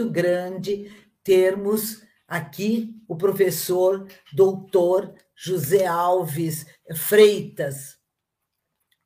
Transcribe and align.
muito 0.00 0.10
grande 0.10 0.90
termos 1.22 2.02
aqui 2.26 2.94
o 3.06 3.16
professor 3.16 4.06
doutor 4.32 5.12
José 5.34 5.84
Alves 5.84 6.64
Freitas. 6.96 7.98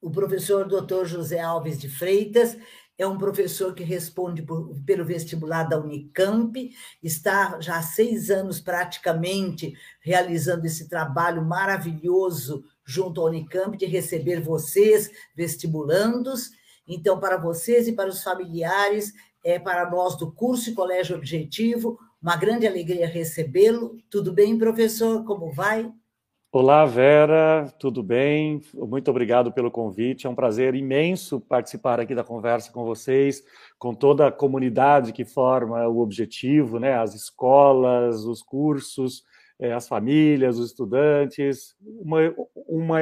O 0.01 0.09
professor 0.11 0.69
doutor 0.69 1.05
José 1.05 1.41
Alves 1.41 1.81
de 1.81 1.89
Freitas 1.89 2.57
é 2.97 3.05
um 3.05 3.19
professor 3.19 3.75
que 3.75 3.83
responde 3.83 4.43
por, 4.43 4.73
pelo 4.87 5.05
vestibular 5.05 5.65
da 5.65 5.81
Unicamp, 5.81 6.71
está 7.03 7.61
já 7.61 7.79
há 7.79 7.83
seis 7.83 8.31
anos 8.31 8.61
praticamente 8.61 9.75
realizando 10.01 10.65
esse 10.65 10.89
trabalho 10.89 11.45
maravilhoso 11.45 12.63
junto 12.85 13.21
à 13.21 13.25
Unicamp 13.25 13.77
de 13.77 13.87
receber 13.87 14.41
vocês, 14.41 15.11
vestibulandos. 15.35 16.51
Então, 16.87 17.19
para 17.19 17.37
vocês 17.37 17.89
e 17.89 17.93
para 17.93 18.11
os 18.11 18.23
familiares, 18.23 19.13
é 19.45 19.59
para 19.59 19.89
nós 19.91 20.17
do 20.17 20.33
curso 20.33 20.71
e 20.71 20.75
Colégio 20.75 21.17
Objetivo, 21.17 21.99
uma 22.21 22.35
grande 22.35 22.67
alegria 22.67 23.07
recebê-lo. 23.07 23.99
Tudo 24.11 24.33
bem, 24.33 24.57
professor? 24.57 25.23
Como 25.25 25.53
vai? 25.53 25.93
Olá, 26.51 26.87
Vera, 26.87 27.71
tudo 27.79 28.03
bem? 28.03 28.63
Muito 28.73 29.11
obrigado 29.11 29.53
pelo 29.53 29.71
convite. 29.71 30.27
É 30.27 30.31
um 30.31 30.35
prazer 30.35 30.75
imenso 30.75 31.41
participar 31.41 32.01
aqui 32.01 32.15
da 32.15 32.25
conversa 32.25 32.73
com 32.73 32.85
vocês, 32.85 33.43
com 33.79 33.93
toda 33.93 34.29
a 34.29 34.33
comunidade 34.33 35.13
que 35.13 35.25
forma 35.25 35.87
o 35.89 35.99
objetivo, 35.99 36.79
né? 36.79 36.95
As 36.95 37.15
escolas, 37.15 38.25
os 38.25 38.41
cursos, 38.41 39.25
eh, 39.59 39.73
as 39.73 39.89
famílias, 39.89 40.59
os 40.59 40.69
estudantes. 40.69 41.75
Uma, 41.83 42.33
uma, 42.55 42.99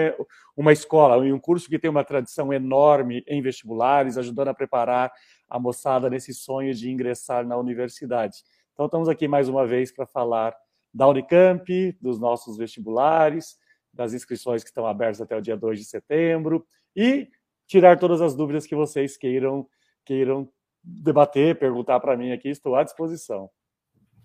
uma 0.56 0.72
escola 0.72 1.24
e 1.26 1.32
um 1.32 1.38
curso 1.38 1.68
que 1.68 1.78
tem 1.78 1.90
uma 1.90 2.04
tradição 2.04 2.52
enorme 2.52 3.22
em 3.28 3.42
vestibulares, 3.42 4.16
ajudando 4.16 4.48
a 4.48 4.54
preparar 4.54 5.12
a 5.52 5.58
moçada 5.58 6.08
nesse 6.08 6.32
sonho 6.32 6.72
de 6.72 6.90
ingressar 6.90 7.46
na 7.46 7.58
universidade. 7.58 8.38
Então, 8.72 8.86
estamos 8.86 9.06
aqui 9.06 9.28
mais 9.28 9.50
uma 9.50 9.66
vez 9.66 9.92
para 9.92 10.06
falar 10.06 10.56
da 10.94 11.06
Unicamp, 11.06 11.92
dos 12.00 12.18
nossos 12.18 12.56
vestibulares, 12.56 13.58
das 13.92 14.14
inscrições 14.14 14.62
que 14.62 14.70
estão 14.70 14.86
abertas 14.86 15.20
até 15.20 15.36
o 15.36 15.42
dia 15.42 15.54
2 15.54 15.78
de 15.78 15.84
setembro 15.84 16.66
e 16.96 17.28
tirar 17.66 17.98
todas 17.98 18.22
as 18.22 18.34
dúvidas 18.34 18.66
que 18.66 18.74
vocês 18.74 19.18
queiram 19.18 19.68
queiram 20.06 20.48
debater, 20.82 21.58
perguntar 21.58 22.00
para 22.00 22.16
mim 22.16 22.32
aqui, 22.32 22.48
estou 22.48 22.74
à 22.74 22.82
disposição. 22.82 23.50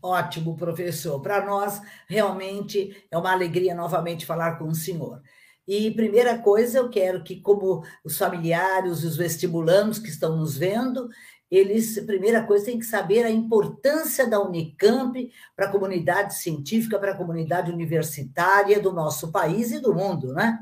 Ótimo, 0.01 0.55
professor. 0.55 1.21
Para 1.21 1.45
nós, 1.45 1.81
realmente 2.07 3.05
é 3.11 3.17
uma 3.17 3.33
alegria 3.33 3.75
novamente 3.75 4.25
falar 4.25 4.57
com 4.57 4.69
o 4.69 4.75
senhor. 4.75 5.21
E 5.67 5.91
primeira 5.91 6.37
coisa, 6.37 6.77
eu 6.77 6.89
quero 6.89 7.23
que, 7.23 7.41
como 7.41 7.83
os 8.03 8.17
familiares, 8.17 9.03
os 9.03 9.17
vestibulandos 9.17 9.99
que 9.99 10.07
estão 10.07 10.37
nos 10.37 10.55
vendo, 10.55 11.09
eles, 11.51 11.99
primeira 12.05 12.43
coisa, 12.43 12.65
têm 12.65 12.79
que 12.79 12.85
saber 12.85 13.25
a 13.25 13.29
importância 13.29 14.25
da 14.25 14.39
Unicamp 14.39 15.29
para 15.55 15.67
a 15.67 15.71
comunidade 15.71 16.35
científica, 16.35 16.97
para 16.97 17.11
a 17.11 17.17
comunidade 17.17 17.71
universitária 17.71 18.79
do 18.79 18.93
nosso 18.93 19.31
país 19.31 19.71
e 19.71 19.79
do 19.79 19.93
mundo, 19.93 20.33
né? 20.33 20.57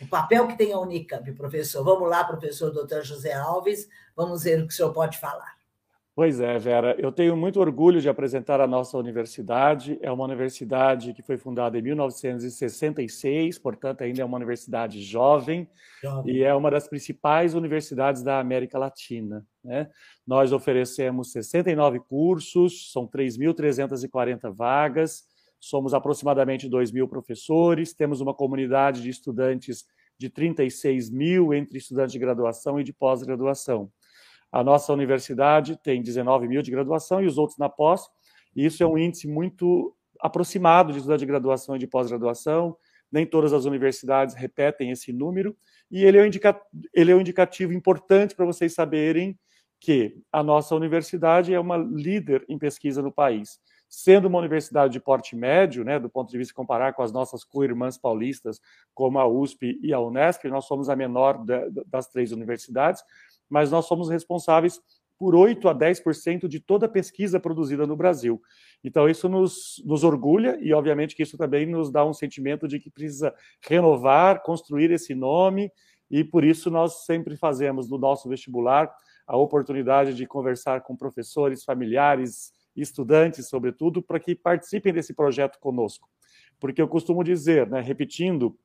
O 0.00 0.06
papel 0.06 0.46
que 0.46 0.58
tem 0.58 0.72
a 0.72 0.78
Unicamp, 0.78 1.30
professor. 1.32 1.82
Vamos 1.82 2.08
lá, 2.08 2.24
professor 2.24 2.70
doutor 2.70 3.02
José 3.02 3.32
Alves, 3.32 3.88
vamos 4.14 4.42
ver 4.42 4.62
o 4.62 4.66
que 4.66 4.74
o 4.74 4.76
senhor 4.76 4.92
pode 4.92 5.18
falar. 5.18 5.53
Pois 6.16 6.38
é, 6.38 6.56
Vera, 6.60 6.94
eu 6.96 7.10
tenho 7.10 7.36
muito 7.36 7.58
orgulho 7.58 8.00
de 8.00 8.08
apresentar 8.08 8.60
a 8.60 8.68
nossa 8.68 8.96
universidade. 8.96 9.98
É 10.00 10.12
uma 10.12 10.22
universidade 10.22 11.12
que 11.12 11.22
foi 11.22 11.36
fundada 11.36 11.76
em 11.76 11.82
1966, 11.82 13.58
portanto, 13.58 14.02
ainda 14.02 14.22
é 14.22 14.24
uma 14.24 14.36
universidade 14.36 15.02
jovem, 15.02 15.68
jovem. 16.00 16.36
e 16.36 16.44
é 16.44 16.54
uma 16.54 16.70
das 16.70 16.86
principais 16.86 17.54
universidades 17.54 18.22
da 18.22 18.38
América 18.38 18.78
Latina. 18.78 19.44
Né? 19.64 19.90
Nós 20.24 20.52
oferecemos 20.52 21.32
69 21.32 21.98
cursos, 21.98 22.92
são 22.92 23.08
3.340 23.08 24.54
vagas, 24.54 25.24
somos 25.58 25.94
aproximadamente 25.94 26.68
2 26.68 26.92
mil 26.92 27.08
professores, 27.08 27.92
temos 27.92 28.20
uma 28.20 28.32
comunidade 28.32 29.02
de 29.02 29.10
estudantes 29.10 29.84
de 30.16 30.30
36 30.30 31.10
mil 31.10 31.52
entre 31.52 31.76
estudantes 31.76 32.12
de 32.12 32.20
graduação 32.20 32.78
e 32.78 32.84
de 32.84 32.92
pós-graduação. 32.92 33.90
A 34.54 34.62
nossa 34.62 34.92
universidade 34.92 35.76
tem 35.82 36.00
19 36.00 36.46
mil 36.46 36.62
de 36.62 36.70
graduação 36.70 37.20
e 37.20 37.26
os 37.26 37.38
outros 37.38 37.58
na 37.58 37.68
pós, 37.68 38.08
e 38.54 38.64
isso 38.64 38.84
é 38.84 38.86
um 38.86 38.96
índice 38.96 39.26
muito 39.26 39.92
aproximado 40.20 40.92
de 40.92 40.98
estudantes 40.98 41.22
de 41.22 41.26
graduação 41.26 41.74
e 41.74 41.78
de 41.80 41.88
pós-graduação. 41.88 42.76
Nem 43.10 43.26
todas 43.26 43.52
as 43.52 43.64
universidades 43.64 44.32
repetem 44.36 44.92
esse 44.92 45.12
número, 45.12 45.56
e 45.90 46.04
ele 46.04 46.18
é 46.18 46.22
um, 46.22 46.26
indica 46.26 46.56
ele 46.94 47.10
é 47.10 47.16
um 47.16 47.20
indicativo 47.20 47.72
importante 47.72 48.36
para 48.36 48.46
vocês 48.46 48.72
saberem 48.72 49.36
que 49.80 50.22
a 50.30 50.40
nossa 50.40 50.72
universidade 50.76 51.52
é 51.52 51.58
uma 51.58 51.76
líder 51.76 52.44
em 52.48 52.56
pesquisa 52.56 53.02
no 53.02 53.10
país. 53.10 53.58
Sendo 53.88 54.28
uma 54.28 54.38
universidade 54.38 54.92
de 54.92 55.00
porte 55.00 55.34
médio, 55.34 55.84
né, 55.84 55.98
do 55.98 56.08
ponto 56.08 56.30
de 56.30 56.38
vista 56.38 56.52
de 56.52 56.54
comparar 56.54 56.92
com 56.92 57.02
as 57.02 57.12
nossas 57.12 57.42
co-irmãs 57.42 57.98
paulistas, 57.98 58.60
como 58.94 59.18
a 59.18 59.26
USP 59.26 59.80
e 59.82 59.92
a 59.92 59.98
Unesp, 59.98 60.44
nós 60.44 60.64
somos 60.64 60.88
a 60.88 60.94
menor 60.94 61.44
das 61.86 62.06
três 62.06 62.30
universidades, 62.30 63.02
mas 63.48 63.70
nós 63.70 63.86
somos 63.86 64.08
responsáveis 64.08 64.80
por 65.18 65.34
8 65.34 65.68
a 65.68 65.74
10% 65.74 66.48
de 66.48 66.60
toda 66.60 66.88
pesquisa 66.88 67.38
produzida 67.38 67.86
no 67.86 67.96
Brasil. 67.96 68.42
Então, 68.82 69.08
isso 69.08 69.28
nos, 69.28 69.82
nos 69.84 70.02
orgulha 70.02 70.58
e, 70.60 70.72
obviamente, 70.72 71.14
que 71.14 71.22
isso 71.22 71.38
também 71.38 71.66
nos 71.66 71.90
dá 71.90 72.04
um 72.04 72.12
sentimento 72.12 72.66
de 72.66 72.80
que 72.80 72.90
precisa 72.90 73.34
renovar, 73.62 74.42
construir 74.42 74.90
esse 74.90 75.14
nome, 75.14 75.70
e 76.10 76.22
por 76.22 76.44
isso 76.44 76.70
nós 76.70 77.04
sempre 77.04 77.36
fazemos 77.36 77.88
no 77.88 77.96
nosso 77.96 78.28
vestibular 78.28 78.92
a 79.26 79.36
oportunidade 79.36 80.14
de 80.14 80.26
conversar 80.26 80.82
com 80.82 80.96
professores, 80.96 81.64
familiares, 81.64 82.52
estudantes, 82.76 83.48
sobretudo, 83.48 84.02
para 84.02 84.20
que 84.20 84.34
participem 84.34 84.92
desse 84.92 85.14
projeto 85.14 85.58
conosco. 85.58 86.08
Porque 86.60 86.82
eu 86.82 86.88
costumo 86.88 87.24
dizer, 87.24 87.68
né, 87.68 87.80
repetindo 87.80 88.56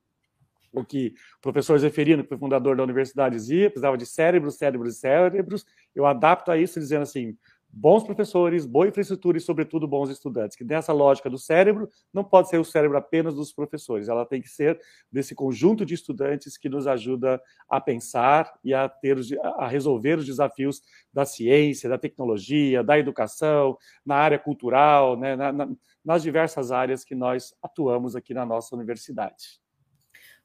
o 0.71 0.83
que 0.83 1.13
o 1.37 1.41
professor 1.41 1.77
Zeferino, 1.79 2.23
que 2.23 2.29
foi 2.29 2.37
fundador 2.37 2.75
da 2.75 2.83
universidade, 2.83 3.35
dizia, 3.35 3.69
precisava 3.69 3.97
de 3.97 4.05
cérebros, 4.05 4.55
cérebros 4.55 4.95
e 4.95 4.99
cérebros, 4.99 5.65
eu 5.95 6.05
adapto 6.05 6.51
a 6.51 6.57
isso 6.57 6.79
dizendo 6.79 7.03
assim, 7.03 7.37
bons 7.71 8.03
professores, 8.03 8.65
boa 8.65 8.87
infraestrutura 8.87 9.37
e, 9.37 9.41
sobretudo, 9.41 9.87
bons 9.87 10.09
estudantes. 10.09 10.57
Que 10.57 10.63
nessa 10.63 10.91
lógica 10.91 11.29
do 11.29 11.37
cérebro, 11.37 11.89
não 12.13 12.23
pode 12.23 12.49
ser 12.49 12.57
o 12.57 12.65
cérebro 12.65 12.97
apenas 12.97 13.35
dos 13.35 13.53
professores, 13.53 14.09
ela 14.09 14.25
tem 14.25 14.41
que 14.41 14.49
ser 14.49 14.79
desse 15.11 15.35
conjunto 15.35 15.85
de 15.85 15.93
estudantes 15.93 16.57
que 16.57 16.69
nos 16.69 16.87
ajuda 16.87 17.41
a 17.69 17.79
pensar 17.79 18.51
e 18.63 18.73
a, 18.73 18.89
ter, 18.89 19.17
a 19.57 19.67
resolver 19.67 20.17
os 20.17 20.25
desafios 20.25 20.81
da 21.13 21.25
ciência, 21.25 21.89
da 21.89 21.97
tecnologia, 21.97 22.83
da 22.83 22.97
educação, 22.97 23.77
na 24.05 24.15
área 24.15 24.39
cultural, 24.39 25.17
né, 25.17 25.35
na, 25.35 25.51
na, 25.51 25.69
nas 26.03 26.23
diversas 26.23 26.71
áreas 26.71 27.03
que 27.03 27.15
nós 27.15 27.53
atuamos 27.61 28.15
aqui 28.15 28.33
na 28.33 28.45
nossa 28.45 28.75
universidade. 28.75 29.59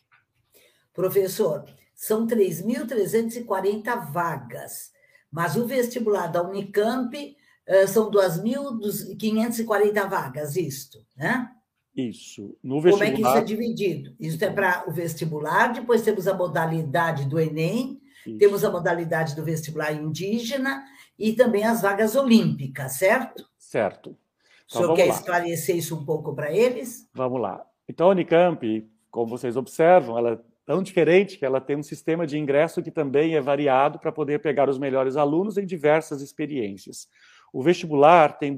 Professor, 0.93 1.65
são 1.93 2.25
3.340 2.27 4.11
vagas, 4.11 4.91
mas 5.31 5.55
o 5.55 5.65
vestibular 5.65 6.27
da 6.27 6.41
Unicamp 6.41 7.35
uh, 7.67 7.87
são 7.87 8.11
2.540 8.11 10.09
vagas, 10.09 10.55
isto, 10.55 11.05
né? 11.15 11.49
Isso. 11.95 12.57
No 12.61 12.81
vestibular... 12.81 13.11
Como 13.11 13.17
é 13.17 13.21
que 13.21 13.21
isso 13.21 13.37
é 13.37 13.43
dividido? 13.43 14.15
Isso 14.19 14.43
é 14.43 14.49
para 14.49 14.83
o 14.87 14.91
vestibular, 14.91 15.71
depois 15.71 16.01
temos 16.01 16.27
a 16.27 16.33
modalidade 16.33 17.25
do 17.25 17.39
Enem, 17.39 18.01
isso. 18.25 18.37
temos 18.37 18.63
a 18.63 18.71
modalidade 18.71 19.35
do 19.35 19.43
vestibular 19.43 19.93
indígena 19.93 20.83
e 21.17 21.33
também 21.33 21.63
as 21.63 21.81
vagas 21.81 22.15
olímpicas, 22.15 22.93
certo? 22.93 23.45
Certo. 23.57 24.17
Então, 24.65 24.81
o 24.81 24.83
senhor 24.83 24.95
quer 24.95 25.05
lá. 25.05 25.13
esclarecer 25.13 25.75
isso 25.77 25.95
um 25.95 26.03
pouco 26.03 26.35
para 26.35 26.51
eles? 26.51 27.07
Vamos 27.13 27.39
lá. 27.39 27.65
Então, 27.87 28.07
a 28.07 28.11
Unicamp, 28.11 28.89
como 29.09 29.27
vocês 29.27 29.55
observam, 29.55 30.17
ela 30.17 30.33
é 30.33 30.39
tão 30.65 30.81
diferente 30.81 31.37
que 31.37 31.45
ela 31.45 31.61
tem 31.61 31.77
um 31.77 31.83
sistema 31.83 32.25
de 32.25 32.37
ingresso 32.37 32.81
que 32.81 32.91
também 32.91 33.35
é 33.35 33.41
variado 33.41 33.99
para 33.99 34.11
poder 34.11 34.39
pegar 34.41 34.67
os 34.69 34.79
melhores 34.79 35.15
alunos 35.15 35.57
em 35.57 35.65
diversas 35.65 36.21
experiências. 36.21 37.07
O 37.53 37.61
vestibular 37.63 38.37
tem 38.37 38.53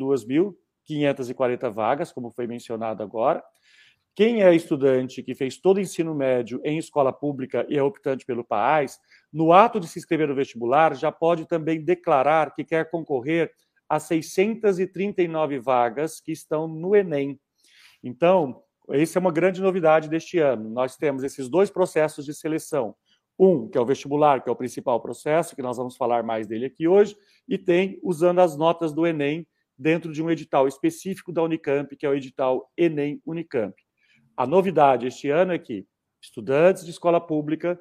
2.540 0.87 1.71
vagas, 1.71 2.11
como 2.11 2.31
foi 2.31 2.47
mencionado 2.47 3.03
agora. 3.03 3.43
Quem 4.17 4.41
é 4.41 4.53
estudante 4.55 5.21
que 5.21 5.35
fez 5.35 5.57
todo 5.57 5.77
o 5.77 5.79
ensino 5.79 6.15
médio 6.15 6.59
em 6.63 6.79
escola 6.79 7.13
pública 7.13 7.65
e 7.69 7.77
é 7.77 7.83
optante 7.83 8.25
pelo 8.25 8.43
PAAS, 8.43 8.99
no 9.31 9.53
ato 9.53 9.79
de 9.79 9.87
se 9.87 9.99
inscrever 9.99 10.27
no 10.27 10.33
vestibular, 10.33 10.95
já 10.95 11.11
pode 11.11 11.45
também 11.45 11.83
declarar 11.83 12.53
que 12.55 12.63
quer 12.63 12.89
concorrer 12.89 13.51
a 13.87 13.99
639 13.99 15.59
vagas 15.59 16.19
que 16.19 16.31
estão 16.31 16.67
no 16.67 16.95
Enem. 16.95 17.39
Então, 18.03 18.63
essa 18.89 19.19
é 19.19 19.21
uma 19.21 19.31
grande 19.31 19.61
novidade 19.61 20.09
deste 20.09 20.39
ano. 20.39 20.69
Nós 20.69 20.95
temos 20.95 21.23
esses 21.23 21.47
dois 21.47 21.69
processos 21.69 22.25
de 22.25 22.33
seleção. 22.33 22.95
Um, 23.39 23.69
que 23.69 23.77
é 23.77 23.81
o 23.81 23.85
vestibular, 23.85 24.41
que 24.41 24.49
é 24.49 24.51
o 24.51 24.55
principal 24.55 24.99
processo, 24.99 25.55
que 25.55 25.61
nós 25.61 25.77
vamos 25.77 25.95
falar 25.95 26.23
mais 26.23 26.47
dele 26.47 26.65
aqui 26.65 26.87
hoje, 26.87 27.15
e 27.47 27.55
tem 27.55 27.99
usando 28.01 28.39
as 28.39 28.57
notas 28.57 28.91
do 28.91 29.05
Enem 29.05 29.45
dentro 29.77 30.11
de 30.11 30.21
um 30.23 30.29
edital 30.29 30.67
específico 30.67 31.31
da 31.31 31.43
Unicamp, 31.43 31.95
que 31.95 32.05
é 32.05 32.09
o 32.09 32.15
edital 32.15 32.71
Enem 32.75 33.21
Unicamp. 33.25 33.75
A 34.35 34.45
novidade 34.45 35.07
este 35.07 35.29
ano 35.29 35.53
é 35.53 35.59
que 35.59 35.85
estudantes 36.21 36.83
de 36.83 36.91
escola 36.91 37.19
pública 37.19 37.79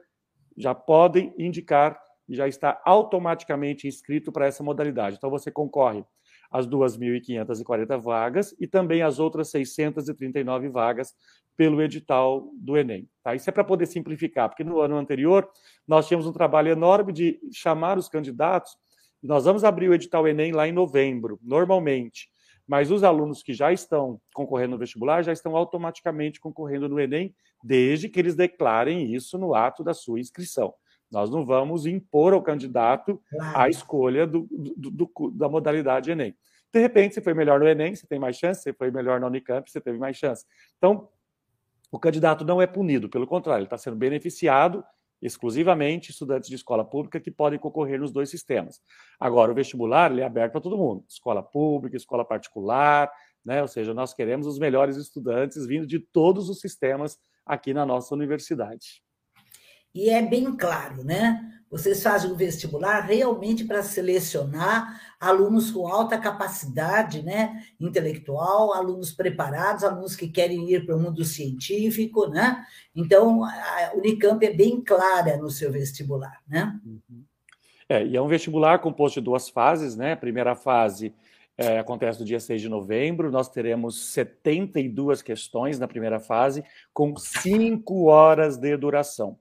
já 0.57 0.75
podem 0.75 1.35
indicar 1.39 2.01
e 2.29 2.35
já 2.35 2.49
está 2.49 2.81
automaticamente 2.85 3.87
inscrito 3.87 4.33
para 4.33 4.47
essa 4.47 4.63
modalidade. 4.63 5.17
Então, 5.17 5.31
você 5.31 5.51
concorre 5.51 6.05
às 6.51 6.67
2.540 6.67 7.99
vagas 8.01 8.55
e 8.59 8.67
também 8.67 9.03
às 9.03 9.19
outras 9.19 9.51
639 9.51 10.69
vagas 10.69 11.15
pelo 11.57 11.83
edital 11.83 12.51
do 12.55 12.77
Enem. 12.77 13.09
Tá? 13.23 13.35
Isso 13.35 13.49
é 13.49 13.53
para 13.53 13.65
poder 13.65 13.87
simplificar, 13.87 14.49
porque 14.49 14.65
no 14.65 14.81
ano 14.81 14.97
anterior 14.97 15.49
nós 15.87 16.07
tínhamos 16.07 16.27
um 16.27 16.33
trabalho 16.33 16.71
enorme 16.71 17.13
de 17.13 17.41
chamar 17.53 17.99
os 17.99 18.09
candidatos. 18.09 18.77
Nós 19.27 19.45
vamos 19.45 19.65
abrir 19.65 19.89
o 19.89 19.95
edital 19.95 20.27
Enem 20.29 20.53
lá 20.53 20.69
em 20.69 20.73
novembro, 20.73 21.39
normalmente, 21.43 22.31
mas 22.67 22.91
os 22.91 23.03
alunos 23.03 23.43
que 23.43 23.53
já 23.53 23.73
estão 23.73 24.21
concorrendo 24.33 24.73
no 24.73 24.79
vestibular 24.79 25.23
já 25.23 25.33
estão 25.33 25.57
automaticamente 25.57 26.41
concorrendo 26.41 26.89
no 26.89 27.01
Enem, 27.01 27.35
desde 27.63 28.09
que 28.09 28.21
eles 28.21 28.35
declarem 28.35 29.13
isso 29.15 29.37
no 29.37 29.55
ato 29.55 29.83
da 29.83 29.93
sua 29.93 30.21
inscrição. 30.21 30.73
Nós 31.11 31.31
não 31.31 31.45
vamos 31.45 31.87
impor 31.87 32.33
ao 32.33 32.43
candidato 32.43 33.21
a 33.55 33.69
escolha 33.69 34.27
do, 34.27 34.47
do, 34.51 34.91
do, 34.91 35.31
da 35.31 35.49
modalidade 35.49 36.11
Enem. 36.11 36.35
De 36.73 36.81
repente, 36.81 37.15
você 37.15 37.21
foi 37.21 37.35
melhor 37.35 37.59
no 37.59 37.69
Enem, 37.69 37.95
você 37.95 38.07
tem 38.07 38.19
mais 38.19 38.37
chance, 38.37 38.63
você 38.63 38.73
foi 38.73 38.91
melhor 38.91 39.21
na 39.21 39.27
Unicamp, 39.27 39.69
você 39.71 39.81
teve 39.81 39.99
mais 39.99 40.17
chance. 40.17 40.45
Então, 40.77 41.09
o 41.91 41.99
candidato 41.99 42.45
não 42.45 42.61
é 42.61 42.67
punido, 42.67 43.09
pelo 43.09 43.27
contrário, 43.27 43.61
ele 43.61 43.67
está 43.67 43.79
sendo 43.79 43.97
beneficiado 43.97 44.85
exclusivamente 45.21 46.11
estudantes 46.11 46.49
de 46.49 46.55
escola 46.55 46.85
pública 46.85 47.21
que 47.21 47.31
podem 47.31 47.59
concorrer 47.59 48.01
nos 48.01 48.13
dois 48.13 48.29
sistemas. 48.31 48.81
Agora, 49.19 49.51
o 49.51 49.55
vestibular 49.55 50.11
ele 50.11 50.21
é 50.21 50.25
aberto 50.25 50.53
para 50.53 50.61
todo 50.61 50.77
mundo, 50.77 51.05
escola 51.09 51.43
pública, 51.43 51.97
escola 51.97 52.25
particular, 52.25 53.11
né? 53.45 53.63
ou 53.63 53.69
seja, 53.69 53.95
nós 53.95 54.13
queremos 54.13 54.47
os 54.47 54.59
melhores 54.59 54.97
estudantes 54.97 55.67
vindo 55.67 55.87
de 55.87 55.99
todos 55.99 56.49
os 56.49 56.61
sistemas 56.61 57.19
aqui 57.45 57.73
na 57.73 57.87
nossa 57.87 58.15
universidade. 58.15 59.06
E 59.97 60.11
é 60.11 60.21
bem 60.21 60.55
claro, 60.55 61.03
né? 61.03 61.43
Vocês 61.71 62.03
fazem 62.03 62.31
o 62.31 62.37
vestibular 62.37 63.01
realmente 63.01 63.65
para 63.65 63.83
selecionar 63.83 65.01
alunos 65.19 65.71
com 65.71 65.89
alta 65.89 66.19
capacidade 66.19 67.23
né, 67.23 67.63
intelectual, 67.81 68.75
alunos 68.75 69.11
preparados, 69.11 69.83
alunos 69.83 70.15
que 70.15 70.29
querem 70.29 70.71
ir 70.71 70.85
para 70.85 70.95
o 70.95 71.01
mundo 71.01 71.25
científico, 71.25 72.29
né? 72.29 72.63
Então, 72.95 73.43
a 73.43 73.93
Unicamp 73.95 74.45
é 74.45 74.53
bem 74.53 74.83
clara 74.83 75.39
no 75.39 75.49
seu 75.49 75.73
vestibular, 75.73 76.43
né? 76.47 76.79
Uhum. 76.85 77.25
É, 77.89 78.05
e 78.05 78.17
é 78.17 78.21
um 78.21 78.29
vestibular 78.29 78.79
composto 78.81 79.19
de 79.19 79.25
duas 79.25 79.49
fases, 79.49 79.97
né? 79.97 80.13
A 80.13 80.17
primeira 80.17 80.55
fase 80.55 81.15
é, 81.57 81.79
acontece 81.79 82.21
no 82.21 82.27
dia 82.27 82.39
6 82.39 82.61
de 82.61 82.69
novembro, 82.69 83.31
nós 83.31 83.49
teremos 83.49 84.13
72 84.13 85.23
questões 85.23 85.79
na 85.79 85.89
primeira 85.89 86.21
fase, 86.21 86.63
com 86.93 87.17
5 87.17 88.05
horas 88.05 88.59
de 88.59 88.77
duração. 88.77 89.39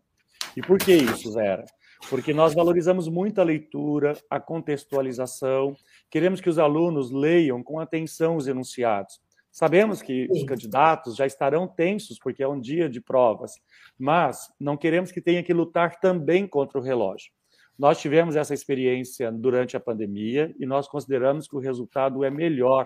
E 0.56 0.62
por 0.62 0.80
que 0.80 0.94
isso, 0.94 1.34
Vera? 1.34 1.66
Porque 2.10 2.34
nós 2.34 2.54
valorizamos 2.54 3.08
muito 3.08 3.42
a 3.42 3.44
leitura, 3.44 4.14
a 4.30 4.40
contextualização, 4.40 5.76
queremos 6.10 6.40
que 6.40 6.50
os 6.50 6.60
alunos 6.60 7.12
leiam 7.12 7.64
com 7.64 7.80
atenção 7.80 8.36
os 8.36 8.48
enunciados. 8.48 9.20
Sabemos 9.52 10.02
que 10.02 10.28
os 10.30 10.44
candidatos 10.44 11.16
já 11.16 11.26
estarão 11.26 11.66
tensos, 11.66 12.20
porque 12.20 12.44
é 12.44 12.48
um 12.48 12.60
dia 12.60 12.90
de 12.90 13.00
provas, 13.00 13.54
mas 13.98 14.54
não 14.60 14.76
queremos 14.76 15.12
que 15.12 15.22
tenha 15.22 15.42
que 15.42 15.54
lutar 15.54 16.00
também 16.00 16.46
contra 16.46 16.78
o 16.78 16.82
relógio. 16.82 17.32
Nós 17.80 18.00
tivemos 18.00 18.36
essa 18.36 18.54
experiência 18.54 19.32
durante 19.32 19.78
a 19.78 19.80
pandemia 19.80 20.54
e 20.60 20.66
nós 20.66 20.88
consideramos 20.88 21.48
que 21.48 21.56
o 21.56 21.60
resultado 21.60 22.24
é 22.24 22.30
melhor, 22.30 22.86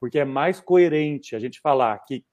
porque 0.00 0.18
é 0.18 0.24
mais 0.24 0.58
coerente 0.58 1.36
a 1.36 1.38
gente 1.38 1.60
falar 1.60 1.98
que 2.06 2.24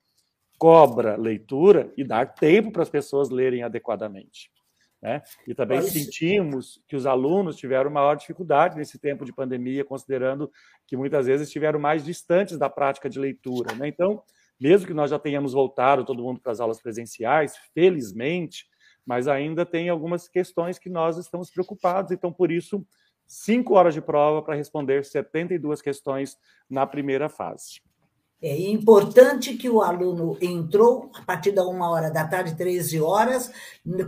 cobra 0.58 1.18
leitura 1.18 1.92
e 1.98 2.06
dar 2.06 2.34
tempo 2.34 2.72
para 2.72 2.84
as 2.84 2.90
pessoas 2.90 3.30
lerem 3.30 3.64
adequadamente. 3.64 4.53
Né? 5.04 5.22
E 5.46 5.54
também 5.54 5.80
Mas... 5.80 5.92
sentimos 5.92 6.82
que 6.88 6.96
os 6.96 7.06
alunos 7.06 7.58
tiveram 7.58 7.92
maior 7.92 8.16
dificuldade 8.16 8.78
nesse 8.78 8.98
tempo 8.98 9.26
de 9.26 9.34
pandemia, 9.34 9.84
considerando 9.84 10.50
que 10.88 10.96
muitas 10.96 11.26
vezes 11.26 11.48
estiveram 11.50 11.78
mais 11.78 12.06
distantes 12.06 12.58
da 12.58 12.70
prática 12.70 13.10
de 13.10 13.20
leitura. 13.20 13.76
Né? 13.76 13.90
Então, 13.90 14.24
mesmo 14.58 14.88
que 14.88 14.94
nós 14.94 15.10
já 15.10 15.20
tenhamos 15.20 15.52
voltado 15.52 16.06
todo 16.06 16.24
mundo 16.24 16.40
para 16.40 16.54
as 16.54 16.62
aulas 16.62 16.82
presenciais, 16.82 17.58
felizmente, 17.74 18.66
mas 19.06 19.28
ainda 19.28 19.66
tem 19.66 19.90
algumas 19.90 20.30
questões 20.30 20.80
que 20.80 20.90
nós 20.90 21.18
estamos 21.18 21.52
preocupados, 21.52 22.14
então, 22.14 22.32
por 22.32 22.50
isso, 22.50 22.88
cinco 23.28 23.74
horas 23.74 23.94
de 23.94 24.02
prova 24.02 24.42
para 24.42 24.56
responder 24.56 25.04
72 25.04 25.82
questões 25.82 26.38
na 26.70 26.88
primeira 26.88 27.28
fase. 27.28 27.82
É 28.44 28.60
importante 28.70 29.54
que 29.54 29.70
o 29.70 29.82
aluno 29.82 30.38
entrou 30.42 31.10
a 31.14 31.22
partir 31.22 31.54
da 31.54 31.66
uma 31.66 31.90
hora 31.90 32.12
da 32.12 32.28
tarde, 32.28 32.58
13 32.58 33.00
horas, 33.00 33.50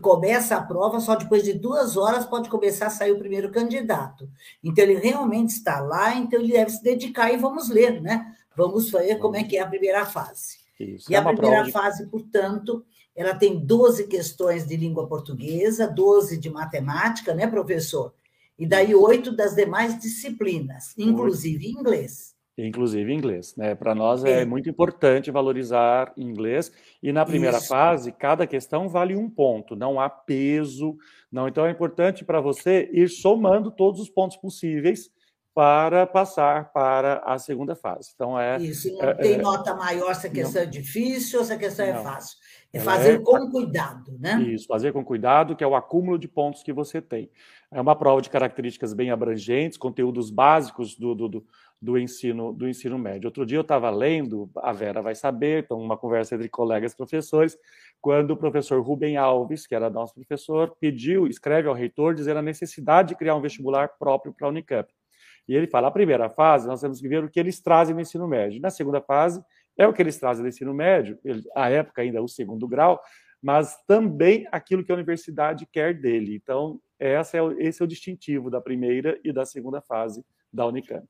começa 0.01 0.57
a 0.57 0.61
prova, 0.61 0.99
só 0.99 1.15
depois 1.15 1.41
de 1.41 1.53
duas 1.53 1.95
horas 1.95 2.25
pode 2.25 2.49
começar 2.49 2.87
a 2.87 2.89
sair 2.89 3.13
o 3.13 3.17
primeiro 3.17 3.49
candidato. 3.49 4.29
Então, 4.61 4.83
ele 4.83 4.95
realmente 4.95 5.51
está 5.51 5.79
lá, 5.79 6.13
então 6.15 6.37
ele 6.37 6.51
deve 6.51 6.69
se 6.69 6.83
dedicar 6.83 7.31
e 7.31 7.37
vamos 7.37 7.69
ler, 7.69 8.01
né? 8.01 8.35
Vamos 8.57 8.91
ver 8.91 9.19
como 9.19 9.37
é 9.37 9.43
que 9.45 9.55
é 9.55 9.61
a 9.61 9.67
primeira 9.67 10.05
fase. 10.05 10.57
Isso, 10.77 11.09
e 11.09 11.15
é 11.15 11.17
a 11.17 11.23
primeira 11.23 11.63
de... 11.63 11.71
fase, 11.71 12.05
portanto, 12.07 12.83
ela 13.15 13.33
tem 13.33 13.57
12 13.57 14.05
questões 14.07 14.67
de 14.67 14.75
língua 14.75 15.07
portuguesa, 15.07 15.87
12 15.87 16.37
de 16.37 16.49
matemática, 16.49 17.33
né, 17.33 17.47
professor? 17.47 18.13
E 18.59 18.67
daí 18.67 18.93
oito 18.93 19.33
das 19.33 19.55
demais 19.55 19.97
disciplinas, 19.97 20.93
inclusive 20.97 21.69
inglês 21.69 22.34
inclusive 22.57 23.13
inglês. 23.13 23.55
Né? 23.55 23.75
Para 23.75 23.93
nós 23.93 24.23
é 24.23 24.45
muito 24.45 24.69
importante 24.69 25.31
valorizar 25.31 26.13
inglês. 26.15 26.71
E 27.01 27.11
na 27.11 27.25
primeira 27.25 27.57
Isso. 27.57 27.67
fase, 27.67 28.11
cada 28.11 28.47
questão 28.47 28.87
vale 28.87 29.15
um 29.15 29.29
ponto, 29.29 29.75
não 29.75 29.99
há 29.99 30.09
peso. 30.09 30.97
não. 31.31 31.47
Então 31.47 31.65
é 31.65 31.71
importante 31.71 32.23
para 32.23 32.39
você 32.39 32.89
ir 32.93 33.09
somando 33.09 33.71
todos 33.71 33.99
os 33.99 34.09
pontos 34.09 34.37
possíveis 34.37 35.09
para 35.55 36.05
passar 36.05 36.73
para 36.73 37.19
a 37.19 37.39
segunda 37.39 37.77
fase. 37.77 38.11
Então 38.13 38.37
é 38.37 38.57
isso. 38.57 38.91
Não 38.97 39.09
é, 39.09 39.13
tem 39.13 39.33
é, 39.35 39.37
nota 39.37 39.73
maior 39.73 40.13
se 40.13 40.27
a 40.27 40.29
questão 40.29 40.61
não, 40.61 40.67
é 40.67 40.71
difícil 40.71 41.39
ou 41.39 41.45
se 41.45 41.53
a 41.53 41.57
questão 41.57 41.85
é 41.85 41.93
não. 41.93 42.01
é 42.01 42.03
fácil. 42.03 42.37
É 42.73 42.79
fazer 42.81 43.15
é, 43.15 43.19
com 43.19 43.49
cuidado, 43.49 44.17
né? 44.19 44.37
Isso, 44.41 44.67
fazer 44.67 44.91
com 44.91 45.01
cuidado, 45.01 45.55
que 45.55 45.63
é 45.63 45.67
o 45.67 45.75
acúmulo 45.75 46.19
de 46.19 46.27
pontos 46.27 46.61
que 46.61 46.73
você 46.73 47.01
tem. 47.01 47.29
É 47.71 47.79
uma 47.79 47.95
prova 47.95 48.21
de 48.21 48.29
características 48.29 48.93
bem 48.93 49.11
abrangentes, 49.11 49.77
conteúdos 49.77 50.29
básicos 50.29 50.93
do, 50.93 51.15
do, 51.15 51.29
do 51.29 51.45
do 51.81 51.97
ensino 51.97 52.53
do 52.53 52.67
ensino 52.67 52.97
médio. 52.97 53.27
Outro 53.27 53.45
dia 53.45 53.57
eu 53.57 53.61
estava 53.61 53.89
lendo, 53.89 54.49
a 54.57 54.71
Vera 54.71 55.01
vai 55.01 55.15
saber, 55.15 55.63
então 55.63 55.77
uma 55.77 55.97
conversa 55.97 56.35
entre 56.35 56.49
colegas 56.49 56.95
professores, 56.95 57.57
quando 58.01 58.31
o 58.31 58.37
professor 58.37 58.81
Rubem 58.81 59.17
Alves, 59.17 59.67
que 59.67 59.75
era 59.75 59.89
nosso 59.89 60.13
professor, 60.13 60.75
pediu, 60.79 61.27
escreve 61.27 61.67
ao 61.67 61.73
reitor 61.73 62.13
dizendo 62.13 62.39
a 62.39 62.41
necessidade 62.41 63.09
de 63.09 63.15
criar 63.15 63.35
um 63.35 63.41
vestibular 63.41 63.89
próprio 63.99 64.33
para 64.33 64.47
a 64.47 64.49
Unicamp. 64.49 64.91
E 65.47 65.55
ele 65.55 65.67
fala: 65.67 65.87
a 65.87 65.91
primeira 65.91 66.29
fase, 66.29 66.67
nós 66.67 66.81
temos 66.81 66.99
que 66.99 67.07
ver 67.07 67.23
o 67.23 67.29
que 67.29 67.39
eles 67.39 67.59
trazem 67.61 67.93
no 67.93 68.01
ensino 68.01 68.27
médio. 68.27 68.61
Na 68.61 68.69
segunda 68.69 69.01
fase, 69.01 69.43
é 69.77 69.87
o 69.87 69.93
que 69.93 70.01
eles 70.01 70.17
trazem 70.17 70.43
no 70.43 70.49
ensino 70.49 70.73
médio, 70.73 71.19
a 71.55 71.69
época 71.69 72.01
ainda 72.01 72.21
o 72.21 72.27
segundo 72.27 72.67
grau, 72.67 73.01
mas 73.41 73.75
também 73.85 74.47
aquilo 74.51 74.83
que 74.83 74.91
a 74.91 74.95
universidade 74.95 75.67
quer 75.71 75.93
dele. 75.93 76.35
Então, 76.35 76.79
essa 76.97 77.37
é, 77.37 77.41
esse 77.59 77.81
é 77.81 77.85
o 77.85 77.87
distintivo 77.87 78.49
da 78.49 78.61
primeira 78.61 79.19
e 79.23 79.31
da 79.31 79.45
segunda 79.45 79.81
fase 79.81 80.25
da 80.51 80.65
Unicamp. 80.65 81.07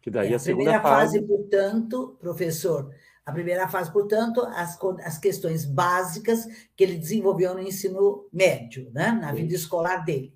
Que 0.00 0.10
daí 0.10 0.32
é, 0.32 0.34
a, 0.34 0.36
a 0.36 0.40
primeira 0.40 0.80
fase, 0.80 1.18
fase, 1.18 1.22
portanto, 1.22 2.16
professor, 2.20 2.90
a 3.24 3.30
A 3.30 3.32
primeira 3.32 3.68
fase, 3.68 3.92
portanto, 3.92 4.40
as, 4.54 4.78
as 5.04 5.18
questões 5.18 5.64
básicas 5.64 6.46
que 6.74 6.82
ele 6.82 6.96
desenvolveu 6.96 7.54
no 7.54 7.60
ensino 7.60 8.28
médio, 8.32 8.90
né? 8.92 9.12
na 9.12 9.32
vida 9.32 9.54
escolar 9.54 10.04
dele. 10.04 10.34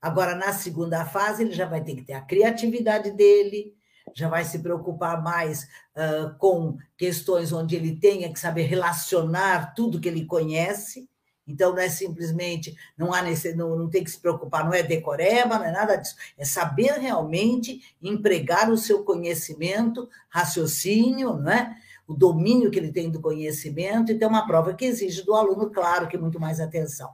Agora, 0.00 0.34
na 0.36 0.52
segunda 0.52 1.04
fase, 1.04 1.42
ele 1.42 1.52
já 1.52 1.66
vai 1.66 1.82
ter 1.82 1.96
que 1.96 2.04
ter 2.04 2.12
a 2.12 2.20
criatividade 2.20 3.10
dele, 3.10 3.74
já 4.14 4.28
vai 4.28 4.44
se 4.44 4.60
preocupar 4.60 5.20
mais 5.20 5.64
uh, 5.96 6.36
com 6.38 6.76
questões 6.96 7.52
onde 7.52 7.74
ele 7.74 7.96
tenha 7.96 8.32
que 8.32 8.38
saber 8.38 8.62
relacionar 8.62 9.74
tudo 9.74 10.00
que 10.00 10.08
ele 10.08 10.24
conhece. 10.24 11.08
Então, 11.46 11.72
não 11.72 11.78
é 11.78 11.88
simplesmente, 11.88 12.76
não, 12.98 13.12
há 13.12 13.22
nesse, 13.22 13.54
não, 13.54 13.76
não 13.76 13.88
tem 13.88 14.02
que 14.02 14.10
se 14.10 14.18
preocupar, 14.18 14.64
não 14.64 14.74
é 14.74 14.82
decoreba, 14.82 15.58
não 15.58 15.64
é 15.64 15.70
nada 15.70 15.96
disso. 15.96 16.16
É 16.36 16.44
saber 16.44 16.92
realmente 16.92 17.94
empregar 18.02 18.70
o 18.70 18.76
seu 18.76 19.04
conhecimento, 19.04 20.08
raciocínio, 20.28 21.34
não 21.34 21.52
é? 21.52 21.76
o 22.06 22.14
domínio 22.14 22.70
que 22.70 22.78
ele 22.78 22.92
tem 22.92 23.10
do 23.10 23.20
conhecimento, 23.20 24.12
então, 24.12 24.28
é 24.28 24.30
uma 24.30 24.46
prova 24.46 24.74
que 24.74 24.84
exige 24.84 25.24
do 25.24 25.34
aluno, 25.34 25.70
claro, 25.70 26.06
que 26.06 26.16
muito 26.16 26.38
mais 26.38 26.60
atenção. 26.60 27.10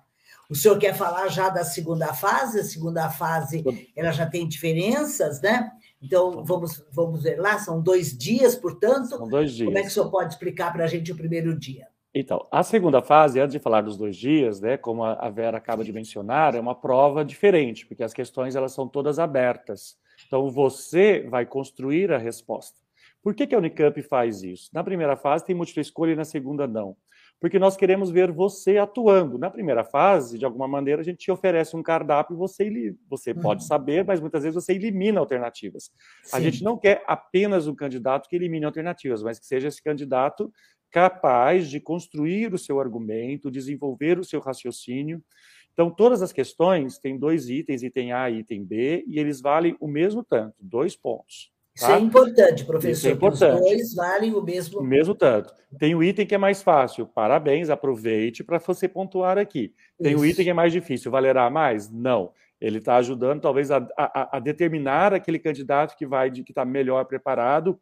O 0.51 0.55
senhor 0.55 0.79
quer 0.79 0.95
falar 0.95 1.29
já 1.29 1.49
da 1.49 1.65
segunda 1.65 2.13
fase? 2.13 2.61
A 2.61 2.65
segunda 2.65 3.09
fase 3.09 3.65
ela 3.97 4.13
já 4.13 4.27
tem 4.27 4.47
diferenças, 4.47 5.41
né? 5.41 5.71
Então, 6.01 6.45
vamos, 6.45 6.85
vamos 6.93 7.23
ver 7.23 7.41
lá, 7.41 7.59
são 7.59 7.81
dois 7.81 8.17
dias, 8.17 8.55
portanto. 8.55 9.09
São 9.09 9.29
dois 9.29 9.53
dias. 9.53 9.67
Como 9.67 9.79
é 9.79 9.81
que 9.81 9.89
o 9.89 9.91
senhor 9.91 10.11
pode 10.11 10.35
explicar 10.35 10.71
para 10.73 10.85
a 10.85 10.87
gente 10.87 11.11
o 11.11 11.17
primeiro 11.17 11.59
dia? 11.59 11.89
Então, 12.15 12.47
a 12.51 12.63
segunda 12.63 13.01
fase, 13.01 13.41
antes 13.41 13.53
de 13.53 13.59
falar 13.59 13.81
dos 13.81 13.97
dois 13.97 14.17
dias, 14.17 14.61
né, 14.61 14.77
como 14.77 15.03
a 15.03 15.31
Vera 15.31 15.57
acaba 15.57 15.83
de 15.83 15.93
mencionar, 15.93 16.55
é 16.55 16.61
uma 16.61 16.75
prova 16.75 17.25
diferente, 17.25 17.87
porque 17.87 18.03
as 18.03 18.13
questões 18.13 18.55
elas 18.55 18.73
são 18.73 18.87
todas 18.87 19.19
abertas. 19.19 19.97
Então, 20.27 20.51
você 20.51 21.27
vai 21.29 21.47
construir 21.47 22.13
a 22.13 22.19
resposta. 22.19 22.81
Por 23.23 23.35
que, 23.35 23.47
que 23.47 23.55
a 23.55 23.59
Unicamp 23.59 24.03
faz 24.03 24.43
isso? 24.43 24.69
Na 24.75 24.85
primeira 24.85 25.17
fase 25.17 25.45
tem 25.45 25.55
múltipla 25.55 25.81
escolha 25.81 26.13
e 26.13 26.17
na 26.17 26.25
segunda 26.25 26.67
não 26.67 26.97
porque 27.43 27.59
nós 27.59 27.77
queremos 27.77 28.09
ver 28.09 28.31
você 28.31 28.79
atuando. 28.79 29.37
Na 29.37 29.51
primeira 29.51 29.83
fase, 29.83 30.39
de 30.39 30.45
alguma 30.45 30.69
maneira, 30.69 31.01
a 31.01 31.05
gente 31.05 31.19
te 31.19 31.31
oferece 31.33 31.77
um 31.77 31.83
cardápio 31.83 32.35
e 32.35 32.39
você, 32.39 32.95
você 33.11 33.33
uhum. 33.33 33.41
pode 33.41 33.65
saber, 33.65 34.05
mas 34.05 34.21
muitas 34.21 34.45
vezes 34.45 34.55
você 34.55 34.75
elimina 34.75 35.19
alternativas. 35.19 35.91
Sim. 36.23 36.37
A 36.37 36.41
gente 36.41 36.63
não 36.63 36.79
quer 36.79 37.03
apenas 37.05 37.67
um 37.67 37.75
candidato 37.75 38.29
que 38.29 38.37
elimine 38.37 38.65
alternativas, 38.65 39.25
mas 39.25 39.41
que 39.41 39.47
seja 39.47 39.67
esse 39.67 39.83
candidato 39.83 40.53
capaz 40.93 41.69
de 41.69 41.81
construir 41.81 42.53
o 42.53 42.59
seu 42.59 42.79
argumento, 42.79 43.51
desenvolver 43.51 44.19
o 44.19 44.25
seu 44.25 44.41
raciocínio. 44.41 45.23
Então, 45.73 45.91
todas 45.91 46.21
as 46.21 46.33
questões 46.33 46.99
têm 46.99 47.19
dois 47.19 47.49
itens, 47.49 47.83
item 47.83 48.13
A 48.13 48.29
e 48.29 48.41
item 48.41 48.63
B, 48.63 49.03
e 49.07 49.19
eles 49.19 49.41
valem 49.41 49.75
o 49.81 49.89
mesmo 49.89 50.23
tanto, 50.23 50.55
dois 50.61 50.95
pontos. 50.95 51.51
Isso 51.75 51.87
é 51.87 51.89
tá? 51.89 51.99
importante, 51.99 52.65
professor. 52.67 52.93
Isso 52.93 53.09
é 53.09 53.13
importante. 53.13 53.55
Os 53.55 53.61
dois 53.61 53.95
valem 53.95 54.35
o 54.35 54.43
mesmo. 54.43 54.81
O 54.81 54.85
mesmo 54.85 55.15
tanto. 55.15 55.55
Tem 55.79 55.95
o 55.95 56.05
item 56.05 56.27
que 56.27 56.35
é 56.35 56.39
mais 56.39 56.63
fácil. 56.63 57.07
Parabéns, 57.07 57.71
aproveite 57.71 58.45
para 58.45 58.59
você 58.59 58.87
pontuar 58.87 59.39
aqui. 59.39 59.73
Tem 60.01 60.13
Isso. 60.13 60.21
o 60.21 60.27
item 60.27 60.45
que 60.45 60.51
é 60.51 60.55
mais 60.55 60.71
difícil. 60.71 61.11
Valerá 61.11 61.49
mais? 61.49 61.91
Não. 61.91 62.31
Ele 62.61 62.77
está 62.77 62.97
ajudando, 62.97 63.41
talvez, 63.41 63.71
a, 63.71 63.79
a, 63.97 64.37
a, 64.37 64.39
determinar 64.39 65.15
aquele 65.15 65.39
candidato 65.39 65.97
que 65.97 66.07
vai 66.07 66.31
que 66.31 66.43
está 66.43 66.65
melhor 66.65 67.07
preparado 67.07 67.81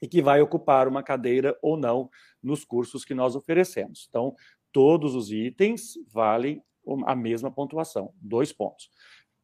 e 0.00 0.08
que 0.08 0.22
vai 0.22 0.40
ocupar 0.40 0.86
uma 0.88 1.02
cadeira 1.02 1.56
ou 1.62 1.76
não 1.76 2.08
nos 2.42 2.64
cursos 2.64 3.04
que 3.04 3.14
nós 3.14 3.34
oferecemos. 3.34 4.06
Então, 4.08 4.34
todos 4.72 5.14
os 5.14 5.30
itens 5.30 5.94
valem 6.12 6.62
a 7.06 7.14
mesma 7.14 7.50
pontuação, 7.50 8.12
dois 8.20 8.52
pontos. 8.52 8.90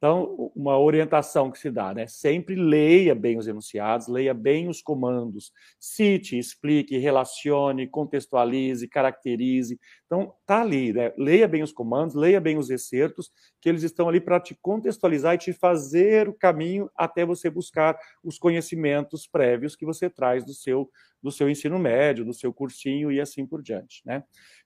Então, 0.05 0.53
uma 0.55 0.79
orientação 0.79 1.51
que 1.51 1.59
se 1.59 1.71
dá, 1.71 1.95
né? 1.95 2.07
Sempre 2.07 2.55
leia 2.55 3.15
bem 3.15 3.39
os 3.39 3.49
enunciados, 3.49 4.07
leia 4.07 4.35
bem 4.35 4.69
os 4.69 4.83
comandos, 4.83 5.51
cite, 5.81 6.39
explique, 6.39 6.99
relacione, 6.99 7.87
contextualize, 7.87 8.87
caracterize. 8.87 9.81
Então, 10.05 10.35
tá 10.45 10.61
ali, 10.61 10.93
né? 10.93 11.11
Leia 11.17 11.49
bem 11.49 11.63
os 11.63 11.73
comandos, 11.73 12.15
leia 12.15 12.39
bem 12.39 12.59
os 12.59 12.69
excertos, 12.69 13.33
que 13.63 13.67
eles 13.67 13.83
estão 13.83 14.07
ali 14.07 14.21
para 14.21 14.39
te 14.39 14.55
contextualizar 14.61 15.37
e 15.37 15.39
te 15.39 15.55
fazer 15.55 16.29
o 16.29 16.35
caminho 16.35 16.91
até 16.95 17.25
você 17.25 17.49
buscar 17.49 17.99
os 18.23 18.39
conhecimentos 18.39 19.27
prévios 19.27 19.75
que 19.75 19.87
você 19.87 20.11
traz 20.11 20.45
do 20.45 20.53
seu 20.53 20.91
do 21.23 21.33
seu 21.33 21.49
ensino 21.49 21.79
médio, 21.79 22.27
do 22.27 22.35
seu 22.35 22.53
cursinho 22.53 23.11
e 23.11 23.19
assim 23.19 23.47
por 23.47 23.63
diante, 23.63 24.03
né? 24.05 24.23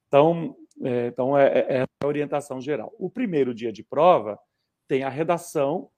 Então, 0.08 0.56
é, 0.82 1.06
então 1.06 1.38
é, 1.38 1.46
é, 1.46 1.76
é 1.76 1.86
a 2.02 2.06
orientação 2.08 2.60
geral. 2.60 2.92
O 2.98 3.08
primeiro 3.08 3.54
dia 3.54 3.70
de 3.70 3.84
prova 3.84 4.36
tem 4.88 5.04
a 5.04 5.08
redação, 5.08 5.90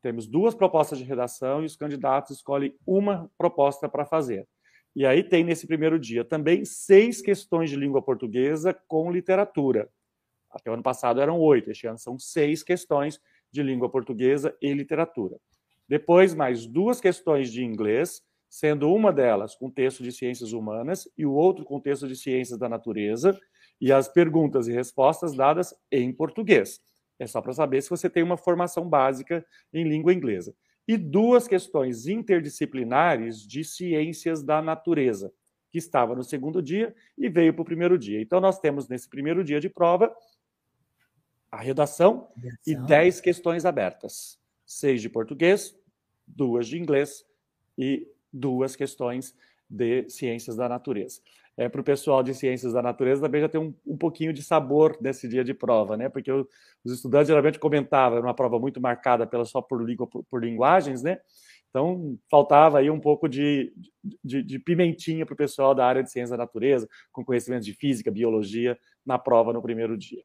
temos 0.00 0.26
duas 0.26 0.54
propostas 0.54 0.98
de 0.98 1.04
redação 1.04 1.62
e 1.62 1.66
os 1.66 1.74
candidatos 1.74 2.36
escolhem 2.36 2.76
uma 2.86 3.30
proposta 3.36 3.88
para 3.88 4.04
fazer. 4.04 4.46
E 4.94 5.04
aí 5.04 5.22
tem 5.22 5.42
nesse 5.42 5.66
primeiro 5.66 5.98
dia 5.98 6.24
também 6.24 6.64
seis 6.64 7.20
questões 7.20 7.70
de 7.70 7.76
língua 7.76 8.02
portuguesa 8.02 8.72
com 8.86 9.10
literatura. 9.10 9.88
Até 10.50 10.70
o 10.70 10.74
ano 10.74 10.82
passado 10.82 11.20
eram 11.20 11.40
oito, 11.40 11.70
este 11.70 11.86
ano 11.86 11.98
são 11.98 12.18
seis 12.18 12.62
questões 12.62 13.20
de 13.50 13.62
língua 13.62 13.90
portuguesa 13.90 14.56
e 14.60 14.72
literatura. 14.72 15.38
Depois, 15.88 16.34
mais 16.34 16.66
duas 16.66 17.00
questões 17.00 17.50
de 17.50 17.64
inglês, 17.64 18.22
sendo 18.48 18.92
uma 18.92 19.12
delas 19.12 19.54
com 19.54 19.70
texto 19.70 20.02
de 20.02 20.12
ciências 20.12 20.52
humanas 20.52 21.08
e 21.16 21.24
o 21.24 21.32
outro 21.32 21.64
com 21.64 21.80
texto 21.80 22.06
de 22.06 22.16
ciências 22.16 22.58
da 22.58 22.68
natureza, 22.68 23.38
e 23.80 23.92
as 23.92 24.08
perguntas 24.08 24.66
e 24.66 24.72
respostas 24.72 25.34
dadas 25.34 25.74
em 25.90 26.12
português. 26.12 26.80
É 27.18 27.26
só 27.26 27.42
para 27.42 27.52
saber 27.52 27.82
se 27.82 27.90
você 27.90 28.08
tem 28.08 28.22
uma 28.22 28.36
formação 28.36 28.88
básica 28.88 29.44
em 29.72 29.84
língua 29.84 30.12
inglesa. 30.12 30.54
E 30.86 30.96
duas 30.96 31.46
questões 31.46 32.06
interdisciplinares 32.06 33.46
de 33.46 33.64
ciências 33.64 34.42
da 34.42 34.62
natureza, 34.62 35.32
que 35.70 35.78
estava 35.78 36.14
no 36.14 36.24
segundo 36.24 36.62
dia 36.62 36.94
e 37.16 37.28
veio 37.28 37.52
para 37.52 37.62
o 37.62 37.64
primeiro 37.64 37.98
dia. 37.98 38.20
Então, 38.20 38.40
nós 38.40 38.58
temos 38.58 38.88
nesse 38.88 39.08
primeiro 39.08 39.44
dia 39.44 39.60
de 39.60 39.68
prova 39.68 40.14
a 41.50 41.60
redação, 41.60 42.28
redação. 42.36 42.58
e 42.66 42.74
dez 42.74 43.20
questões 43.20 43.64
abertas: 43.64 44.38
seis 44.64 45.02
de 45.02 45.10
português, 45.10 45.76
duas 46.26 46.66
de 46.66 46.78
inglês 46.78 47.26
e 47.76 48.08
duas 48.32 48.76
questões 48.76 49.34
de 49.68 50.08
ciências 50.08 50.56
da 50.56 50.68
natureza 50.68 51.20
é, 51.58 51.68
para 51.68 51.80
o 51.80 51.84
pessoal 51.84 52.22
de 52.22 52.32
ciências 52.32 52.72
da 52.72 52.80
natureza 52.80 53.20
também 53.20 53.40
já 53.40 53.48
tem 53.48 53.60
um, 53.60 53.74
um 53.84 53.96
pouquinho 53.96 54.32
de 54.32 54.44
sabor 54.44 54.96
nesse 55.00 55.26
dia 55.28 55.42
de 55.42 55.52
prova, 55.52 55.96
né? 55.96 56.08
Porque 56.08 56.30
o, 56.30 56.46
os 56.84 56.92
estudantes 56.92 57.26
geralmente 57.26 57.58
comentavam, 57.58 58.16
era 58.16 58.26
uma 58.26 58.32
prova 58.32 58.60
muito 58.60 58.80
marcada 58.80 59.26
pela 59.26 59.44
só 59.44 59.60
por 59.60 59.84
por, 60.06 60.24
por 60.30 60.44
linguagens, 60.44 61.02
né? 61.02 61.18
Então 61.68 62.16
faltava 62.30 62.78
aí 62.78 62.88
um 62.88 63.00
pouco 63.00 63.28
de, 63.28 63.72
de, 64.24 64.40
de 64.40 64.58
pimentinha 64.60 65.26
para 65.26 65.34
o 65.34 65.36
pessoal 65.36 65.74
da 65.74 65.84
área 65.84 66.02
de 66.02 66.12
ciências 66.12 66.30
da 66.30 66.36
natureza, 66.36 66.88
com 67.10 67.24
conhecimentos 67.24 67.66
de 67.66 67.74
física, 67.74 68.08
biologia, 68.08 68.78
na 69.04 69.18
prova 69.18 69.52
no 69.52 69.60
primeiro 69.60 69.98
dia. 69.98 70.22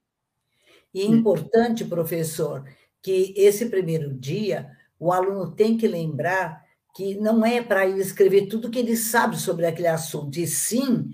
E 0.94 1.02
é 1.02 1.06
importante, 1.06 1.84
professor, 1.84 2.63
que 3.02 3.34
esse 3.36 3.70
primeiro 3.70 4.13
dia 4.13 4.70
o 5.00 5.12
aluno 5.12 5.52
tem 5.52 5.75
que 5.75 5.88
lembrar 5.88 6.63
que 6.96 7.16
não 7.16 7.44
é 7.44 7.60
para 7.60 7.88
ele 7.88 8.02
escrever 8.02 8.46
tudo 8.46 8.70
que 8.70 8.78
ele 8.78 8.96
sabe 8.96 9.36
sobre 9.36 9.66
aquele 9.66 9.88
assunto, 9.88 10.38
e 10.38 10.46
sim 10.46 11.10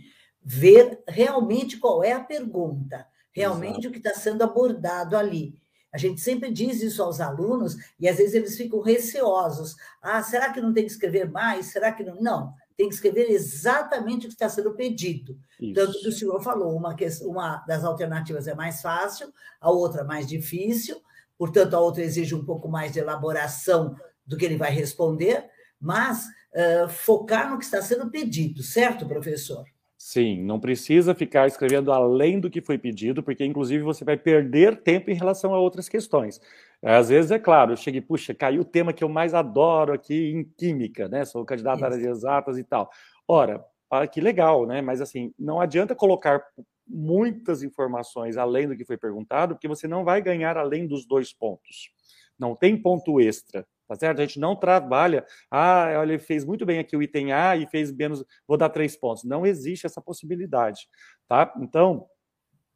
ver 0.51 1.03
realmente 1.07 1.77
qual 1.77 2.03
é 2.03 2.11
a 2.11 2.19
pergunta, 2.19 3.05
realmente 3.31 3.81
Exato. 3.81 3.87
o 3.87 3.91
que 3.91 3.97
está 3.99 4.19
sendo 4.19 4.41
abordado 4.41 5.15
ali. 5.15 5.53
A 5.93 5.97
gente 5.99 6.19
sempre 6.21 6.51
diz 6.51 6.81
isso 6.81 7.03
aos 7.03 7.21
alunos 7.21 7.77
e 7.99 8.07
às 8.07 8.17
vezes 8.17 8.33
eles 8.33 8.57
ficam 8.57 8.81
receosos. 8.81 9.75
Ah, 10.01 10.23
será 10.23 10.51
que 10.51 10.59
não 10.59 10.73
tem 10.73 10.85
que 10.85 10.91
escrever 10.91 11.29
mais? 11.29 11.67
Será 11.67 11.91
que 11.91 12.03
não? 12.03 12.19
Não, 12.19 12.53
tem 12.75 12.89
que 12.89 12.95
escrever 12.95 13.29
exatamente 13.29 14.25
o 14.25 14.29
que 14.29 14.33
está 14.33 14.49
sendo 14.49 14.73
pedido. 14.73 15.37
Isso. 15.59 15.75
Tanto 15.75 15.99
que 15.99 16.07
o 16.07 16.11
senhor 16.11 16.41
falou, 16.41 16.75
uma, 16.75 16.95
uma 17.21 17.57
das 17.67 17.83
alternativas 17.83 18.47
é 18.47 18.55
mais 18.55 18.81
fácil, 18.81 19.31
a 19.61 19.69
outra 19.69 20.03
mais 20.03 20.27
difícil, 20.27 20.99
portanto, 21.37 21.75
a 21.75 21.79
outra 21.79 22.01
exige 22.01 22.33
um 22.33 22.43
pouco 22.43 22.67
mais 22.67 22.91
de 22.91 22.97
elaboração 22.97 23.95
do 24.25 24.35
que 24.35 24.45
ele 24.45 24.57
vai 24.57 24.71
responder, 24.71 25.47
mas 25.79 26.25
uh, 26.25 26.89
focar 26.89 27.51
no 27.51 27.59
que 27.59 27.65
está 27.65 27.83
sendo 27.83 28.09
pedido, 28.09 28.63
certo, 28.63 29.07
professor? 29.07 29.63
Sim, 30.01 30.41
não 30.43 30.61
precisa 30.61 31.13
ficar 31.13 31.45
escrevendo 31.45 31.91
além 31.91 32.39
do 32.39 32.49
que 32.49 32.61
foi 32.61 32.77
pedido, 32.77 33.21
porque 33.21 33.43
inclusive 33.43 33.83
você 33.83 34.05
vai 34.05 34.15
perder 34.15 34.81
tempo 34.81 35.11
em 35.11 35.13
relação 35.13 35.53
a 35.53 35.59
outras 35.59 35.89
questões. 35.89 36.39
Às 36.81 37.09
vezes, 37.09 37.31
é 37.31 37.37
claro, 37.37 37.73
eu 37.73 37.75
cheguei, 37.75 37.99
puxa, 37.99 38.33
caiu 38.33 38.61
o 38.61 38.65
tema 38.65 38.93
que 38.93 39.03
eu 39.03 39.09
mais 39.09 39.33
adoro 39.33 39.91
aqui 39.91 40.31
em 40.31 40.45
química, 40.57 41.09
né? 41.09 41.25
Sou 41.25 41.43
candidato 41.43 41.83
à 41.83 41.87
área 41.87 41.97
de 41.97 42.07
exatas 42.07 42.57
e 42.57 42.63
tal. 42.63 42.89
Ora, 43.27 43.61
que 44.09 44.21
legal, 44.21 44.65
né? 44.65 44.81
Mas 44.81 45.01
assim, 45.01 45.33
não 45.37 45.59
adianta 45.59 45.93
colocar 45.93 46.41
muitas 46.87 47.61
informações 47.61 48.37
além 48.37 48.69
do 48.69 48.77
que 48.77 48.85
foi 48.85 48.97
perguntado, 48.97 49.53
porque 49.55 49.67
você 49.67 49.85
não 49.85 50.05
vai 50.05 50.21
ganhar 50.21 50.57
além 50.57 50.87
dos 50.87 51.05
dois 51.05 51.33
pontos. 51.33 51.91
Não 52.39 52.55
tem 52.55 52.81
ponto 52.81 53.19
extra 53.19 53.67
tá 53.89 53.95
certo? 53.95 54.19
A 54.19 54.25
gente 54.25 54.39
não 54.39 54.55
trabalha, 54.55 55.25
ah, 55.49 55.87
olha, 55.97 56.13
ele 56.13 56.19
fez 56.19 56.45
muito 56.45 56.63
bem 56.63 56.77
aqui 56.77 56.95
o 56.95 57.01
item 57.01 57.33
A 57.33 57.57
e 57.57 57.65
fez 57.65 57.91
menos, 57.91 58.23
vou 58.47 58.55
dar 58.55 58.69
três 58.69 58.95
pontos. 58.95 59.23
Não 59.23 59.45
existe 59.47 59.87
essa 59.87 59.99
possibilidade, 59.99 60.87
tá? 61.27 61.51
Então, 61.59 62.05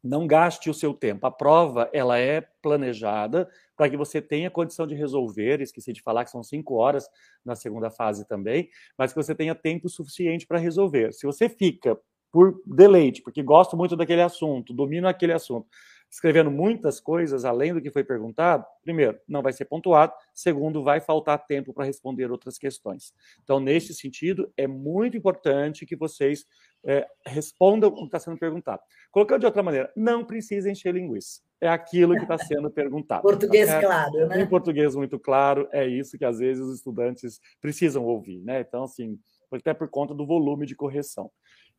não 0.02 0.26
gaste 0.26 0.68
o 0.68 0.74
seu 0.74 0.92
tempo. 0.92 1.24
A 1.26 1.30
prova, 1.30 1.88
ela 1.92 2.18
é 2.18 2.42
planejada 2.60 3.48
para 3.76 3.88
que 3.88 3.96
você 3.96 4.20
tenha 4.20 4.50
condição 4.50 4.86
de 4.86 4.94
resolver. 4.94 5.60
Esqueci 5.60 5.92
de 5.92 6.02
falar 6.02 6.24
que 6.24 6.30
são 6.30 6.42
cinco 6.42 6.74
horas 6.74 7.08
na 7.44 7.54
segunda 7.54 7.90
fase 7.90 8.26
também, 8.26 8.68
mas 8.98 9.12
que 9.12 9.22
você 9.22 9.34
tenha 9.34 9.54
tempo 9.54 9.88
suficiente 9.88 10.46
para 10.46 10.58
resolver. 10.58 11.14
Se 11.14 11.24
você 11.24 11.48
fica 11.48 11.96
por 12.30 12.60
deleite, 12.66 13.22
porque 13.22 13.42
gosto 13.42 13.76
muito 13.76 13.96
daquele 13.96 14.20
assunto, 14.20 14.74
domino 14.74 15.06
aquele 15.06 15.32
assunto, 15.32 15.68
escrevendo 16.14 16.48
muitas 16.48 17.00
coisas 17.00 17.44
além 17.44 17.74
do 17.74 17.82
que 17.82 17.90
foi 17.90 18.04
perguntado, 18.04 18.64
primeiro, 18.84 19.18
não 19.26 19.42
vai 19.42 19.52
ser 19.52 19.64
pontuado, 19.64 20.12
segundo, 20.32 20.80
vai 20.80 21.00
faltar 21.00 21.44
tempo 21.44 21.74
para 21.74 21.84
responder 21.84 22.30
outras 22.30 22.56
questões. 22.56 23.12
Então, 23.42 23.58
nesse 23.58 23.92
sentido, 23.92 24.48
é 24.56 24.64
muito 24.64 25.16
importante 25.16 25.84
que 25.84 25.96
vocês 25.96 26.46
é, 26.84 27.04
respondam 27.26 27.90
o 27.90 27.96
que 27.96 28.04
está 28.04 28.20
sendo 28.20 28.38
perguntado. 28.38 28.80
Colocando 29.10 29.40
de 29.40 29.46
outra 29.46 29.60
maneira, 29.60 29.92
não 29.96 30.24
precisa 30.24 30.70
encher 30.70 30.94
linguiça. 30.94 31.42
É 31.60 31.66
aquilo 31.66 32.14
que 32.14 32.22
está 32.22 32.38
sendo 32.38 32.70
perguntado. 32.70 33.22
português 33.22 33.68
é, 33.68 33.80
claro, 33.80 34.28
né? 34.28 34.40
Em 34.40 34.46
português 34.46 34.94
muito 34.94 35.18
claro, 35.18 35.68
é 35.72 35.84
isso 35.84 36.16
que 36.16 36.24
às 36.24 36.38
vezes 36.38 36.62
os 36.64 36.76
estudantes 36.76 37.40
precisam 37.60 38.04
ouvir, 38.04 38.40
né? 38.44 38.60
Então, 38.60 38.84
assim, 38.84 39.18
até 39.50 39.74
por 39.74 39.88
conta 39.88 40.14
do 40.14 40.24
volume 40.24 40.64
de 40.64 40.76
correção. 40.76 41.28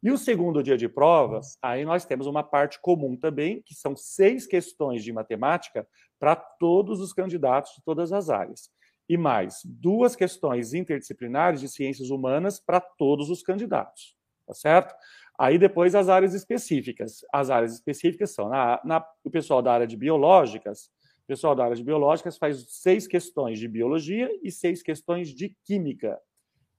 E 0.06 0.12
o 0.12 0.20
segundo 0.20 0.62
dia 0.62 0.78
de 0.78 0.88
provas, 0.88 1.58
aí 1.64 1.84
nós 1.84 2.06
temos 2.06 2.28
uma 2.28 2.44
parte 2.44 2.80
comum 2.80 3.18
também, 3.18 3.64
que 3.66 3.74
são 3.74 3.96
seis 3.96 4.46
questões 4.46 5.04
de 5.04 5.12
matemática 5.12 5.88
para 6.20 6.36
todos 6.36 7.02
os 7.02 7.12
candidatos 7.12 7.74
de 7.74 7.84
todas 7.84 8.14
as 8.14 8.30
áreas. 8.30 8.70
E 9.10 9.18
mais 9.18 9.62
duas 9.66 10.16
questões 10.16 10.76
interdisciplinares 10.76 11.60
de 11.60 11.68
ciências 11.68 12.12
humanas 12.12 12.60
para 12.60 12.80
todos 12.80 13.32
os 13.32 13.42
candidatos. 13.42 14.16
Tá 14.46 14.54
certo? 14.54 14.94
Aí 15.40 15.58
depois 15.58 15.96
as 15.96 16.08
áreas 16.08 16.36
específicas. 16.36 17.26
As 17.34 17.50
áreas 17.50 17.74
específicas 17.74 18.30
são 18.30 18.48
na, 18.48 18.80
na, 18.86 19.04
o 19.24 19.32
pessoal 19.32 19.64
da 19.64 19.74
área 19.74 19.88
de 19.88 19.98
biológicas. 19.98 20.92
O 21.24 21.26
pessoal 21.26 21.56
da 21.56 21.64
área 21.64 21.76
de 21.76 21.84
biológicas 21.84 22.38
faz 22.38 22.64
seis 22.70 23.08
questões 23.08 23.58
de 23.58 23.68
biologia 23.68 24.30
e 24.44 24.52
seis 24.52 24.84
questões 24.84 25.30
de 25.30 25.58
química 25.64 26.22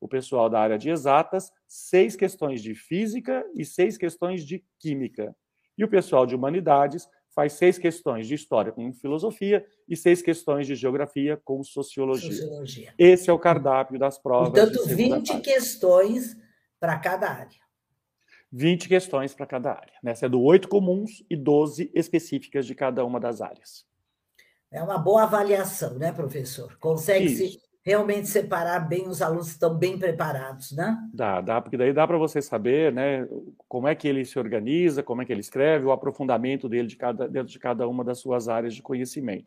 o 0.00 0.09
pessoal 0.09 0.49
da 0.49 0.61
área 0.61 0.79
de 0.79 0.91
exatas, 0.91 1.50
seis 1.67 2.17
questões 2.17 2.62
de 2.62 2.75
física 2.75 3.45
e 3.55 3.65
seis 3.65 3.97
questões 3.97 4.45
de 4.45 4.65
química. 4.79 5.35
E 5.76 5.85
o 5.85 5.88
pessoal 5.88 6.26
de 6.26 6.35
humanidades 6.35 7.09
faz 7.35 7.53
seis 7.53 7.76
questões 7.76 8.26
de 8.26 8.35
história 8.35 8.73
com 8.73 8.93
filosofia 8.95 9.65
e 9.87 9.95
seis 9.95 10.23
questões 10.23 10.67
de 10.67 10.75
geografia 10.75 11.38
com 11.45 11.62
sociologia. 11.62 12.33
sociologia. 12.33 12.95
Esse 12.99 13.29
é 13.29 13.33
o 13.33 13.38
cardápio 13.38 13.99
das 13.99 14.19
provas. 14.19 14.49
Portanto, 14.49 14.87
20 14.88 15.29
fase. 15.29 15.43
questões 15.43 16.37
para 16.81 16.99
cada 16.99 17.29
área. 17.29 17.61
20 18.50 18.88
questões 18.88 19.35
para 19.35 19.45
cada 19.45 19.73
área. 19.73 19.93
Né? 20.03 20.15
Sendo 20.15 20.41
oito 20.41 20.67
comuns 20.67 21.23
e 21.29 21.37
12 21.37 21.91
específicas 21.95 22.65
de 22.65 22.75
cada 22.75 23.05
uma 23.05 23.21
das 23.21 23.43
áreas. 23.43 23.85
É 24.71 24.83
uma 24.83 24.99
boa 24.99 25.25
avaliação, 25.25 25.99
né, 25.99 26.12
professor? 26.12 26.76
Consegue-se 26.79 27.61
realmente 27.87 28.26
separar 28.26 28.81
bem 28.81 29.07
os 29.07 29.23
alunos 29.23 29.47
que 29.47 29.52
estão 29.52 29.73
bem 29.73 29.97
preparados, 29.97 30.73
né? 30.73 30.99
Dá, 31.14 31.40
dá, 31.40 31.61
porque 31.61 31.76
daí 31.76 31.93
dá 31.93 32.05
para 32.05 32.19
você 32.19 32.43
saber, 32.43 32.93
né, 32.93 33.28
como 33.69 33.87
é 33.87 33.95
que 33.95 34.09
ele 34.09 34.25
se 34.25 34.37
organiza, 34.40 35.05
como 35.05 35.23
é 35.23 35.25
que 35.25 35.33
ele 35.33 35.40
escreve, 35.40 35.87
o 35.87 35.93
aprofundamento 35.93 36.69
dele 36.69 36.88
de 36.88 36.97
cada, 36.97 37.28
dentro 37.28 37.52
de 37.52 37.59
cada 37.61 37.87
uma 37.87 38.02
das 38.02 38.19
suas 38.19 38.49
áreas 38.49 38.75
de 38.75 38.83
conhecimento. 38.83 39.47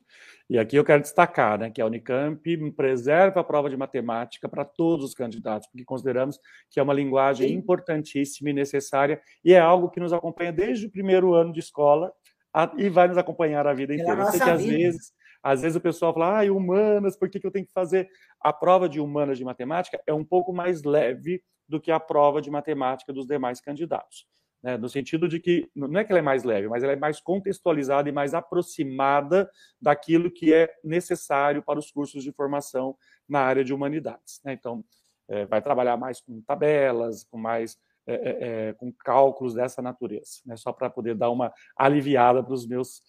E 0.50 0.58
aqui 0.58 0.78
eu 0.78 0.86
quero 0.86 1.02
destacar, 1.02 1.60
né, 1.60 1.70
que 1.70 1.82
a 1.82 1.86
Unicamp 1.86 2.42
preserva 2.78 3.42
a 3.42 3.44
prova 3.44 3.70
de 3.70 3.76
matemática 3.76 4.48
para 4.48 4.64
todos 4.64 5.04
os 5.04 5.14
candidatos, 5.14 5.68
porque 5.68 5.84
consideramos 5.84 6.40
que 6.72 6.80
é 6.80 6.84
uma 6.84 6.94
linguagem 6.94 7.50
Sim. 7.50 7.56
importantíssima 7.56 8.52
e 8.52 8.54
necessária 8.54 9.22
e 9.44 9.52
é 9.52 9.60
algo 9.60 9.90
que 9.90 10.00
nos 10.00 10.14
acompanha 10.14 10.54
desde 10.54 10.86
o 10.86 10.92
primeiro 10.92 11.34
ano 11.34 11.52
de 11.52 11.60
escola 11.60 12.10
a, 12.54 12.72
e 12.78 12.88
vai 12.88 13.10
nos 13.10 13.18
acompanhar 13.18 13.68
a 13.68 13.74
vida 13.74 13.94
inteira. 13.94 14.22
Eu 14.22 14.26
sei 14.28 14.40
que 14.40 14.50
às 14.50 14.64
vezes 14.64 15.19
às 15.42 15.62
vezes 15.62 15.76
o 15.76 15.82
pessoal 15.82 16.14
fala, 16.14 16.42
ah, 16.42 16.52
humanas, 16.52 17.18
por 17.18 17.30
que, 17.30 17.40
que 17.40 17.48
eu 17.48 17.52
tenho 17.52 17.66
que 17.66 17.74
fazer? 17.74 18.10
A 18.42 18.52
prova 18.52 18.90
de 18.90 19.00
humanas 19.00 19.38
de 19.38 19.46
matemática 19.46 20.02
é 20.06 20.14
um 20.14 20.24
pouco 20.24 20.54
mais 20.54 20.84
leve 20.84 21.42
do 21.68 21.80
que 21.80 21.92
a 21.92 22.00
prova 22.00 22.42
de 22.42 22.50
matemática 22.50 23.14
dos 23.14 23.26
demais 23.26 23.62
candidatos. 23.62 24.26
Né? 24.62 24.78
No 24.78 24.90
sentido 24.90 25.28
de 25.28 25.40
que, 25.40 25.70
não 25.76 26.00
é 26.00 26.04
que 26.04 26.12
ela 26.12 26.20
é 26.20 26.24
mais 26.24 26.44
leve, 26.44 26.68
mas 26.68 26.84
ela 26.84 26.94
é 26.94 26.96
mais 26.96 27.20
contextualizada 27.20 28.10
e 28.10 28.12
mais 28.12 28.34
aproximada 28.34 29.50
daquilo 29.82 30.32
que 30.32 30.54
é 30.54 30.70
necessário 30.84 31.64
para 31.64 31.80
os 31.80 31.92
cursos 31.92 32.24
de 32.24 32.32
formação 32.32 32.96
na 33.28 33.42
área 33.42 33.64
de 33.64 33.74
humanidades. 33.74 34.42
Né? 34.44 34.54
Então, 34.54 34.84
é, 35.28 35.46
vai 35.46 35.62
trabalhar 35.62 35.96
mais 35.96 36.20
com 36.20 36.42
tabelas, 36.42 37.24
com 37.24 37.38
mais 37.38 37.78
é, 38.08 38.14
é, 38.14 38.70
é 38.70 38.74
com 38.74 38.92
cálculos 38.92 39.54
dessa 39.54 39.84
natureza, 39.84 40.42
né? 40.44 40.58
só 40.58 40.74
para 40.74 40.90
poder 40.90 41.14
dar 41.14 41.30
uma 41.30 41.54
aliviada 41.78 42.44
para 42.44 42.54
os 42.54 42.66
meus 42.66 43.04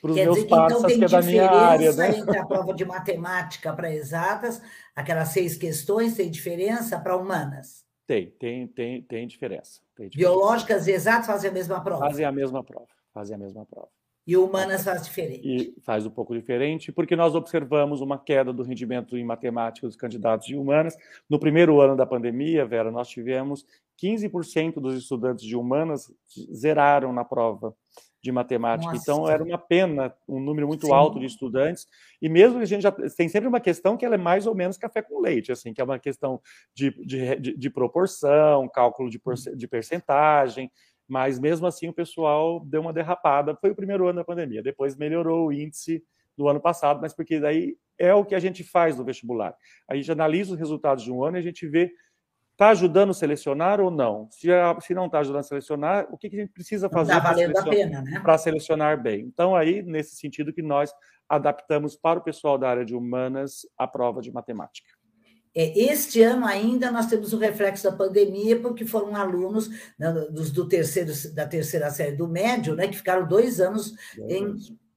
para 0.00 0.10
os 0.10 0.16
meus 0.16 0.44
parceiros, 0.44 0.84
então, 0.84 0.98
que 0.98 1.04
é 1.04 1.08
da 1.08 1.22
minha 1.22 1.50
área. 1.50 1.92
Né? 1.92 2.18
entre 2.18 2.38
a 2.38 2.46
prova 2.46 2.74
de 2.74 2.84
matemática 2.84 3.72
para 3.72 3.92
exatas, 3.92 4.60
aquelas 4.94 5.28
seis 5.28 5.56
questões, 5.56 6.14
tem 6.14 6.30
diferença 6.30 6.98
para 6.98 7.16
humanas? 7.16 7.84
Tem, 8.06 8.30
tem, 8.38 8.66
tem, 8.66 9.02
tem 9.02 9.26
diferença, 9.26 9.80
tem 9.96 10.08
diferença. 10.08 10.34
Biológicas 10.34 10.86
e 10.86 10.92
exatas 10.92 11.26
fazem 11.26 11.50
a 11.50 11.52
mesma 11.52 11.82
prova? 11.82 12.06
Fazem 12.06 12.24
a 12.24 12.32
mesma 12.32 12.62
prova, 12.62 12.88
fazem 13.12 13.34
a 13.34 13.38
mesma 13.38 13.64
prova. 13.64 13.88
E 14.26 14.38
humanas 14.38 14.84
faz 14.84 15.04
diferente? 15.04 15.46
E 15.46 15.74
faz 15.82 16.06
um 16.06 16.10
pouco 16.10 16.34
diferente, 16.34 16.90
porque 16.90 17.14
nós 17.14 17.34
observamos 17.34 18.00
uma 18.00 18.18
queda 18.18 18.52
do 18.52 18.62
rendimento 18.62 19.18
em 19.18 19.24
matemática 19.24 19.86
dos 19.86 19.96
candidatos 19.96 20.46
de 20.46 20.56
humanas. 20.56 20.96
No 21.28 21.38
primeiro 21.38 21.78
ano 21.80 21.94
da 21.94 22.06
pandemia, 22.06 22.64
Vera, 22.64 22.90
nós 22.90 23.08
tivemos 23.08 23.66
15% 24.02 24.80
dos 24.80 24.96
estudantes 24.96 25.44
de 25.44 25.54
humanas 25.54 26.10
zeraram 26.54 27.12
na 27.12 27.24
prova 27.24 27.74
de 28.24 28.32
matemática. 28.32 28.90
Nossa. 28.90 29.02
Então, 29.02 29.28
era 29.28 29.44
uma 29.44 29.58
pena, 29.58 30.14
um 30.26 30.40
número 30.40 30.66
muito 30.66 30.86
Sim. 30.86 30.92
alto 30.94 31.20
de 31.20 31.26
estudantes. 31.26 31.86
E 32.22 32.26
mesmo 32.26 32.56
que 32.56 32.62
a 32.62 32.66
gente 32.66 32.80
já 32.80 32.90
tem 32.90 33.28
sempre 33.28 33.46
uma 33.46 33.60
questão 33.60 33.98
que 33.98 34.04
ela 34.04 34.14
é 34.14 34.18
mais 34.18 34.46
ou 34.46 34.54
menos 34.54 34.78
café 34.78 35.02
com 35.02 35.20
leite, 35.20 35.52
assim, 35.52 35.74
que 35.74 35.80
é 35.80 35.84
uma 35.84 35.98
questão 35.98 36.40
de, 36.74 36.90
de, 37.04 37.36
de, 37.36 37.54
de 37.54 37.70
proporção, 37.70 38.66
cálculo 38.66 39.10
de, 39.10 39.20
de 39.54 39.68
percentagem. 39.68 40.72
Mas 41.06 41.38
mesmo 41.38 41.66
assim, 41.66 41.86
o 41.86 41.92
pessoal 41.92 42.60
deu 42.60 42.80
uma 42.80 42.94
derrapada. 42.94 43.54
Foi 43.60 43.70
o 43.70 43.76
primeiro 43.76 44.08
ano 44.08 44.20
da 44.20 44.24
pandemia. 44.24 44.62
Depois 44.62 44.96
melhorou 44.96 45.48
o 45.48 45.52
índice 45.52 46.02
do 46.34 46.48
ano 46.48 46.60
passado, 46.60 47.02
mas 47.02 47.12
porque 47.12 47.38
daí 47.38 47.76
é 47.98 48.14
o 48.14 48.24
que 48.24 48.34
a 48.34 48.40
gente 48.40 48.64
faz 48.64 48.96
no 48.96 49.04
vestibular. 49.04 49.54
A 49.86 49.94
gente 49.94 50.10
analisa 50.10 50.54
os 50.54 50.58
resultados 50.58 51.04
de 51.04 51.12
um 51.12 51.22
ano 51.22 51.36
e 51.36 51.40
a 51.40 51.42
gente 51.42 51.68
vê 51.68 51.92
Está 52.54 52.68
ajudando 52.68 53.10
a 53.10 53.14
selecionar 53.14 53.80
ou 53.80 53.90
não? 53.90 54.28
Se, 54.30 54.46
se 54.80 54.94
não 54.94 55.06
está 55.06 55.18
ajudando 55.18 55.40
a 55.40 55.42
selecionar, 55.42 56.06
o 56.08 56.16
que, 56.16 56.30
que 56.30 56.36
a 56.36 56.40
gente 56.40 56.52
precisa 56.52 56.88
fazer 56.88 57.14
tá 57.14 57.20
para 57.20 57.34
selecionar, 57.34 58.04
né? 58.04 58.38
selecionar 58.38 59.02
bem? 59.02 59.22
Então, 59.22 59.56
aí, 59.56 59.82
nesse 59.82 60.14
sentido 60.14 60.52
que 60.52 60.62
nós 60.62 60.94
adaptamos 61.28 61.96
para 61.96 62.20
o 62.20 62.22
pessoal 62.22 62.56
da 62.56 62.68
área 62.70 62.84
de 62.84 62.94
humanas 62.94 63.66
a 63.76 63.88
prova 63.88 64.20
de 64.20 64.30
matemática. 64.30 64.88
É, 65.52 65.76
este 65.78 66.22
ano 66.22 66.46
ainda 66.46 66.92
nós 66.92 67.06
temos 67.06 67.32
o 67.32 67.38
reflexo 67.38 67.90
da 67.90 67.96
pandemia, 67.96 68.60
porque 68.60 68.86
foram 68.86 69.16
alunos 69.16 69.68
né, 69.98 70.12
dos, 70.30 70.52
do 70.52 70.68
terceiro, 70.68 71.12
da 71.34 71.48
terceira 71.48 71.90
série 71.90 72.16
do 72.16 72.28
médio, 72.28 72.76
né, 72.76 72.86
que 72.86 72.96
ficaram 72.96 73.26
dois 73.26 73.60
anos 73.60 73.94
em 74.28 74.56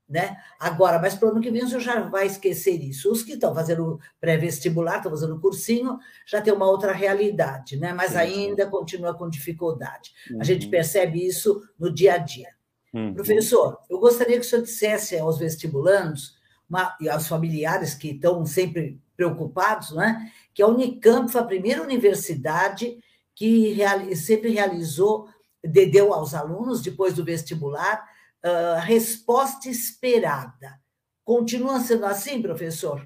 né? 0.10 0.38
Agora, 0.60 1.00
mas 1.00 1.16
para 1.16 1.28
o 1.28 1.32
ano 1.32 1.42
que 1.42 1.52
vem 1.52 1.62
você 1.62 1.80
já 1.80 2.02
vai 2.02 2.28
esquecer 2.28 2.82
isso. 2.82 3.12
Os 3.12 3.24
que 3.24 3.34
estão 3.34 3.54
fazendo 3.54 4.00
pré-vestibular, 4.22 4.98
estão 4.98 5.12
fazendo 5.12 5.40
cursinho, 5.40 6.00
já 6.26 6.42
tem 6.42 6.54
uma 6.54 6.70
outra 6.70 6.94
realidade, 6.94 7.78
né? 7.78 7.94
mas 7.94 8.12
sim, 8.12 8.18
ainda 8.18 8.66
continua 8.68 9.14
com 9.14 9.30
dificuldade. 9.30 10.14
Uhum. 10.32 10.42
A 10.42 10.44
gente 10.44 10.66
uhum. 10.66 10.72
percebe 10.72 11.26
isso 11.26 11.62
no 11.78 11.94
dia 11.94 12.14
a 12.14 12.18
dia. 12.18 12.50
Uhum. 12.94 13.14
Professor, 13.14 13.80
eu 13.90 14.00
gostaria 14.00 14.40
que 14.40 14.46
o 14.46 14.50
senhor 14.50 14.64
dissesse 14.64 15.18
aos 15.18 15.38
vestibulandos 15.38 16.38
uma, 16.70 16.96
e 17.02 17.10
aos 17.10 17.28
familiares 17.28 17.94
que 17.94 18.12
estão 18.12 18.46
sempre 18.46 19.00
preocupados, 19.16 19.92
né? 19.92 20.32
que 20.54 20.62
a 20.62 20.68
Unicamp 20.68 21.30
foi 21.30 21.42
a 21.42 21.46
primeira 21.46 21.84
universidade 21.84 22.98
que 23.36 23.74
reali 23.74 24.16
sempre 24.16 24.50
realizou, 24.50 25.28
deu 25.64 26.14
aos 26.14 26.34
alunos, 26.34 26.82
depois 26.82 27.14
do 27.14 27.24
vestibular, 27.24 28.04
uh, 28.46 28.80
resposta 28.82 29.70
esperada. 29.70 30.80
Continua 31.24 31.80
sendo 31.80 32.06
assim, 32.06 32.42
professor? 32.42 33.06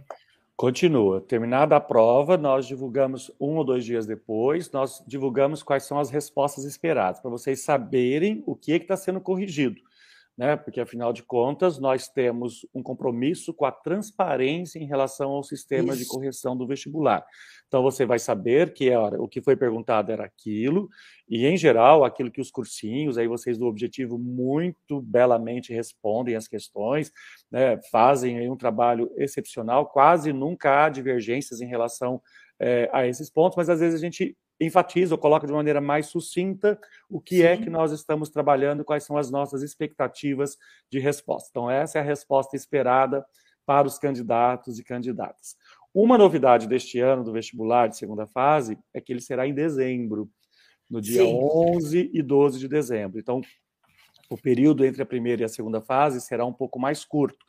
Continua. 0.56 1.22
Terminada 1.22 1.76
a 1.76 1.80
prova, 1.80 2.38
nós 2.38 2.68
divulgamos 2.68 3.32
um 3.40 3.58
ou 3.58 3.64
dois 3.64 3.84
dias 3.84 4.06
depois, 4.06 4.72
nós 4.72 5.04
divulgamos 5.08 5.64
quais 5.64 5.84
são 5.84 6.00
as 6.00 6.12
respostas 6.12 6.66
esperadas, 6.66 7.20
para 7.20 7.32
vocês 7.32 7.62
saberem 7.62 8.44
o 8.46 8.56
que 8.56 8.74
é 8.74 8.76
está 8.76 8.96
sendo 8.96 9.20
corrigido 9.20 9.82
né? 10.38 10.56
Porque 10.56 10.80
afinal 10.80 11.12
de 11.14 11.24
contas 11.24 11.80
nós 11.80 12.08
temos 12.08 12.66
um 12.74 12.82
compromisso 12.82 13.54
com 13.54 13.66
a 13.66 13.72
transparência 13.72 14.80
em 14.80 14.86
relação 14.86 15.32
ao 15.32 15.44
sistema 15.44 15.94
Isso. 15.94 16.04
de 16.04 16.08
correção 16.08 16.56
do 16.56 16.68
vestibular. 16.68 17.26
Então 17.68 17.82
você 17.82 18.06
vai 18.06 18.20
saber 18.20 18.74
que 18.74 18.90
o 18.96 19.28
que 19.28 19.42
foi 19.42 19.56
perguntado 19.56 20.12
era 20.12 20.26
aquilo 20.26 20.90
e 21.30 21.46
em 21.46 21.56
geral 21.56 22.04
aquilo 22.04 22.32
que 22.32 22.42
os 22.42 22.52
cursinhos, 22.52 23.18
aí 23.18 23.28
vocês 23.28 23.58
do 23.58 23.66
objetivo 23.66 24.18
muito 24.18 25.02
belamente 25.02 25.74
respondem 25.74 26.36
as 26.36 26.48
questões, 26.48 27.12
né? 27.50 27.80
Fazem 27.92 28.50
um 28.50 28.58
trabalho 28.58 29.12
excepcional, 29.18 29.88
quase 29.88 30.34
nunca 30.34 30.86
há 30.86 30.90
divergências 30.90 31.62
em 31.62 31.68
relação 31.68 32.22
é, 32.60 32.90
a 32.94 33.08
esses 33.08 33.30
pontos, 33.30 33.58
mas 33.58 33.70
às 33.70 33.80
vezes 33.80 34.00
a 34.00 34.04
gente 34.04 34.36
enfatiza 34.62 35.16
ou 35.16 35.18
coloca 35.18 35.48
de 35.48 35.54
maneira 35.54 35.82
mais 35.82 36.06
sucinta 36.06 36.80
o 37.10 37.20
que 37.20 37.38
Sim. 37.38 37.44
é 37.44 37.58
que 37.58 37.70
nós 37.70 37.92
estamos 37.92 38.30
trabalhando, 38.30 38.86
quais 38.86 39.04
são 39.04 39.18
as 39.18 39.32
nossas 39.32 39.64
expectativas 39.64 40.58
de 40.90 41.00
resposta. 41.00 41.50
Então, 41.50 41.70
essa 41.70 41.98
é 41.98 42.02
a 42.02 42.06
resposta 42.06 42.56
esperada 42.56 43.26
para 43.66 43.88
os 43.88 43.98
candidatos 43.98 44.80
e 44.80 44.84
candidatas. 44.84 45.56
Uma 45.94 46.18
novidade 46.18 46.68
deste 46.68 47.00
ano 47.00 47.24
do 47.24 47.34
vestibular 47.34 47.88
de 47.88 47.98
segunda 47.98 48.28
fase 48.28 48.78
é 48.94 49.02
que 49.02 49.12
ele 49.12 49.22
será 49.22 49.48
em 49.48 49.54
dezembro, 49.54 50.30
no 50.90 51.02
dia 51.02 51.24
Sim. 51.24 51.40
11 51.42 52.12
e 52.14 52.22
12 52.22 52.60
de 52.60 52.68
dezembro. 52.68 53.20
Então, 53.20 53.42
o 54.30 54.38
período 54.38 54.86
entre 54.86 55.02
a 55.02 55.06
primeira 55.06 55.42
e 55.42 55.46
a 55.46 55.50
segunda 55.50 55.82
fase 55.82 56.22
será 56.22 56.46
um 56.46 56.54
pouco 56.54 56.80
mais 56.80 57.04
curto. 57.04 57.46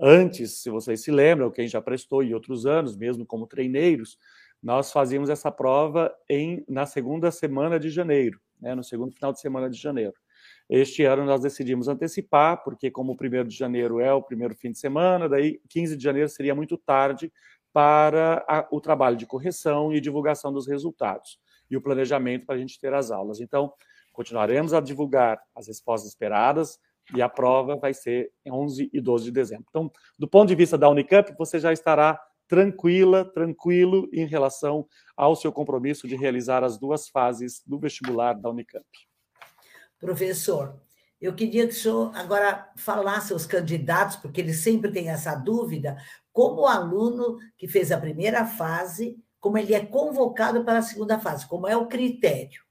Antes, 0.00 0.62
se 0.62 0.70
vocês 0.70 1.02
se 1.02 1.10
lembram, 1.10 1.50
quem 1.50 1.66
já 1.66 1.80
prestou 1.82 2.22
em 2.22 2.32
outros 2.32 2.66
anos, 2.66 2.96
mesmo 2.96 3.26
como 3.26 3.46
treineiros, 3.46 4.16
nós 4.62 4.92
fazíamos 4.92 5.30
essa 5.30 5.50
prova 5.50 6.14
em, 6.28 6.64
na 6.68 6.86
segunda 6.86 7.30
semana 7.30 7.78
de 7.78 7.88
janeiro, 7.88 8.40
né, 8.60 8.74
no 8.74 8.84
segundo 8.84 9.12
final 9.12 9.32
de 9.32 9.40
semana 9.40 9.68
de 9.68 9.78
janeiro. 9.78 10.14
Este 10.68 11.04
ano 11.04 11.24
nós 11.24 11.40
decidimos 11.40 11.88
antecipar, 11.88 12.62
porque 12.62 12.90
como 12.90 13.12
o 13.12 13.16
primeiro 13.16 13.48
de 13.48 13.56
janeiro 13.56 14.00
é 14.00 14.12
o 14.12 14.22
primeiro 14.22 14.54
fim 14.54 14.70
de 14.70 14.78
semana, 14.78 15.28
daí 15.28 15.60
15 15.68 15.96
de 15.96 16.02
janeiro 16.02 16.28
seria 16.28 16.54
muito 16.54 16.78
tarde 16.78 17.32
para 17.72 18.44
a, 18.48 18.66
o 18.70 18.80
trabalho 18.80 19.16
de 19.16 19.26
correção 19.26 19.92
e 19.92 20.00
divulgação 20.00 20.52
dos 20.52 20.66
resultados 20.66 21.38
e 21.70 21.76
o 21.76 21.82
planejamento 21.82 22.46
para 22.46 22.56
a 22.56 22.58
gente 22.58 22.78
ter 22.78 22.92
as 22.92 23.10
aulas. 23.10 23.40
Então, 23.40 23.72
Continuaremos 24.12 24.74
a 24.74 24.80
divulgar 24.80 25.40
as 25.54 25.68
respostas 25.68 26.10
esperadas 26.10 26.78
e 27.14 27.22
a 27.22 27.28
prova 27.28 27.76
vai 27.76 27.94
ser 27.94 28.30
em 28.44 28.52
11 28.52 28.90
e 28.92 29.00
12 29.00 29.24
de 29.24 29.30
dezembro. 29.30 29.64
Então, 29.68 29.90
do 30.18 30.28
ponto 30.28 30.48
de 30.48 30.54
vista 30.54 30.76
da 30.76 30.88
Unicamp, 30.88 31.34
você 31.38 31.58
já 31.58 31.72
estará 31.72 32.20
tranquila, 32.50 33.24
tranquilo 33.24 34.08
em 34.12 34.26
relação 34.26 34.84
ao 35.16 35.36
seu 35.36 35.52
compromisso 35.52 36.08
de 36.08 36.16
realizar 36.16 36.64
as 36.64 36.76
duas 36.76 37.08
fases 37.08 37.62
do 37.64 37.78
vestibular 37.78 38.34
da 38.34 38.50
Unicamp. 38.50 38.84
Professor, 40.00 40.74
eu 41.20 41.32
queria 41.32 41.68
que 41.68 41.72
o 41.72 41.76
senhor 41.76 42.10
agora 42.12 42.68
falasse 42.76 43.32
aos 43.32 43.46
candidatos, 43.46 44.16
porque 44.16 44.40
eles 44.40 44.56
sempre 44.56 44.90
têm 44.90 45.10
essa 45.10 45.36
dúvida, 45.36 45.96
como 46.32 46.62
o 46.62 46.66
aluno 46.66 47.38
que 47.56 47.68
fez 47.68 47.92
a 47.92 48.00
primeira 48.00 48.44
fase, 48.44 49.16
como 49.38 49.56
ele 49.56 49.72
é 49.72 49.86
convocado 49.86 50.64
para 50.64 50.80
a 50.80 50.82
segunda 50.82 51.20
fase, 51.20 51.46
como 51.46 51.68
é 51.68 51.76
o 51.76 51.86
critério. 51.86 52.64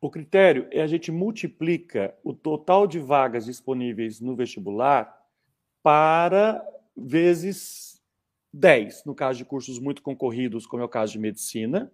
O 0.00 0.10
critério 0.10 0.66
é 0.72 0.82
a 0.82 0.86
gente 0.88 1.12
multiplica 1.12 2.18
o 2.24 2.34
total 2.34 2.88
de 2.88 2.98
vagas 2.98 3.44
disponíveis 3.44 4.20
no 4.20 4.34
vestibular 4.34 5.16
para 5.84 6.60
vezes 6.96 7.91
10, 8.52 9.04
no 9.04 9.14
caso 9.14 9.38
de 9.38 9.44
cursos 9.44 9.78
muito 9.78 10.02
concorridos, 10.02 10.66
como 10.66 10.82
é 10.82 10.84
o 10.84 10.88
caso 10.88 11.12
de 11.12 11.18
medicina, 11.18 11.90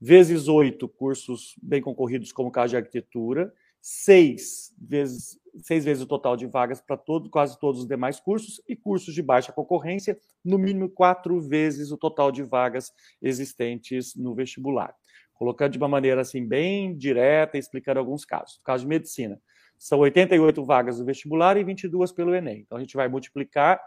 vezes 0.00 0.48
8 0.48 0.88
cursos 0.88 1.54
bem 1.62 1.80
concorridos, 1.80 2.32
como 2.32 2.48
o 2.48 2.52
caso 2.52 2.70
de 2.70 2.76
arquitetura, 2.76 3.52
6 3.80 4.74
vezes, 4.80 5.38
6 5.62 5.84
vezes 5.84 6.02
o 6.02 6.06
total 6.06 6.36
de 6.36 6.46
vagas 6.46 6.80
para 6.80 6.96
todo, 6.96 7.30
quase 7.30 7.58
todos 7.58 7.82
os 7.82 7.86
demais 7.86 8.18
cursos, 8.18 8.60
e 8.68 8.74
cursos 8.74 9.14
de 9.14 9.22
baixa 9.22 9.52
concorrência, 9.52 10.18
no 10.44 10.58
mínimo 10.58 10.88
4 10.88 11.40
vezes 11.40 11.92
o 11.92 11.96
total 11.96 12.32
de 12.32 12.42
vagas 12.42 12.92
existentes 13.20 14.14
no 14.16 14.34
vestibular 14.34 14.94
colocando 15.42 15.72
de 15.72 15.78
uma 15.78 15.88
maneira 15.88 16.20
assim 16.20 16.46
bem 16.46 16.96
direta, 16.96 17.58
explicando 17.58 17.98
alguns 17.98 18.24
casos. 18.24 18.58
No 18.58 18.62
caso 18.62 18.84
de 18.84 18.88
medicina, 18.88 19.40
são 19.76 19.98
88 19.98 20.64
vagas 20.64 21.00
no 21.00 21.04
vestibular 21.04 21.56
e 21.56 21.64
22 21.64 22.12
pelo 22.12 22.32
Enem. 22.32 22.60
Então 22.60 22.78
a 22.78 22.80
gente 22.80 22.94
vai 22.94 23.08
multiplicar 23.08 23.80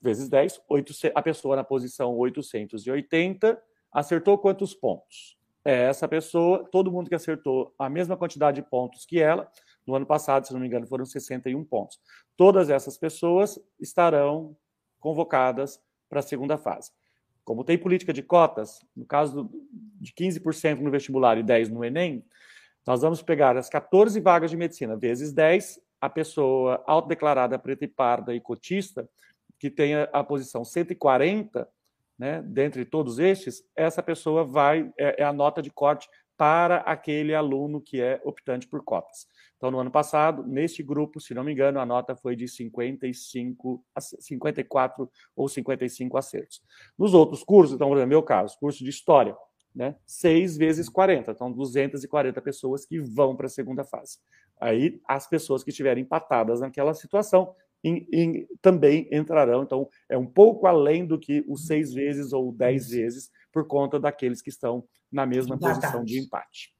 vezes 0.00 0.28
10, 0.28 0.60
8, 0.68 0.92
a 1.14 1.22
pessoa 1.22 1.56
na 1.56 1.64
posição 1.64 2.16
880 2.16 3.60
acertou 3.92 4.38
quantos 4.38 4.74
pontos? 4.74 5.38
É 5.64 5.84
essa 5.84 6.08
pessoa, 6.08 6.64
todo 6.70 6.90
mundo 6.90 7.08
que 7.08 7.14
acertou 7.14 7.74
a 7.78 7.90
mesma 7.90 8.16
quantidade 8.16 8.62
de 8.62 8.68
pontos 8.68 9.04
que 9.04 9.20
ela, 9.20 9.50
no 9.86 9.94
ano 9.94 10.06
passado, 10.06 10.46
se 10.46 10.52
não 10.52 10.60
me 10.60 10.66
engano, 10.66 10.86
foram 10.86 11.04
61 11.04 11.64
pontos. 11.64 12.00
Todas 12.36 12.70
essas 12.70 12.96
pessoas 12.96 13.58
estarão 13.78 14.56
convocadas 15.00 15.80
para 16.08 16.20
a 16.20 16.22
segunda 16.22 16.56
fase. 16.56 16.90
Como 17.44 17.64
tem 17.64 17.78
política 17.78 18.12
de 18.12 18.22
cotas, 18.22 18.80
no 18.94 19.06
caso 19.06 19.50
de 20.00 20.12
15% 20.12 20.80
no 20.80 20.90
vestibular 20.90 21.38
e 21.38 21.42
10% 21.42 21.70
no 21.70 21.84
Enem, 21.84 22.24
nós 22.86 23.02
vamos 23.02 23.22
pegar 23.22 23.56
as 23.56 23.68
14 23.68 24.20
vagas 24.20 24.50
de 24.50 24.56
medicina 24.56 24.96
vezes 24.96 25.32
10, 25.32 25.80
a 26.00 26.08
pessoa 26.08 26.82
autodeclarada 26.86 27.58
preta 27.58 27.84
e 27.84 27.88
parda 27.88 28.34
e 28.34 28.40
cotista, 28.40 29.08
que 29.58 29.70
tenha 29.70 30.04
a 30.12 30.22
posição 30.22 30.64
140, 30.64 31.68
né, 32.18 32.42
dentre 32.42 32.84
todos 32.84 33.18
estes, 33.18 33.62
essa 33.76 34.02
pessoa 34.02 34.44
vai, 34.44 34.92
é, 34.98 35.22
é 35.22 35.24
a 35.24 35.32
nota 35.32 35.62
de 35.62 35.70
corte 35.70 36.08
para 36.36 36.78
aquele 36.78 37.34
aluno 37.34 37.80
que 37.80 38.00
é 38.00 38.20
optante 38.24 38.66
por 38.66 38.82
cotas. 38.84 39.26
Então, 39.56 39.72
no 39.72 39.80
ano 39.80 39.90
passado, 39.90 40.46
neste 40.46 40.84
grupo, 40.84 41.20
se 41.20 41.34
não 41.34 41.42
me 41.42 41.52
engano, 41.52 41.80
a 41.80 41.86
nota 41.86 42.14
foi 42.14 42.36
de 42.36 42.46
55, 42.46 43.84
54 43.98 45.10
ou 45.34 45.48
55 45.48 46.16
acertos. 46.16 46.62
Nos 46.96 47.12
outros 47.12 47.42
cursos, 47.42 47.74
então, 47.74 47.92
no 47.92 48.06
meu 48.06 48.22
caso, 48.22 48.56
curso 48.60 48.84
de 48.84 48.90
História, 48.90 49.36
né, 49.74 49.96
6 50.06 50.56
vezes 50.56 50.88
40, 50.88 51.32
então 51.32 51.52
240 51.52 52.40
pessoas 52.40 52.86
que 52.86 53.00
vão 53.00 53.34
para 53.34 53.46
a 53.46 53.50
segunda 53.50 53.84
fase. 53.84 54.18
Aí, 54.60 55.00
as 55.08 55.26
pessoas 55.26 55.64
que 55.64 55.70
estiverem 55.70 56.04
empatadas 56.04 56.60
naquela 56.60 56.94
situação 56.94 57.52
em, 57.82 58.06
em, 58.12 58.48
também 58.60 59.08
entrarão. 59.12 59.62
Então, 59.62 59.88
é 60.08 60.16
um 60.16 60.26
pouco 60.26 60.66
além 60.66 61.06
do 61.06 61.18
que 61.18 61.44
os 61.48 61.66
seis 61.66 61.92
vezes 61.92 62.32
ou 62.32 62.52
dez 62.52 62.88
vezes, 62.88 63.30
por 63.52 63.66
conta 63.66 63.98
daqueles 63.98 64.42
que 64.42 64.50
estão 64.50 64.84
na 65.10 65.24
mesma 65.24 65.56
Empatados. 65.56 65.80
posição 65.80 66.04
de 66.04 66.18
empate. 66.18 66.74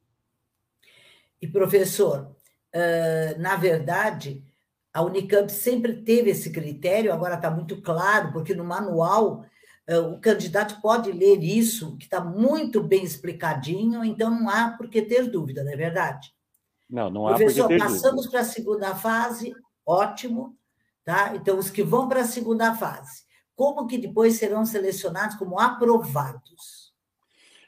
E, 1.40 1.46
professor, 1.46 2.34
na 3.38 3.56
verdade, 3.56 4.42
a 4.92 5.02
Unicamp 5.02 5.50
sempre 5.50 6.02
teve 6.02 6.30
esse 6.30 6.50
critério, 6.50 7.12
agora 7.12 7.37
está 7.37 7.50
muito 7.50 7.80
claro, 7.80 8.32
porque 8.32 8.54
no 8.54 8.64
manual 8.64 9.44
o 10.12 10.18
candidato 10.20 10.80
pode 10.82 11.11
ler 11.11 11.42
isso, 11.42 11.96
que 11.96 12.04
está 12.04 12.20
muito 12.22 12.82
bem 12.82 13.02
explicadinho, 13.02 14.04
então 14.04 14.30
não 14.30 14.50
há 14.50 14.72
por 14.76 14.90
que 14.90 15.00
ter 15.00 15.30
dúvida, 15.30 15.64
não 15.64 15.72
é 15.72 15.76
verdade? 15.76 16.30
Não, 16.90 17.08
não 17.08 17.26
há 17.26 17.37
Professor, 17.37 17.62
por 17.62 17.68
que 17.68 17.78
ter 17.78 17.84
passamos 17.84 18.26
para 18.26 18.40
a 18.40 18.44
segunda 18.44 18.94
fase, 18.94 19.54
ótimo, 19.87 20.54
tá? 21.08 21.34
Então, 21.34 21.58
os 21.58 21.70
que 21.70 21.82
vão 21.82 22.06
para 22.06 22.20
a 22.20 22.26
segunda 22.26 22.74
fase, 22.74 23.22
como 23.56 23.86
que 23.86 23.96
depois 23.96 24.34
serão 24.34 24.66
selecionados 24.66 25.36
como 25.36 25.58
aprovados? 25.58 26.92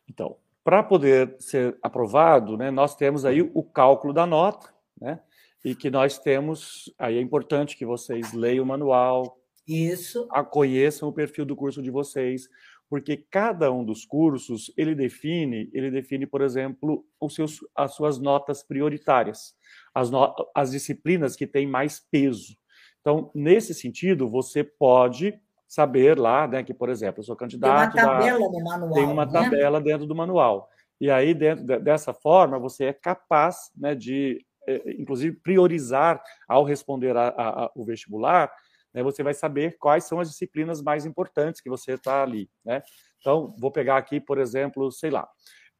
Então, 0.06 0.36
para 0.62 0.82
poder 0.82 1.36
ser 1.40 1.78
aprovado, 1.82 2.58
né, 2.58 2.70
nós 2.70 2.94
temos 2.94 3.24
aí 3.24 3.40
o 3.40 3.62
cálculo 3.62 4.12
da 4.12 4.26
nota, 4.26 4.68
né? 5.00 5.20
E 5.64 5.74
que 5.74 5.88
nós 5.88 6.18
temos, 6.18 6.92
aí 6.98 7.16
é 7.16 7.20
importante 7.22 7.78
que 7.78 7.86
vocês 7.86 8.34
leiam 8.34 8.62
o 8.62 8.68
manual, 8.68 9.38
isso, 9.66 10.28
conheçam 10.50 11.08
o 11.08 11.12
perfil 11.12 11.46
do 11.46 11.56
curso 11.56 11.82
de 11.82 11.90
vocês, 11.90 12.46
porque 12.90 13.16
cada 13.16 13.72
um 13.72 13.82
dos 13.82 14.04
cursos 14.04 14.70
ele 14.76 14.94
define, 14.94 15.70
ele 15.72 15.90
define, 15.90 16.26
por 16.26 16.42
exemplo, 16.42 17.06
os 17.18 17.34
seus, 17.34 17.60
as 17.74 17.94
suas 17.94 18.18
notas 18.18 18.62
prioritárias, 18.62 19.54
as, 19.94 20.10
no, 20.10 20.34
as 20.54 20.72
disciplinas 20.72 21.36
que 21.36 21.46
têm 21.46 21.66
mais 21.66 22.00
peso. 22.00 22.59
Então, 23.00 23.30
nesse 23.34 23.74
sentido, 23.74 24.28
você 24.28 24.62
pode 24.62 25.38
saber 25.66 26.18
lá, 26.18 26.46
né, 26.46 26.62
que, 26.62 26.74
por 26.74 26.88
exemplo, 26.88 27.20
eu 27.20 27.24
sou 27.24 27.36
candidato. 27.36 27.92
Tem 27.92 28.02
uma 28.02 28.12
tabela 28.12 28.38
da, 28.38 28.48
no 28.48 28.64
manual. 28.64 28.92
Tem 28.92 29.04
uma 29.04 29.26
né? 29.26 29.32
tabela 29.32 29.80
dentro 29.80 30.06
do 30.06 30.14
manual. 30.14 30.68
E 31.00 31.10
aí, 31.10 31.32
dentro 31.32 31.64
dessa 31.80 32.12
forma, 32.12 32.58
você 32.58 32.86
é 32.86 32.92
capaz 32.92 33.70
né, 33.76 33.94
de, 33.94 34.44
eh, 34.66 34.96
inclusive, 34.98 35.36
priorizar 35.36 36.22
ao 36.48 36.64
responder 36.64 37.16
a, 37.16 37.28
a, 37.28 37.64
a, 37.64 37.70
o 37.74 37.84
vestibular, 37.84 38.52
né, 38.92 39.02
você 39.02 39.22
vai 39.22 39.32
saber 39.32 39.78
quais 39.78 40.04
são 40.04 40.20
as 40.20 40.28
disciplinas 40.28 40.82
mais 40.82 41.06
importantes 41.06 41.60
que 41.60 41.70
você 41.70 41.92
está 41.92 42.22
ali. 42.22 42.50
Né? 42.64 42.82
Então, 43.20 43.54
vou 43.58 43.70
pegar 43.70 43.96
aqui, 43.96 44.20
por 44.20 44.38
exemplo, 44.38 44.90
sei 44.90 45.10
lá, 45.10 45.28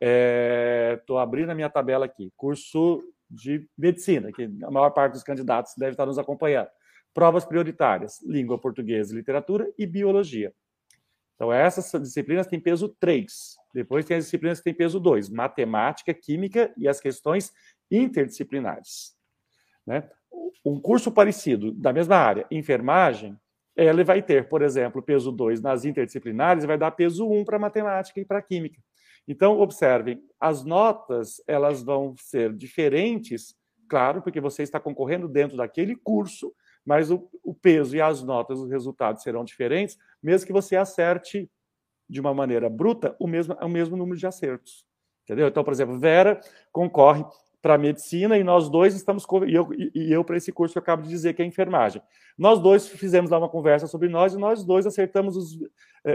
estou 0.00 1.18
é, 1.18 1.22
abrindo 1.22 1.50
a 1.50 1.54
minha 1.54 1.68
tabela 1.68 2.06
aqui, 2.06 2.33
curso 2.37 3.02
de 3.28 3.68
medicina, 3.76 4.33
que 4.33 4.44
a 4.62 4.70
maior 4.70 4.90
parte 4.90 5.12
dos 5.12 5.22
candidatos 5.22 5.74
deve 5.76 5.92
estar 5.92 6.06
nos 6.06 6.18
acompanhando. 6.18 6.68
Provas 7.12 7.44
prioritárias: 7.44 8.20
língua 8.22 8.58
portuguesa, 8.58 9.14
literatura 9.14 9.72
e 9.78 9.86
biologia. 9.86 10.52
Então, 11.34 11.50
essas 11.50 11.90
disciplinas 12.02 12.46
têm 12.46 12.60
peso 12.60 12.88
3. 13.00 13.56
Depois 13.72 14.04
tem 14.04 14.18
as 14.18 14.24
disciplinas 14.24 14.58
que 14.58 14.64
têm 14.64 14.74
peso 14.74 15.00
2, 15.00 15.30
matemática, 15.30 16.12
química 16.12 16.70
e 16.76 16.86
as 16.86 17.00
questões 17.00 17.50
interdisciplinares. 17.90 19.16
Né? 19.86 20.06
Um 20.64 20.78
curso 20.78 21.10
parecido, 21.10 21.72
da 21.72 21.94
mesma 21.94 22.16
área, 22.16 22.46
enfermagem, 22.50 23.38
ele 23.74 24.04
vai 24.04 24.20
ter, 24.20 24.48
por 24.50 24.60
exemplo, 24.60 25.02
peso 25.02 25.32
2 25.32 25.62
nas 25.62 25.86
interdisciplinares 25.86 26.64
e 26.64 26.66
vai 26.66 26.76
dar 26.76 26.90
peso 26.90 27.26
1 27.26 27.44
para 27.46 27.58
matemática 27.58 28.20
e 28.20 28.24
para 28.24 28.42
química. 28.42 28.78
Então, 29.26 29.58
observem, 29.58 30.22
as 30.38 30.64
notas 30.64 31.42
elas 31.46 31.82
vão 31.82 32.14
ser 32.18 32.52
diferentes, 32.52 33.54
claro, 33.88 34.20
porque 34.20 34.40
você 34.40 34.62
está 34.62 34.78
concorrendo 34.78 35.26
dentro 35.26 35.56
daquele 35.56 35.96
curso, 35.96 36.52
mas 36.90 37.09
o, 37.09 37.31
o 37.44 37.55
peso 37.55 37.94
e 37.94 38.00
as 38.00 38.20
notas, 38.20 38.59
os 38.59 38.68
resultados 38.68 39.22
serão 39.22 39.44
diferentes, 39.44 39.96
mesmo 40.20 40.44
que 40.44 40.53
você 40.53 40.74
acerte 40.74 41.48
de 42.09 42.20
uma 42.20 42.35
maneira 42.35 42.68
bruta 42.68 43.14
o 43.16 43.29
mesmo, 43.29 43.55
o 43.62 43.68
mesmo 43.68 43.96
número 43.96 44.18
de 44.18 44.26
acertos. 44.26 44.85
Entendeu? 45.22 45.46
Então, 45.46 45.62
por 45.62 45.72
exemplo, 45.72 45.96
Vera 46.00 46.40
concorre 46.72 47.24
para 47.62 47.79
medicina 47.79 48.37
e 48.37 48.42
nós 48.42 48.68
dois 48.68 48.96
estamos 48.96 49.24
e 49.46 49.55
eu, 49.55 49.68
e 49.72 50.12
eu 50.12 50.24
para 50.24 50.37
esse 50.37 50.50
curso 50.50 50.72
que 50.72 50.79
eu 50.79 50.83
acabo 50.83 51.05
de 51.05 51.09
dizer 51.09 51.33
que 51.33 51.42
é 51.42 51.44
enfermagem. 51.44 52.03
Nós 52.37 52.59
dois 52.59 52.88
fizemos 52.88 53.31
lá 53.31 53.38
uma 53.38 53.48
conversa 53.48 53.87
sobre 53.87 54.09
nós 54.09 54.35
e 54.35 54.37
nós 54.37 54.64
dois 54.64 54.85
acertamos 54.85 55.37
os 55.37 55.57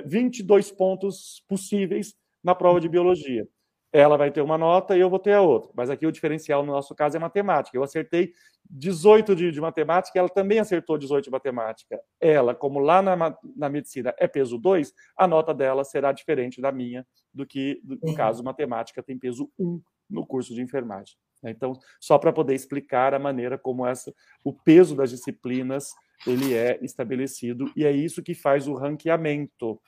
22 0.06 0.70
eh, 0.70 0.76
pontos 0.76 1.42
possíveis 1.48 2.14
na 2.44 2.54
prova 2.54 2.82
de 2.82 2.90
biologia. 2.90 3.48
Ela 3.98 4.18
vai 4.18 4.30
ter 4.30 4.42
uma 4.42 4.58
nota 4.58 4.98
e 4.98 5.00
eu 5.00 5.10
vou 5.10 5.20
ter 5.20 5.32
a 5.32 5.42
outra. 5.42 5.72
Mas 5.74 5.90
aqui 5.90 6.06
o 6.06 6.12
diferencial 6.12 6.66
no 6.66 6.74
nosso 6.74 6.94
caso 6.94 7.16
é 7.16 7.20
matemática. 7.20 7.78
Eu 7.78 7.84
acertei 7.84 8.34
18 8.70 9.34
de, 9.34 9.52
de 9.52 9.62
matemática, 9.62 10.20
ela 10.20 10.28
também 10.28 10.60
acertou 10.60 10.98
18 10.98 11.24
de 11.24 11.32
matemática. 11.32 12.02
Ela, 12.20 12.54
como 12.54 12.80
lá 12.80 13.02
na, 13.02 13.16
na 13.56 13.70
medicina 13.70 14.14
é 14.20 14.28
peso 14.28 14.58
2, 14.58 14.94
a 15.16 15.26
nota 15.26 15.54
dela 15.54 15.86
será 15.86 16.12
diferente 16.12 16.60
da 16.60 16.74
minha, 16.74 17.08
do 17.34 17.46
que, 17.46 17.80
no 17.86 18.14
caso, 18.16 18.44
matemática 18.44 19.02
tem 19.02 19.18
peso 19.18 19.50
1 19.58 19.82
no 20.10 20.26
curso 20.26 20.54
de 20.54 20.62
enfermagem. 20.62 21.16
Né? 21.42 21.52
Então, 21.52 21.80
só 21.98 22.18
para 22.18 22.34
poder 22.34 22.54
explicar 22.54 23.14
a 23.14 23.20
maneira 23.20 23.58
como 23.58 23.88
essa, 23.88 24.14
o 24.44 24.52
peso 24.52 24.94
das 24.94 25.12
disciplinas 25.12 25.94
ele 26.28 26.54
é 26.54 26.80
estabelecido 26.82 27.72
e 27.78 27.86
é 27.86 27.92
isso 27.92 28.22
que 28.22 28.34
faz 28.34 28.68
o 28.68 28.74
ranqueamento. 28.74 29.80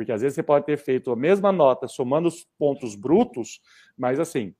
Porque 0.00 0.12
às 0.12 0.22
vezes 0.22 0.34
você 0.34 0.42
pode 0.42 0.64
ter 0.64 0.78
feito 0.78 1.12
a 1.12 1.16
mesma 1.16 1.52
nota 1.52 1.86
somando 1.86 2.26
os 2.26 2.46
pontos 2.58 2.96
brutos, 2.96 3.60
mas 3.98 4.18
assim, 4.18 4.54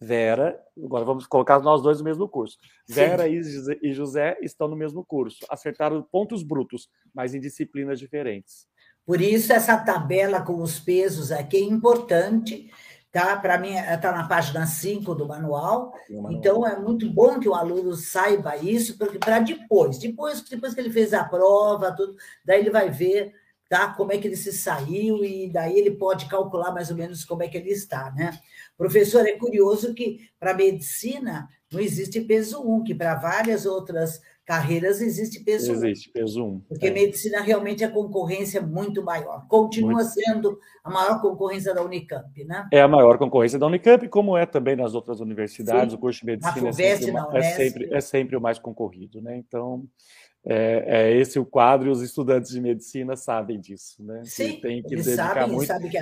Vera, 0.00 0.56
agora 0.80 1.04
vamos 1.04 1.26
colocar 1.26 1.58
nós 1.58 1.82
dois 1.82 1.98
no 1.98 2.04
mesmo 2.04 2.28
curso. 2.28 2.56
Vera 2.88 3.26
e 3.26 3.42
José, 3.42 3.78
e 3.82 3.92
José 3.92 4.38
estão 4.40 4.68
no 4.68 4.76
mesmo 4.76 5.04
curso, 5.04 5.44
acertaram 5.50 6.00
pontos 6.04 6.44
brutos, 6.44 6.88
mas 7.12 7.34
em 7.34 7.40
disciplinas 7.40 7.98
diferentes. 7.98 8.68
Por 9.04 9.20
isso, 9.20 9.52
essa 9.52 9.76
tabela 9.76 10.40
com 10.40 10.62
os 10.62 10.78
pesos 10.78 11.32
aqui 11.32 11.56
é 11.56 11.64
importante, 11.64 12.70
tá? 13.10 13.36
Para 13.36 13.58
mim, 13.58 13.74
está 13.74 14.12
na 14.12 14.28
página 14.28 14.66
5 14.66 15.16
do 15.16 15.26
manual. 15.26 15.92
manual. 16.08 16.32
Então, 16.32 16.64
é 16.64 16.78
muito 16.78 17.10
bom 17.12 17.40
que 17.40 17.48
o 17.48 17.54
aluno 17.54 17.94
saiba 17.94 18.56
isso, 18.56 18.96
porque 18.96 19.18
para 19.18 19.40
depois, 19.40 19.98
depois, 19.98 20.42
depois 20.42 20.74
que 20.74 20.80
ele 20.80 20.92
fez 20.92 21.12
a 21.12 21.24
prova, 21.24 21.90
tudo, 21.90 22.14
daí 22.44 22.60
ele 22.60 22.70
vai 22.70 22.88
ver 22.88 23.34
tá? 23.70 23.94
como 23.94 24.12
é 24.12 24.18
que 24.18 24.26
ele 24.26 24.36
se 24.36 24.52
saiu, 24.52 25.24
e 25.24 25.48
daí 25.48 25.78
ele 25.78 25.92
pode 25.92 26.26
calcular 26.26 26.72
mais 26.72 26.90
ou 26.90 26.96
menos 26.96 27.24
como 27.24 27.44
é 27.44 27.48
que 27.48 27.56
ele 27.56 27.70
está. 27.70 28.10
Né? 28.10 28.36
Professor, 28.76 29.24
é 29.24 29.32
curioso 29.32 29.94
que 29.94 30.28
para 30.40 30.52
medicina 30.52 31.48
não 31.72 31.80
existe 31.80 32.20
peso 32.20 32.60
1, 32.60 32.82
que 32.82 32.94
para 32.96 33.14
várias 33.14 33.64
outras 33.64 34.20
carreiras 34.44 35.00
existe 35.00 35.44
peso 35.44 35.70
1. 35.70 35.74
Existe 35.76 36.10
peso 36.10 36.44
1. 36.44 36.60
Porque 36.68 36.88
é. 36.88 36.90
medicina 36.90 37.40
realmente 37.40 37.84
é 37.84 37.88
concorrência 37.88 38.60
muito 38.60 39.04
maior. 39.04 39.46
Continua 39.46 40.02
muito. 40.02 40.10
sendo 40.10 40.58
a 40.82 40.90
maior 40.90 41.22
concorrência 41.22 41.72
da 41.72 41.80
Unicamp, 41.80 42.44
né? 42.44 42.66
É 42.72 42.80
a 42.80 42.88
maior 42.88 43.18
concorrência 43.18 43.56
da 43.56 43.68
Unicamp, 43.68 44.08
como 44.08 44.36
é 44.36 44.46
também 44.46 44.74
nas 44.74 44.94
outras 44.94 45.20
universidades. 45.20 45.92
Sim. 45.92 45.96
O 45.96 46.00
curso 46.00 46.20
de 46.20 46.26
medicina 46.26 46.70
é 46.70 46.72
sempre, 46.72 47.38
é, 47.38 47.42
sempre, 47.42 47.94
é 47.94 48.00
sempre 48.00 48.36
o 48.36 48.40
mais 48.40 48.58
concorrido, 48.58 49.22
né? 49.22 49.36
Então, 49.36 49.84
é, 50.44 50.84
é, 50.86 51.16
esse 51.16 51.38
o 51.38 51.44
quadro 51.44 51.88
e 51.88 51.92
os 51.92 52.02
estudantes 52.02 52.50
de 52.50 52.60
medicina 52.60 53.14
sabem 53.14 53.60
disso, 53.60 54.02
né? 54.02 54.22
Sim, 54.24 54.52
que 54.52 54.60
tem 54.62 54.82
que 54.82 54.94
eles 54.94 55.06
sabem, 55.14 55.48
muito... 55.48 55.66
sabem 55.66 55.90
que, 55.90 55.98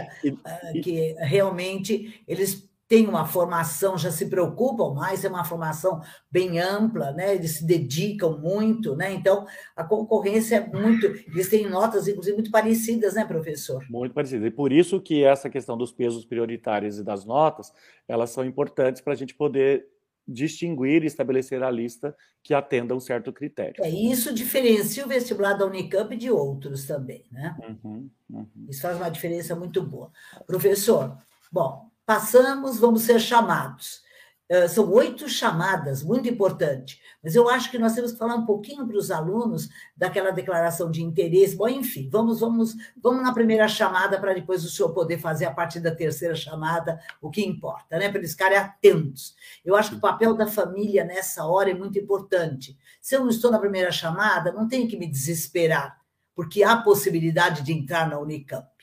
e, 0.74 0.80
que 0.80 1.16
realmente 1.18 2.22
eles 2.26 2.68
têm 2.88 3.06
uma 3.06 3.26
formação, 3.26 3.98
já 3.98 4.10
se 4.10 4.30
preocupam 4.30 4.94
mais, 4.94 5.22
é 5.22 5.28
uma 5.28 5.44
formação 5.44 6.00
bem 6.30 6.58
ampla, 6.58 7.12
né? 7.12 7.34
Eles 7.34 7.56
se 7.56 7.66
dedicam 7.66 8.38
muito, 8.38 8.96
né? 8.96 9.12
Então, 9.12 9.46
a 9.76 9.84
concorrência 9.84 10.56
é 10.56 10.66
muito, 10.66 11.06
eles 11.06 11.50
têm 11.50 11.68
notas, 11.68 12.08
inclusive, 12.08 12.34
muito 12.34 12.50
parecidas, 12.50 13.14
né, 13.14 13.26
professor? 13.26 13.84
Muito 13.90 14.14
parecidas. 14.14 14.46
E 14.46 14.50
por 14.50 14.72
isso 14.72 15.00
que 15.00 15.22
essa 15.22 15.50
questão 15.50 15.76
dos 15.76 15.92
pesos 15.92 16.24
prioritários 16.24 16.98
e 16.98 17.04
das 17.04 17.26
notas, 17.26 17.70
elas 18.08 18.30
são 18.30 18.42
importantes 18.42 19.02
para 19.02 19.12
a 19.12 19.16
gente 19.16 19.34
poder 19.34 19.86
distinguir 20.28 21.02
e 21.02 21.06
estabelecer 21.06 21.62
a 21.62 21.70
lista 21.70 22.14
que 22.42 22.52
atenda 22.52 22.92
a 22.92 22.96
um 22.96 23.00
certo 23.00 23.32
critério. 23.32 23.82
É, 23.82 23.88
isso 23.88 24.34
diferencia 24.34 25.04
o 25.04 25.08
vestibular 25.08 25.54
da 25.54 25.64
Unicamp 25.64 26.14
de 26.14 26.30
outros 26.30 26.86
também, 26.86 27.24
né? 27.32 27.56
Uhum, 27.82 28.10
uhum. 28.30 28.46
Isso 28.68 28.82
faz 28.82 28.96
uma 28.98 29.08
diferença 29.08 29.56
muito 29.56 29.82
boa. 29.82 30.12
Professor, 30.46 31.16
bom, 31.50 31.90
passamos, 32.04 32.78
vamos 32.78 33.02
ser 33.02 33.18
chamados. 33.18 34.02
Uh, 34.50 34.66
são 34.68 34.90
oito 34.92 35.28
chamadas, 35.28 36.02
muito 36.02 36.28
importante. 36.28 36.98
Mas 37.22 37.34
eu 37.34 37.50
acho 37.50 37.70
que 37.70 37.78
nós 37.78 37.94
temos 37.94 38.12
que 38.12 38.18
falar 38.18 38.34
um 38.34 38.46
pouquinho 38.46 38.86
para 38.86 38.96
os 38.96 39.10
alunos 39.10 39.68
daquela 39.94 40.30
declaração 40.30 40.90
de 40.90 41.02
interesse. 41.02 41.54
Bom, 41.54 41.68
enfim, 41.68 42.08
vamos, 42.10 42.40
vamos, 42.40 42.74
vamos 43.02 43.22
na 43.22 43.34
primeira 43.34 43.68
chamada 43.68 44.18
para 44.18 44.32
depois 44.32 44.64
o 44.64 44.70
senhor 44.70 44.94
poder 44.94 45.18
fazer 45.18 45.44
a 45.44 45.50
partir 45.50 45.80
da 45.80 45.94
terceira 45.94 46.34
chamada 46.34 46.98
o 47.20 47.30
que 47.30 47.44
importa, 47.44 47.98
né? 47.98 48.08
Para 48.08 48.18
eles 48.18 48.32
ficarem 48.32 48.56
atentos. 48.56 49.34
Eu 49.62 49.76
acho 49.76 49.90
que 49.90 49.96
o 49.96 50.00
papel 50.00 50.34
da 50.34 50.46
família 50.46 51.04
nessa 51.04 51.44
hora 51.44 51.70
é 51.70 51.74
muito 51.74 51.98
importante. 51.98 52.78
Se 53.02 53.16
eu 53.16 53.20
não 53.20 53.28
estou 53.28 53.50
na 53.50 53.58
primeira 53.58 53.92
chamada, 53.92 54.50
não 54.50 54.66
tenho 54.66 54.88
que 54.88 54.96
me 54.96 55.06
desesperar, 55.06 55.98
porque 56.34 56.62
há 56.62 56.76
possibilidade 56.76 57.62
de 57.62 57.72
entrar 57.72 58.08
na 58.08 58.18
Unicamp. 58.18 58.77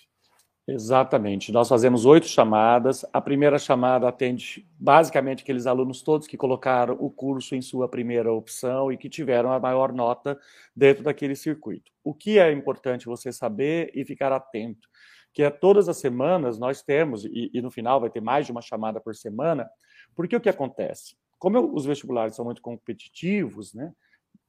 Exatamente. 0.68 1.52
Nós 1.52 1.70
fazemos 1.70 2.06
oito 2.06 2.28
chamadas. 2.28 3.06
A 3.14 3.22
primeira 3.22 3.60
chamada 3.60 4.08
atende 4.08 4.68
basicamente 4.80 5.44
aqueles 5.44 5.68
alunos 5.68 6.02
todos 6.02 6.28
que 6.28 6.38
colocaram 6.38 6.98
o 7.00 7.10
curso 7.10 7.56
em 7.56 7.62
sua 7.62 7.88
primeira 7.88 8.32
opção 8.34 8.92
e 8.92 8.98
que 8.98 9.08
tiveram 9.08 9.52
a 9.52 9.60
maior 9.60 9.94
nota 9.94 10.40
dentro 10.76 11.04
daquele 11.04 11.36
circuito. 11.36 11.92
O 12.04 12.16
que 12.16 12.40
é 12.40 12.52
importante 12.52 13.06
você 13.06 13.32
saber 13.32 13.92
e 13.94 14.04
ficar 14.04 14.32
atento, 14.32 14.90
que 15.32 15.44
é 15.44 15.52
todas 15.52 15.88
as 15.88 15.98
semanas 15.98 16.58
nós 16.58 16.82
temos, 16.82 17.26
e, 17.26 17.52
e 17.54 17.62
no 17.62 17.70
final 17.70 18.00
vai 18.02 18.10
ter 18.10 18.22
mais 18.22 18.48
de 18.48 18.52
uma 18.52 18.62
chamada 18.62 19.00
por 19.00 19.14
semana, 19.16 19.70
porque 20.16 20.36
o 20.36 20.42
que 20.42 20.50
acontece? 20.50 21.16
Como 21.38 21.58
eu, 21.58 21.74
os 21.76 21.86
vestibulares 21.86 22.36
são 22.36 22.46
muito 22.46 22.62
competitivos, 22.62 23.72
né? 23.76 23.94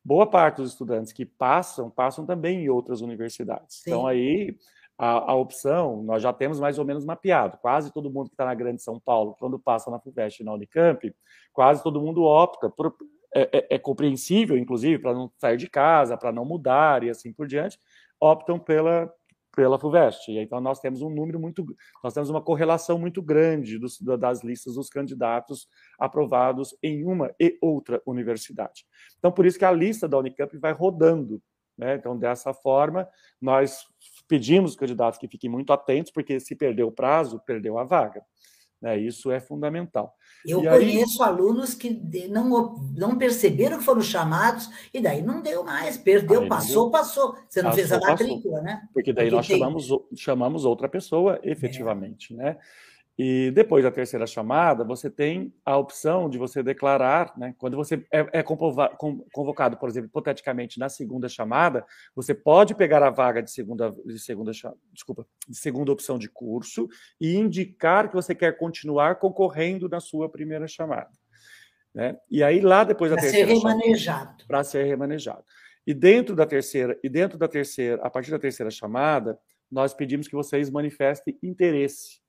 Boa 0.05 0.27
parte 0.27 0.59
dos 0.59 0.71
estudantes 0.71 1.13
que 1.13 1.27
passam, 1.27 1.91
passam 1.91 2.25
também 2.25 2.65
em 2.65 2.69
outras 2.71 3.01
universidades. 3.01 3.79
Sim. 3.83 3.91
Então 3.91 4.07
aí 4.07 4.57
a, 4.99 5.33
a, 5.33 5.35
opção, 5.35 6.03
nós 6.03 6.23
já 6.23 6.33
temos 6.33 6.59
mais 6.59 6.79
ou 6.79 6.85
menos 6.85 7.05
mapeado. 7.05 7.59
Quase 7.59 7.93
todo 7.93 8.11
mundo 8.11 8.29
que 8.29 8.35
está 8.35 8.47
na 8.47 8.55
Grande 8.55 8.83
São 8.83 8.99
Paulo, 8.99 9.37
quando 9.39 9.59
passa 9.59 9.91
na 9.91 9.99
FUVEST 9.99 10.41
e 10.41 10.45
na 10.45 10.55
Unicamp, 10.55 11.15
quase 11.53 11.83
todo 11.83 12.01
mundo 12.01 12.23
opta 12.23 12.71
por. 12.71 12.95
É, 13.35 13.59
é, 13.59 13.67
é 13.75 13.79
compreensível, 13.79 14.57
inclusive, 14.57 14.99
para 14.99 15.13
não 15.13 15.31
sair 15.37 15.59
de 15.59 15.69
casa, 15.69 16.17
para 16.17 16.33
não 16.33 16.45
mudar 16.45 17.03
e 17.03 17.11
assim 17.11 17.33
por 17.35 17.47
diante, 17.47 17.79
optam 18.19 18.59
pela, 18.59 19.13
pela 19.57 19.79
FUVEST. 19.79 20.33
Então 20.33 20.61
nós 20.61 20.79
temos 20.81 21.01
um 21.01 21.11
número 21.11 21.41
muito, 21.41 21.65
nós 22.05 22.13
temos 22.13 22.29
uma 22.29 22.43
correlação 22.43 22.99
muito 22.99 23.23
grande 23.23 23.79
dos, 23.79 23.99
das 24.01 24.43
listas 24.45 24.75
dos 24.75 24.91
candidatos 24.91 25.67
aprovados 25.99 26.77
em 26.83 27.05
uma 27.05 27.35
e 27.41 27.59
outra 27.61 28.01
universidade. 28.07 28.87
Então 29.19 29.33
por 29.33 29.47
isso 29.47 29.59
que 29.59 29.65
a 29.65 29.73
lista 29.73 30.07
da 30.07 30.19
Unicamp 30.19 30.57
vai 30.59 30.73
rodando. 30.73 31.43
Né? 31.77 31.97
Então 31.97 32.17
dessa 32.17 32.53
forma 32.53 33.09
nós 33.41 33.87
pedimos 34.29 34.73
os 34.73 34.77
candidatos 34.77 35.19
que 35.19 35.29
fiquem 35.29 35.51
muito 35.51 35.73
atentos, 35.73 36.13
porque 36.13 36.39
se 36.41 36.55
perder 36.55 36.85
o 36.85 36.93
prazo, 36.93 37.41
perdeu 37.47 37.79
a 37.79 37.85
vaga. 37.85 38.23
Né? 38.81 38.99
Isso 38.99 39.31
é 39.31 39.41
fundamental. 39.41 40.15
Eu 40.45 40.63
e 40.63 40.69
conheço 40.69 41.23
aí... 41.23 41.29
alunos 41.29 41.75
que 41.75 41.91
não, 42.29 42.77
não 42.97 43.17
perceberam 43.17 43.79
que 43.79 43.85
foram 43.85 44.03
chamados 44.03 44.71
e 44.93 45.01
daí 45.01 45.23
não 45.23 45.41
deu 45.41 45.65
mais, 45.65 45.97
perdeu, 45.97 46.43
aí 46.43 46.49
passou, 46.49 46.85
deu. 46.85 46.91
passou. 46.91 47.39
Você 47.49 47.63
não 47.63 47.71
passou, 47.71 47.87
fez 47.87 47.93
a 47.93 48.01
matrícula, 48.01 48.61
passou. 48.61 48.63
né? 48.63 48.89
Porque 48.93 49.13
daí 49.13 49.27
Porque 49.27 49.37
nós 49.37 49.47
tem... 49.47 49.59
chamamos, 49.59 49.89
chamamos 50.15 50.65
outra 50.65 50.89
pessoa, 50.89 51.41
efetivamente, 51.43 52.35
é. 52.35 52.37
né? 52.37 52.59
E 53.19 53.51
depois 53.53 53.83
da 53.83 53.91
terceira 53.91 54.27
chamada, 54.27 54.85
você 54.85 55.09
tem 55.09 55.55
a 55.65 55.75
opção 55.79 56.29
de 56.29 56.37
você 56.37 56.63
declarar, 56.63 57.33
né? 57.39 57.55
Quando 57.57 57.75
você 57.75 58.07
é, 58.13 58.41
é 58.41 58.43
convocado, 58.43 59.79
por 59.79 59.89
exemplo, 59.89 60.09
hipoteticamente 60.09 60.79
na 60.79 60.91
segunda 60.91 61.27
chamada, 61.27 61.87
você 62.15 62.35
pode 62.35 62.75
pegar 62.75 63.03
a 63.03 63.09
vaga 63.09 63.43
de 63.43 63.51
segunda, 63.51 63.95
de 64.05 64.19
segunda, 64.19 64.53
desculpa, 64.93 65.27
de 65.49 65.57
segunda 65.57 65.91
opção 65.91 66.19
de 66.19 66.29
curso 66.29 66.89
e 67.19 67.37
indicar 67.37 68.11
que 68.11 68.15
você 68.15 68.35
quer 68.35 68.59
continuar 68.59 69.17
concorrendo 69.17 69.89
na 69.89 69.99
sua 69.99 70.29
primeira 70.29 70.69
chamada. 70.69 71.11
Né? 71.95 72.19
E 72.31 72.43
aí 72.43 72.61
lá 72.61 72.85
depois 72.85 73.11
da 73.11 73.17
pra 73.17 73.23
terceira 73.23 73.49
ser 73.49 73.55
remanejado. 73.55 74.45
Para 74.47 74.63
ser 74.63 74.85
remanejado. 74.85 75.43
E 75.87 75.95
dentro 75.95 76.37
da 76.37 76.45
terceira, 76.45 76.99
e 77.03 77.09
dentro 77.09 77.39
da 77.39 77.49
terceira, 77.49 78.03
a 78.03 78.11
partir 78.11 78.31
da 78.31 78.39
terceira 78.39 78.71
chamada, 78.71 79.39
nós 79.73 79.95
pedimos 79.95 80.29
que 80.29 80.35
vocês 80.35 80.69
manifestem 80.69 81.39
interesse 81.43 82.26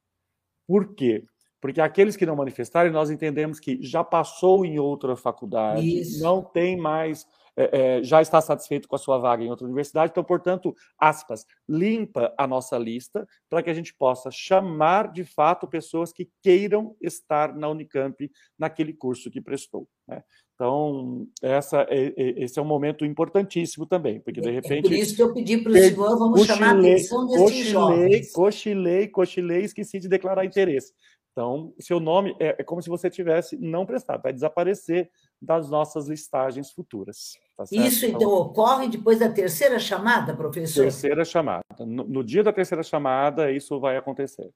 por 0.68 0.94
quê? 0.94 1.24
Porque 1.60 1.82
aqueles 1.82 2.16
que 2.16 2.26
não 2.26 2.36
manifestarem, 2.36 2.92
nós 2.92 3.10
entendemos 3.10 3.60
que 3.60 3.82
já 3.82 4.04
passou 4.04 4.64
em 4.64 4.78
outra 4.78 5.16
faculdade, 5.16 6.02
Isso. 6.02 6.22
não 6.22 6.44
tem 6.44 6.78
mais, 6.78 7.26
é, 7.56 7.98
é, 7.98 8.04
já 8.04 8.22
está 8.22 8.40
satisfeito 8.40 8.88
com 8.88 8.96
a 8.96 9.00
sua 9.00 9.18
vaga 9.18 9.44
em 9.44 9.50
outra 9.50 9.66
universidade, 9.66 10.12
então, 10.12 10.24
portanto, 10.24 10.76
aspas, 11.00 11.46
limpa 11.68 12.32
a 12.38 12.46
nossa 12.46 12.78
lista 12.78 13.28
para 13.50 13.64
que 13.64 13.72
a 13.72 13.74
gente 13.74 13.92
possa 13.96 14.30
chamar 14.30 15.12
de 15.12 15.24
fato 15.24 15.68
pessoas 15.68 16.14
que 16.14 16.30
queiram 16.44 16.96
estar 17.02 17.56
na 17.56 17.68
Unicamp 17.70 18.30
naquele 18.58 18.94
curso 18.94 19.32
que 19.32 19.42
prestou. 19.42 19.88
Né? 20.08 20.24
Então, 20.58 21.28
essa 21.40 21.86
é, 21.88 22.08
é, 22.18 22.44
esse 22.44 22.58
é 22.58 22.62
um 22.62 22.66
momento 22.66 23.06
importantíssimo 23.06 23.86
também, 23.86 24.20
porque 24.20 24.42
de 24.42 24.50
repente. 24.50 24.88
É 24.88 24.90
por 24.90 24.92
isso 24.92 25.16
que 25.16 25.22
eu 25.22 25.32
pedi 25.32 25.60
para 25.60 25.72
o 25.72 25.76
senhor, 25.76 26.18
vamos 26.18 26.48
chamar 26.48 26.76
a 26.76 26.80
atenção 26.80 27.28
desses 27.28 27.68
jovens. 27.68 28.32
Cochilei, 28.32 29.08
cochilei, 29.08 29.62
esqueci 29.62 30.00
de 30.00 30.10
declarar 30.10 30.46
interesse. 30.46 30.94
Então, 31.32 31.72
seu 31.80 32.00
nome 32.00 32.36
é, 32.40 32.56
é 32.58 32.64
como 32.64 32.82
se 32.82 32.90
você 32.90 33.08
tivesse 33.08 33.56
não 33.58 33.86
prestado, 33.86 34.24
vai 34.24 34.34
desaparecer 34.34 35.12
das 35.40 35.70
nossas 35.70 36.08
listagens 36.08 36.72
futuras. 36.72 37.34
Tá 37.56 37.64
Isso, 37.72 38.08
então, 38.08 38.18
então, 38.18 38.32
ocorre 38.32 38.88
depois 38.88 39.20
da 39.20 39.30
terceira 39.30 39.78
chamada, 39.78 40.36
professor? 40.36 40.82
Terceira 40.82 41.24
chamada. 41.24 41.62
No, 41.82 42.04
no, 42.04 42.24
dia 42.24 42.44
da 42.44 42.52
terceira 42.52 42.82
chamada, 42.82 43.52
isso 43.52 43.80
vai 43.80 43.96
acontecer. 43.96 44.50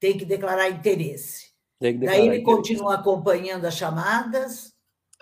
Tem 0.00 0.16
que 0.16 0.24
declarar 0.24 0.70
interesse. 0.70 1.52
Tem 1.78 1.92
que 1.92 1.98
declarar 1.98 2.18
Daí 2.18 2.28
ele 2.28 2.38
interesse. 2.38 2.56
continua 2.56 2.94
acompanhando 2.94 3.66
as 3.66 3.76
chamadas. 3.76 4.72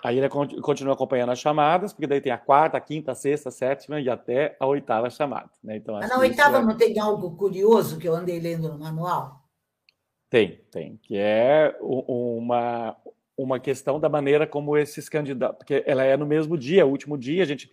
Aí 0.03 0.17
ele 0.17 0.29
continua 0.29 0.93
acompanhando 0.93 1.31
as 1.31 1.39
chamadas, 1.39 1.93
porque 1.93 2.07
daí 2.07 2.19
tem 2.19 2.31
a 2.31 2.37
quarta, 2.37 2.77
a 2.77 2.81
quinta, 2.81 3.11
a 3.11 3.15
sexta, 3.15 3.49
a 3.49 3.51
sétima 3.51 3.99
e 3.99 4.09
até 4.09 4.55
a 4.59 4.65
oitava 4.65 5.09
chamada. 5.09 5.49
Né? 5.63 5.77
Então, 5.77 5.95
Mas 5.95 6.09
na 6.09 6.17
oitava 6.17 6.57
é... 6.57 6.61
não 6.61 6.75
tem 6.75 6.97
algo 6.99 7.35
curioso 7.35 7.99
que 7.99 8.07
eu 8.07 8.15
andei 8.15 8.39
lendo 8.39 8.69
no 8.69 8.79
manual? 8.79 9.41
Tem, 10.27 10.61
tem, 10.71 10.97
que 10.97 11.17
é 11.17 11.77
uma, 11.81 12.95
uma 13.37 13.59
questão 13.59 13.99
da 13.99 14.07
maneira 14.07 14.47
como 14.47 14.77
esses 14.77 15.09
candidatos, 15.09 15.57
porque 15.57 15.83
ela 15.85 16.03
é 16.03 16.15
no 16.15 16.25
mesmo 16.25 16.57
dia, 16.57 16.85
o 16.85 16.89
último 16.89 17.17
dia, 17.17 17.43
a 17.43 17.45
gente, 17.45 17.69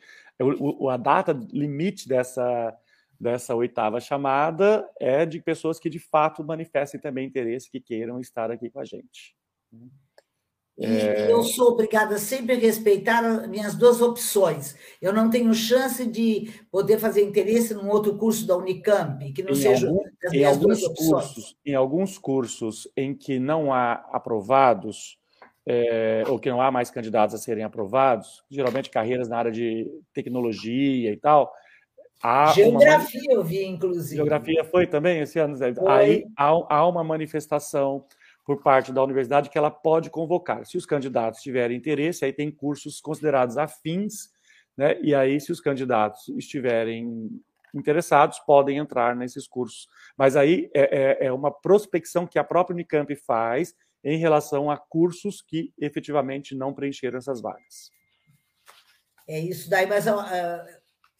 a 0.91 0.97
data 0.97 1.38
limite 1.53 2.09
dessa, 2.09 2.77
dessa 3.19 3.55
oitava 3.55 4.01
chamada 4.01 4.88
é 5.01 5.25
de 5.25 5.41
pessoas 5.41 5.79
que 5.79 5.88
de 5.88 6.01
fato 6.01 6.45
manifestem 6.45 7.01
também 7.01 7.27
interesse, 7.27 7.71
que 7.71 7.81
queiram 7.81 8.21
estar 8.21 8.51
aqui 8.51 8.69
com 8.69 8.81
a 8.81 8.85
gente. 8.85 9.37
E 10.79 10.87
é... 10.87 11.33
eu 11.33 11.43
sou 11.43 11.73
obrigada 11.73 12.19
sempre 12.19 12.55
a 12.55 12.59
respeitar 12.59 13.25
as 13.25 13.49
minhas 13.49 13.75
duas 13.75 14.01
opções. 14.01 14.77
Eu 15.03 15.12
não 15.12 15.29
tenho 15.29 15.53
chance 15.53 16.07
de 16.07 16.53
poder 16.71 16.99
fazer 16.99 17.25
interesse 17.25 17.75
num 17.75 17.88
outro 17.88 18.17
curso 18.17 18.47
da 18.47 18.57
Unicamp, 18.57 19.33
que 19.33 19.43
não 19.43 19.51
em 19.51 19.57
seja 19.57 19.88
algum, 19.88 20.05
duas 20.61 20.83
opções. 20.85 21.27
Cursos, 21.27 21.57
em 21.67 21.75
alguns 21.75 22.17
cursos 22.17 22.88
em 22.97 23.12
que 23.12 23.41
não 23.41 23.73
há 23.73 23.95
aprovados, 24.12 25.19
é, 25.67 26.23
ou 26.29 26.38
que 26.38 26.49
não 26.49 26.62
há 26.62 26.71
mais 26.71 26.91
candidatos 26.91 27.35
a 27.35 27.38
serem 27.38 27.64
aprovados, 27.64 28.45
geralmente 28.49 28.88
carreiras 28.88 29.29
na 29.29 29.37
área 29.37 29.51
de 29.51 29.91
tecnologia 30.14 31.12
e 31.12 31.17
tal. 31.17 31.53
Geografia 32.55 33.21
uma... 33.31 33.35
eu 33.35 33.45
vi, 33.45 33.64
inclusive. 33.64 34.17
Geografia 34.17 34.64
foi 34.64 34.87
também 34.87 35.21
esse 35.21 35.41
ano? 35.41 35.57
Foi. 35.57 35.75
Aí 35.88 36.25
há, 36.37 36.51
há 36.69 36.87
uma 36.87 37.03
manifestação 37.03 38.05
por 38.49 38.63
parte 38.63 38.95
da 38.95 39.05
universidade 39.05 39.51
que 39.51 39.59
ela 39.59 39.71
pode 39.71 40.09
convocar. 40.09 40.65
Se 40.65 40.79
os 40.79 40.87
candidatos 40.87 41.43
tiverem 41.43 41.77
interesse, 41.77 42.25
aí 42.25 42.33
tem 42.33 42.51
cursos 42.51 42.99
considerados 42.99 43.59
afins, 43.59 44.31
né? 44.75 44.99
E 45.03 45.15
aí, 45.15 45.39
se 45.39 45.53
os 45.53 45.61
candidatos 45.61 46.27
estiverem 46.31 47.29
interessados, 47.75 48.39
podem 48.39 48.79
entrar 48.79 49.15
nesses 49.15 49.47
cursos. 49.47 49.87
Mas 50.17 50.35
aí 50.35 50.71
é, 50.75 51.27
é, 51.27 51.27
é 51.27 51.33
uma 51.33 51.51
prospecção 51.51 52.27
que 52.27 52.39
a 52.39 52.45
própria 52.45 52.73
Unicamp 52.73 53.15
faz 53.17 53.75
em 54.03 54.17
relação 54.17 54.71
a 54.71 54.79
cursos 54.79 55.43
que 55.43 55.71
efetivamente 55.77 56.55
não 56.55 56.73
preencheram 56.73 57.19
essas 57.19 57.43
vagas. 57.43 57.91
É 59.29 59.39
isso 59.39 59.69
daí, 59.69 59.87
mas 59.87 60.07
uh, 60.07 60.65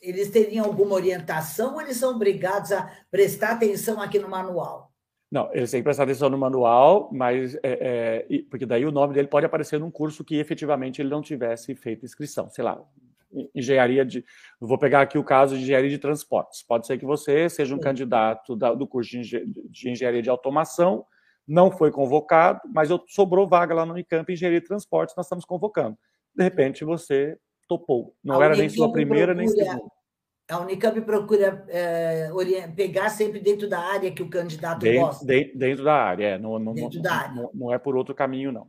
eles 0.01 0.31
teriam 0.31 0.65
alguma 0.65 0.95
orientação 0.95 1.75
ou 1.75 1.83
eles 1.83 1.99
são 1.99 2.15
obrigados 2.15 2.73
a 2.73 2.91
prestar 3.11 3.51
atenção 3.51 4.01
aqui 4.01 4.19
no 4.19 4.31
manual? 4.31 4.88
Não, 5.31 5.51
eles 5.53 5.71
têm 5.71 5.81
que 5.81 5.85
prestar 5.85 6.05
atenção 6.05 6.31
no 6.31 6.39
manual, 6.39 7.11
mas 7.13 7.55
é, 7.57 8.27
é, 8.31 8.43
porque 8.49 8.65
daí 8.65 8.87
o 8.87 8.93
nome 8.93 9.13
dele 9.13 9.29
pode 9.29 9.45
aparecer 9.45 9.79
num 9.79 9.91
curso 9.91 10.25
que 10.25 10.37
efetivamente 10.37 11.03
ele 11.03 11.11
não 11.11 11.21
tivesse 11.21 11.75
feito 11.75 12.07
inscrição, 12.07 12.49
sei 12.49 12.65
lá, 12.65 12.83
engenharia 13.55 14.07
de. 14.07 14.25
Vou 14.59 14.79
pegar 14.79 15.03
aqui 15.03 15.19
o 15.19 15.25
caso 15.25 15.55
de 15.55 15.63
engenharia 15.63 15.91
de 15.91 15.99
transportes. 15.99 16.63
Pode 16.63 16.87
ser 16.87 16.97
que 16.97 17.05
você 17.05 17.49
seja 17.51 17.75
um 17.75 17.79
Sim. 17.79 17.85
candidato 17.85 18.57
da, 18.57 18.73
do 18.73 18.87
curso 18.87 19.11
de, 19.11 19.45
de, 19.69 19.91
engenharia 19.91 20.23
de 20.23 20.31
automação, 20.31 21.05
não 21.47 21.71
foi 21.71 21.91
convocado, 21.91 22.61
mas 22.73 22.89
eu, 22.89 23.03
sobrou 23.07 23.47
vaga 23.47 23.75
lá 23.75 23.85
no 23.85 23.93
Unicamp 23.93 24.33
engenharia 24.33 24.63
de 24.63 24.67
transportes, 24.67 25.15
nós 25.15 25.27
estamos 25.27 25.45
convocando. 25.45 25.99
De 26.35 26.43
repente 26.43 26.85
você 26.87 27.37
topou. 27.69 28.15
Não 28.25 28.41
A 28.41 28.47
era 28.47 28.57
nem 28.57 28.71
sua 28.71 28.91
primeira 28.91 29.35
procura, 29.35 29.47
nem 29.47 29.49
segunda 29.49 29.98
a 30.49 30.59
Unicamp 30.61 30.99
procura 31.03 31.65
é, 31.69 32.31
pegar 32.75 33.11
sempre 33.11 33.39
dentro 33.39 33.69
da 33.69 33.79
área 33.79 34.11
que 34.11 34.23
o 34.23 34.31
candidato 34.31 34.81
dentro, 34.81 35.01
gosta. 35.01 35.25
Dentro 35.25 35.85
da 35.85 35.95
área, 35.95 36.25
é. 36.27 36.39
Não, 36.39 36.59
não, 36.59 36.73
dentro 36.73 36.97
não, 36.97 37.03
da 37.03 37.15
área. 37.15 37.35
Não, 37.35 37.51
não, 37.53 37.73
é 37.73 37.79
por 37.79 37.95
outro 37.95 38.15
caminho, 38.15 38.51
não. 38.51 38.67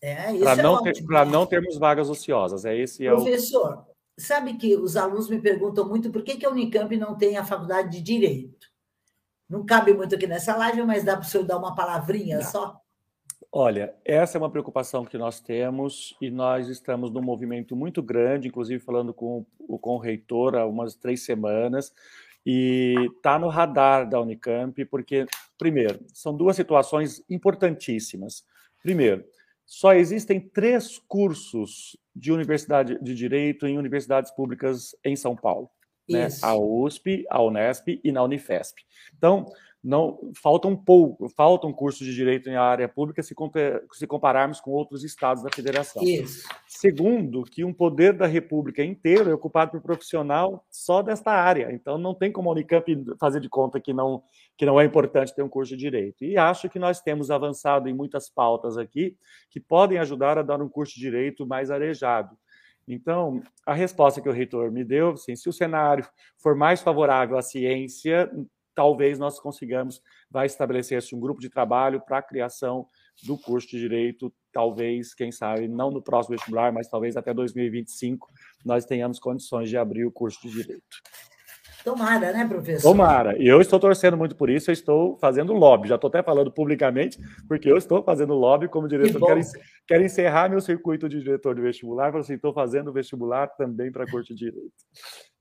É, 0.00 0.32
isso 0.32 0.44
Para 0.44 0.60
é 0.60 0.62
não, 0.62 0.82
ter, 0.82 1.02
não 1.26 1.46
termos 1.46 1.76
vagas 1.78 2.08
ociosas. 2.08 2.64
É 2.64 2.76
esse 2.76 3.04
Professor, 3.06 3.72
é 3.72 3.76
o... 3.76 3.84
sabe 4.18 4.54
que 4.54 4.76
os 4.76 4.96
alunos 4.96 5.28
me 5.28 5.40
perguntam 5.40 5.88
muito 5.88 6.10
por 6.10 6.22
que, 6.22 6.36
que 6.36 6.46
a 6.46 6.50
Unicamp 6.50 6.96
não 6.96 7.16
tem 7.16 7.36
a 7.36 7.44
faculdade 7.44 7.90
de 7.90 8.02
Direito? 8.02 8.66
Não 9.48 9.64
cabe 9.64 9.92
muito 9.94 10.14
aqui 10.14 10.26
nessa 10.26 10.56
live, 10.56 10.84
mas 10.84 11.02
dá 11.02 11.16
para 11.16 11.26
o 11.26 11.28
senhor 11.28 11.44
dar 11.44 11.58
uma 11.58 11.74
palavrinha 11.74 12.38
não. 12.38 12.44
só? 12.44 12.80
Olha, 13.52 13.94
essa 14.04 14.36
é 14.36 14.40
uma 14.40 14.50
preocupação 14.50 15.04
que 15.04 15.16
nós 15.16 15.40
temos 15.40 16.16
e 16.20 16.30
nós 16.30 16.68
estamos 16.68 17.10
num 17.10 17.22
movimento 17.22 17.74
muito 17.74 18.02
grande, 18.02 18.48
inclusive 18.48 18.82
falando 18.82 19.14
com, 19.14 19.46
com 19.80 19.94
o 19.94 19.98
reitor 19.98 20.56
há 20.56 20.66
umas 20.66 20.94
três 20.94 21.24
semanas, 21.24 21.92
e 22.44 22.94
está 23.16 23.38
no 23.38 23.48
radar 23.48 24.08
da 24.08 24.20
Unicamp, 24.20 24.84
porque, 24.84 25.26
primeiro, 25.58 26.00
são 26.12 26.36
duas 26.36 26.54
situações 26.54 27.24
importantíssimas. 27.28 28.44
Primeiro, 28.82 29.24
só 29.64 29.94
existem 29.94 30.38
três 30.38 30.98
cursos 31.08 31.96
de 32.14 32.30
universidade 32.30 32.98
de 33.02 33.14
direito 33.14 33.66
em 33.66 33.76
universidades 33.76 34.30
públicas 34.30 34.94
em 35.04 35.16
São 35.16 35.34
Paulo. 35.34 35.68
Né? 36.08 36.28
A 36.40 36.54
USP, 36.54 37.26
a 37.28 37.42
Unesp 37.42 38.00
e 38.02 38.12
na 38.12 38.22
Unifesp. 38.22 38.80
Então, 39.16 39.46
não 39.86 40.32
faltam 40.34 40.72
um 40.72 40.76
pouco, 40.76 41.28
faltam 41.28 41.72
cursos 41.72 42.04
de 42.04 42.12
direito 42.12 42.50
em 42.50 42.56
área 42.56 42.88
pública 42.88 43.22
se, 43.22 43.36
se 43.92 44.06
compararmos 44.06 44.60
com 44.60 44.72
outros 44.72 45.04
estados 45.04 45.44
da 45.44 45.50
federação. 45.54 46.02
Isso. 46.02 46.48
Segundo, 46.66 47.44
que 47.44 47.64
um 47.64 47.72
poder 47.72 48.12
da 48.12 48.26
República 48.26 48.82
inteiro 48.82 49.30
é 49.30 49.34
ocupado 49.34 49.70
por 49.70 49.80
profissional 49.80 50.66
só 50.68 51.02
desta 51.02 51.30
área. 51.30 51.70
Então 51.72 51.96
não 51.98 52.14
tem 52.14 52.32
como 52.32 52.48
a 52.48 52.52
Unicamp 52.52 52.84
fazer 53.20 53.38
de 53.38 53.48
conta 53.48 53.80
que 53.80 53.92
não 53.92 54.24
que 54.56 54.66
não 54.66 54.80
é 54.80 54.84
importante 54.84 55.32
ter 55.32 55.42
um 55.42 55.48
curso 55.48 55.76
de 55.76 55.80
direito. 55.80 56.24
E 56.24 56.36
acho 56.36 56.68
que 56.68 56.80
nós 56.80 57.00
temos 57.00 57.30
avançado 57.30 57.88
em 57.88 57.94
muitas 57.94 58.28
pautas 58.28 58.76
aqui 58.76 59.16
que 59.50 59.60
podem 59.60 59.98
ajudar 59.98 60.36
a 60.36 60.42
dar 60.42 60.60
um 60.60 60.68
curso 60.68 60.94
de 60.94 61.00
direito 61.00 61.46
mais 61.46 61.70
arejado. 61.70 62.36
Então, 62.88 63.42
a 63.66 63.74
resposta 63.74 64.20
que 64.20 64.28
o 64.28 64.32
reitor 64.32 64.70
me 64.70 64.84
deu, 64.84 65.10
assim, 65.10 65.34
se 65.34 65.48
o 65.48 65.52
cenário 65.52 66.06
for 66.38 66.54
mais 66.54 66.80
favorável 66.80 67.36
à 67.36 67.42
ciência, 67.42 68.30
talvez 68.76 69.18
nós 69.18 69.40
consigamos, 69.40 70.02
vai 70.30 70.46
estabelecer-se 70.46 71.16
um 71.16 71.18
grupo 71.18 71.40
de 71.40 71.48
trabalho 71.48 72.00
para 72.00 72.18
a 72.18 72.22
criação 72.22 72.86
do 73.24 73.38
curso 73.38 73.68
de 73.68 73.80
Direito, 73.80 74.32
talvez, 74.52 75.14
quem 75.14 75.32
sabe, 75.32 75.66
não 75.66 75.90
no 75.90 76.02
próximo 76.02 76.36
vestibular, 76.36 76.70
mas 76.70 76.86
talvez 76.86 77.16
até 77.16 77.32
2025 77.32 78.28
nós 78.64 78.84
tenhamos 78.84 79.18
condições 79.18 79.70
de 79.70 79.78
abrir 79.78 80.04
o 80.04 80.12
curso 80.12 80.38
de 80.42 80.50
Direito. 80.50 80.82
Tomara, 81.82 82.32
né, 82.32 82.46
professor? 82.46 82.90
Tomara. 82.90 83.40
E 83.40 83.46
eu 83.46 83.60
estou 83.60 83.78
torcendo 83.78 84.16
muito 84.16 84.34
por 84.34 84.50
isso, 84.50 84.70
eu 84.70 84.72
estou 84.72 85.16
fazendo 85.18 85.52
lobby. 85.52 85.88
Já 85.88 85.94
estou 85.94 86.08
até 86.08 86.20
falando 86.20 86.50
publicamente, 86.50 87.16
porque 87.46 87.70
eu 87.70 87.76
estou 87.76 88.02
fazendo 88.02 88.34
lobby 88.34 88.68
como 88.68 88.88
diretor. 88.88 89.24
Quero, 89.24 89.40
quero, 89.86 90.04
encerrar 90.04 90.50
meu 90.50 90.60
circuito 90.60 91.08
de 91.08 91.20
diretor 91.20 91.54
de 91.54 91.62
vestibular, 91.62 92.14
assim, 92.16 92.34
estou 92.34 92.52
fazendo 92.52 92.92
vestibular 92.92 93.46
também 93.46 93.92
para 93.92 94.04
curso 94.04 94.34
de 94.34 94.46
Direito 94.46 94.74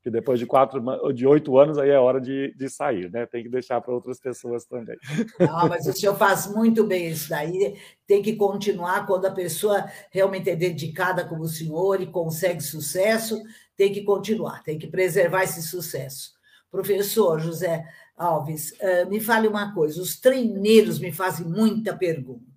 que 0.06 0.12
depois 0.12 0.40
de 0.40 0.46
quatro, 0.46 0.80
de 1.12 1.26
oito 1.26 1.58
anos 1.58 1.80
aí 1.80 1.90
é 1.90 1.98
hora 1.98 2.22
de, 2.22 2.54
de 2.56 2.70
sair, 2.70 3.12
né? 3.12 3.26
Tem 3.26 3.42
que 3.42 3.50
deixar 3.50 3.82
para 3.82 3.92
outras 3.92 4.20
pessoas 4.20 4.64
também. 4.64 4.96
Não, 5.40 5.68
mas 5.68 5.88
o 5.88 5.94
senhor 5.94 6.16
faz 6.16 6.46
muito 6.46 6.84
bem 6.84 7.10
isso 7.10 7.28
daí. 7.28 7.76
Tem 8.06 8.22
que 8.22 8.36
continuar 8.36 9.08
quando 9.08 9.26
a 9.26 9.32
pessoa 9.32 9.84
realmente 10.12 10.48
é 10.48 10.56
dedicada 10.56 11.26
como 11.26 11.42
o 11.42 11.48
senhor 11.48 12.00
e 12.02 12.06
consegue 12.06 12.62
sucesso, 12.62 13.42
tem 13.76 13.92
que 13.92 14.04
continuar, 14.04 14.62
tem 14.62 14.78
que 14.78 14.86
preservar 14.86 15.42
esse 15.42 15.64
sucesso. 15.64 16.36
Professor 16.70 17.40
José 17.40 17.84
Alves, 18.16 18.76
eh, 18.80 19.06
me 19.06 19.20
fale 19.20 19.48
uma 19.48 19.74
coisa: 19.74 20.00
os 20.00 20.20
treineiros 20.20 21.00
me 21.00 21.12
fazem 21.12 21.48
muita 21.48 21.98
pergunta. 21.98 22.55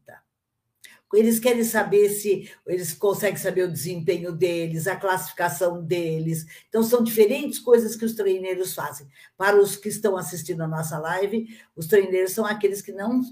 Eles 1.14 1.38
querem 1.38 1.64
saber 1.64 2.10
se 2.10 2.50
eles 2.66 2.92
conseguem 2.92 3.38
saber 3.38 3.62
o 3.62 3.72
desempenho 3.72 4.32
deles, 4.32 4.86
a 4.86 4.96
classificação 4.96 5.82
deles. 5.82 6.44
Então, 6.68 6.82
são 6.82 7.02
diferentes 7.02 7.58
coisas 7.58 7.96
que 7.96 8.04
os 8.04 8.14
treineiros 8.14 8.74
fazem. 8.74 9.06
Para 9.36 9.60
os 9.60 9.76
que 9.76 9.88
estão 9.88 10.16
assistindo 10.16 10.62
a 10.62 10.68
nossa 10.68 10.98
live, 10.98 11.46
os 11.74 11.86
treineiros 11.86 12.32
são 12.32 12.44
aqueles 12.44 12.82
que 12.82 12.92
não 12.92 13.22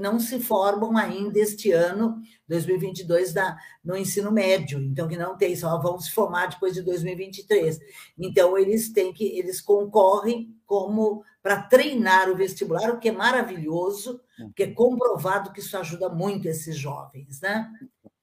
não 0.00 0.18
se 0.18 0.40
formam 0.40 0.96
ainda 0.96 1.38
este 1.38 1.70
ano, 1.70 2.18
2022, 2.48 3.34
da, 3.34 3.56
no 3.84 3.96
ensino 3.96 4.32
médio, 4.32 4.80
então 4.80 5.06
que 5.06 5.18
não 5.18 5.36
tem, 5.36 5.54
só 5.54 5.78
vão 5.78 5.98
se 6.00 6.10
formar 6.10 6.46
depois 6.46 6.72
de 6.72 6.82
2023. 6.82 7.78
Então, 8.18 8.56
eles 8.56 8.90
têm 8.90 9.12
que, 9.12 9.38
eles 9.38 9.60
concorrem 9.60 10.56
como 10.64 11.22
para 11.46 11.62
treinar 11.62 12.28
o 12.28 12.34
vestibular, 12.34 12.90
o 12.90 12.98
que 12.98 13.08
é 13.08 13.12
maravilhoso, 13.12 14.20
porque 14.36 14.64
é 14.64 14.66
comprovado 14.72 15.52
que 15.52 15.60
isso 15.60 15.78
ajuda 15.78 16.08
muito 16.08 16.48
esses 16.48 16.76
jovens, 16.76 17.40
né? 17.40 17.70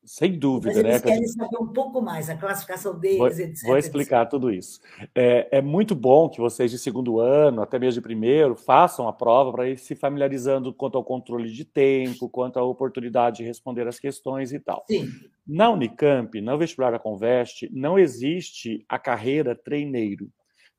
Sem 0.03 0.38
dúvida, 0.38 0.74
Mas 0.76 0.78
eles 0.78 0.93
né? 0.95 0.99
querem 0.99 1.28
saber 1.28 1.57
um 1.57 1.69
pouco 1.69 2.01
mais, 2.01 2.30
a 2.30 2.36
classificação 2.36 2.99
deles, 2.99 3.17
vou, 3.17 3.28
etc. 3.30 3.63
Vou 3.65 3.78
explicar 3.78 4.24
etc. 4.24 4.32
tudo 4.32 4.51
isso. 4.51 4.82
É, 5.15 5.59
é, 5.59 5.61
muito 5.61 5.95
bom 5.95 6.28
que 6.28 6.41
vocês 6.41 6.69
de 6.69 6.78
segundo 6.78 7.21
ano, 7.21 7.61
até 7.61 7.80
mesmo 7.80 8.01
de 8.01 8.05
primeiro, 8.05 8.57
façam 8.57 9.07
a 9.07 9.13
prova 9.13 9.53
para 9.53 9.69
ir 9.69 9.78
se 9.78 9.95
familiarizando 9.95 10.74
quanto 10.74 10.97
ao 10.97 11.03
controle 11.05 11.49
de 11.49 11.63
tempo, 11.63 12.28
quanto 12.28 12.59
à 12.59 12.63
oportunidade 12.63 13.38
de 13.38 13.43
responder 13.45 13.88
as 13.88 13.99
questões 13.99 14.51
e 14.51 14.59
tal. 14.59 14.84
Sim. 14.86 15.07
Na 15.47 15.69
Unicamp, 15.69 16.41
no 16.41 16.57
vestibular 16.57 16.91
da 16.91 16.99
Conveste, 16.99 17.69
não 17.71 17.97
existe 17.97 18.84
a 18.89 18.99
carreira 18.99 19.55
treineiro. 19.55 20.30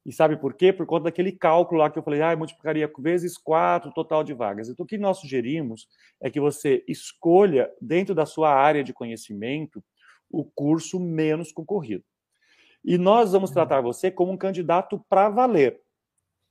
E 0.05 0.13
sabe 0.13 0.37
por 0.37 0.53
quê? 0.55 0.73
Por 0.73 0.85
conta 0.85 1.05
daquele 1.05 1.33
cálculo 1.33 1.81
lá 1.81 1.91
que 1.91 1.99
eu 1.99 2.03
falei, 2.03 2.21
ah, 2.21 2.37
multiplicaria 2.37 2.91
vezes 2.99 3.39
quatro 3.39 3.91
total 3.93 4.23
de 4.23 4.35
vagas. 4.35 4.69
Então, 4.69 4.85
o 4.85 4.87
que 4.87 4.99
nós 4.99 5.19
sugerimos 5.19 5.89
é 6.21 6.31
que 6.31 6.39
você 6.39 6.85
escolha, 6.87 7.73
dentro 7.81 8.15
da 8.15 8.27
sua 8.27 8.53
área 8.53 8.85
de 8.85 8.93
conhecimento, 8.93 9.83
o 10.31 10.45
curso 10.45 11.01
menos 11.01 11.53
concorrido. 11.53 12.05
E 12.85 12.99
nós 12.99 13.33
vamos 13.33 13.51
uhum. 13.51 13.55
tratar 13.55 13.81
você 13.81 14.11
como 14.11 14.31
um 14.31 14.37
candidato 14.37 15.03
para 15.09 15.31
valer. 15.31 15.81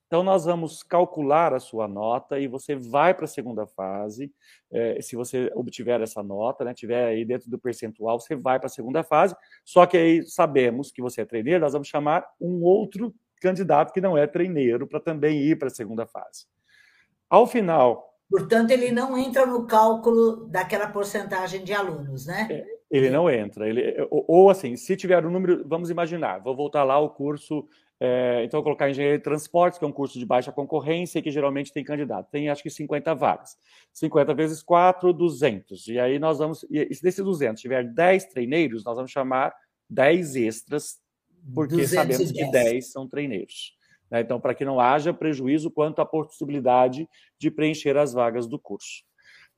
Então, 0.08 0.24
nós 0.24 0.46
vamos 0.46 0.84
calcular 0.84 1.54
a 1.54 1.60
sua 1.60 1.88
nota 1.88 2.40
e 2.40 2.48
você 2.48 2.76
vai 2.76 3.14
para 3.16 3.26
a 3.26 3.28
segunda 3.28 3.66
fase. 3.66 4.32
É, 4.72 5.02
se 5.02 5.16
você 5.16 5.52
obtiver 5.56 6.02
essa 6.02 6.22
nota, 6.22 6.64
né, 6.64 6.74
tiver 6.74 7.06
aí 7.06 7.26
dentro 7.26 7.50
do 7.50 7.58
percentual, 7.58 8.20
você 8.20 8.36
vai 8.36 8.60
para 8.60 8.68
a 8.68 8.70
segunda 8.70 9.04
fase. 9.04 9.36
Só 9.66 9.86
que 9.86 9.98
aí 9.98 10.24
sabemos 10.24 10.92
que 10.92 11.02
você 11.02 11.22
é 11.22 11.26
treineiro, 11.26 11.62
nós 11.62 11.74
vamos 11.74 11.88
chamar 11.88 12.28
um 12.40 12.64
outro 12.64 13.14
candidato 13.44 13.94
que 13.94 14.02
não 14.02 14.18
é 14.18 14.26
treineiro 14.26 14.88
para 14.88 15.00
também 15.00 15.40
ir 15.42 15.60
para 15.60 15.68
a 15.68 15.72
segunda 15.72 16.08
fase. 16.08 16.46
Ao 17.30 17.46
final. 17.46 18.10
Portanto, 18.30 18.72
ele 18.72 18.92
não 18.92 19.18
entra 19.18 19.46
no 19.46 19.68
cálculo 19.68 20.48
daquela 20.48 20.88
porcentagem 20.88 21.64
de 21.64 21.74
alunos, 21.74 22.26
né? 22.26 22.48
É, 22.50 22.66
ele 22.90 23.10
não 23.10 23.30
entra. 23.30 23.68
Ele, 23.68 24.08
ou, 24.10 24.26
ou, 24.28 24.50
assim, 24.50 24.76
se 24.76 24.96
tiver 24.96 25.24
um 25.26 25.30
número, 25.30 25.68
vamos 25.68 25.90
imaginar, 25.90 26.40
vou 26.40 26.56
voltar 26.56 26.84
lá 26.84 26.98
o 26.98 27.10
curso. 27.10 27.68
É, 28.00 28.44
então, 28.44 28.58
vou 28.58 28.64
colocar 28.64 28.90
engenharia 28.90 29.18
de 29.18 29.24
transportes, 29.24 29.78
que 29.78 29.86
é 29.86 29.88
um 29.88 29.92
curso 29.92 30.18
de 30.18 30.26
baixa 30.26 30.52
concorrência 30.52 31.20
e 31.20 31.22
que 31.22 31.32
geralmente 31.32 31.72
tem 31.72 31.84
candidato. 31.84 32.30
Tem 32.32 32.50
acho 32.50 32.64
que 32.64 32.70
50 32.70 33.14
vagas. 33.14 33.56
50 33.94 34.34
vezes 34.34 34.64
4, 34.64 35.14
200. 35.14 35.88
E 35.88 36.00
aí 36.00 36.18
nós 36.18 36.40
vamos. 36.40 36.66
E 36.70 36.94
se 36.94 37.04
desses 37.04 37.24
200 37.24 37.62
tiver 37.62 37.84
10 37.84 38.26
treineiros, 38.26 38.84
nós 38.84 38.96
vamos 38.96 39.12
chamar 39.12 39.54
10 39.90 40.36
extras 40.38 41.03
porque 41.54 41.76
210. 41.76 41.90
sabemos 41.90 42.32
que 42.32 42.52
10 42.52 42.92
são 42.92 43.08
treineiros. 43.08 43.76
Né? 44.10 44.22
Então, 44.22 44.40
para 44.40 44.54
que 44.54 44.64
não 44.64 44.80
haja 44.80 45.14
prejuízo 45.14 45.72
quanto 45.72 46.00
à 46.00 46.06
possibilidade 46.06 47.08
de 47.40 47.50
preencher 47.50 47.98
as 47.98 48.14
vagas 48.14 48.48
do 48.48 48.60
curso. 48.60 49.04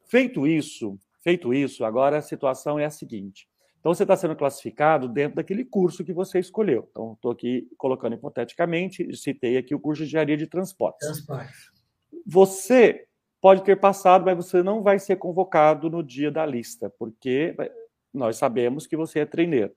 Feito 0.08 0.48
isso, 0.48 0.98
feito 1.22 1.54
isso, 1.54 1.84
agora 1.84 2.18
a 2.18 2.22
situação 2.22 2.80
é 2.80 2.86
a 2.86 2.90
seguinte. 2.90 3.48
Então, 3.80 3.94
você 3.94 4.04
está 4.04 4.16
sendo 4.16 4.36
classificado 4.36 5.08
dentro 5.08 5.36
daquele 5.36 5.64
curso 5.64 6.04
que 6.04 6.14
você 6.14 6.40
escolheu. 6.40 6.88
Então, 6.90 7.14
estou 7.14 7.32
aqui 7.32 7.68
colocando 7.78 8.16
hipoteticamente, 8.16 9.16
citei 9.16 9.58
aqui 9.58 9.76
o 9.76 9.80
curso 9.80 10.02
de 10.02 10.08
engenharia 10.08 10.38
de 10.38 10.48
transportes. 10.48 11.06
Transporte. 11.06 11.54
Você 12.26 13.06
pode 13.40 13.64
ter 13.64 13.80
passado, 13.80 14.26
mas 14.26 14.36
você 14.36 14.64
não 14.64 14.82
vai 14.82 14.98
ser 14.98 15.18
convocado 15.18 15.88
no 15.88 16.02
dia 16.02 16.32
da 16.32 16.44
lista, 16.44 16.92
porque 16.98 17.56
nós 18.12 18.38
sabemos 18.38 18.88
que 18.88 18.98
você 18.98 19.20
é 19.20 19.26
treineiro. 19.26 19.72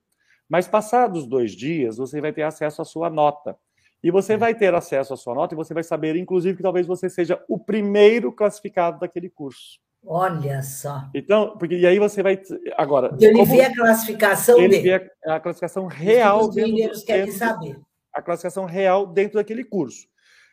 Mas 0.48 0.66
passados 0.66 1.26
dois 1.26 1.52
dias, 1.52 1.96
você 1.96 2.20
vai 2.20 2.32
ter 2.32 2.42
acesso 2.42 2.80
à 2.80 2.84
sua 2.84 3.10
nota. 3.10 3.56
E 4.02 4.10
você 4.10 4.36
vai 4.36 4.54
ter 4.54 4.72
acesso 4.74 5.12
à 5.12 5.16
sua 5.16 5.34
nota 5.34 5.54
e 5.54 5.56
você 5.56 5.74
vai 5.74 5.82
saber, 5.82 6.16
inclusive, 6.16 6.56
que 6.56 6.62
talvez 6.62 6.86
você 6.86 7.10
seja 7.10 7.42
o 7.48 7.58
primeiro 7.58 8.32
classificado 8.32 9.00
daquele 9.00 9.28
curso. 9.28 9.80
Olha 10.06 10.62
só. 10.62 11.08
Então, 11.12 11.56
porque 11.58 11.74
e 11.74 11.86
aí 11.86 11.98
você 11.98 12.22
vai 12.22 12.40
agora. 12.76 13.14
Ele 13.20 13.44
vê 13.44 13.62
a 13.62 13.74
classificação 13.74 14.58
ele 14.58 14.68
dele. 14.68 14.82
vê 14.82 15.12
a, 15.26 15.34
a 15.34 15.40
classificação 15.40 15.86
real 15.86 16.48
Os 16.48 16.54
dentro, 16.54 17.04
querem 17.04 17.32
saber. 17.32 17.80
A 18.14 18.22
classificação 18.22 18.64
real 18.64 19.06
dentro 19.06 19.34
daquele 19.34 19.64
curso. 19.64 20.06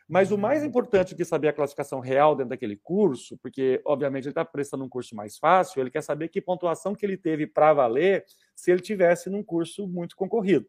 Mas 0.08 0.30
o 0.30 0.38
mais 0.38 0.62
importante 0.62 1.16
que 1.16 1.24
saber 1.24 1.48
a 1.48 1.52
classificação 1.52 1.98
real 1.98 2.36
dentro 2.36 2.50
daquele 2.50 2.76
curso, 2.76 3.36
porque, 3.38 3.80
obviamente, 3.84 4.24
ele 4.24 4.30
está 4.30 4.44
prestando 4.44 4.84
um 4.84 4.88
curso 4.88 5.16
mais 5.16 5.36
fácil, 5.36 5.80
ele 5.80 5.90
quer 5.90 6.02
saber 6.02 6.28
que 6.28 6.40
pontuação 6.40 6.94
que 6.94 7.04
ele 7.04 7.16
teve 7.16 7.46
para 7.46 7.72
valer 7.72 8.24
se 8.54 8.70
ele 8.70 8.80
tivesse 8.80 9.28
num 9.28 9.42
curso 9.42 9.86
muito 9.88 10.14
concorrido. 10.14 10.66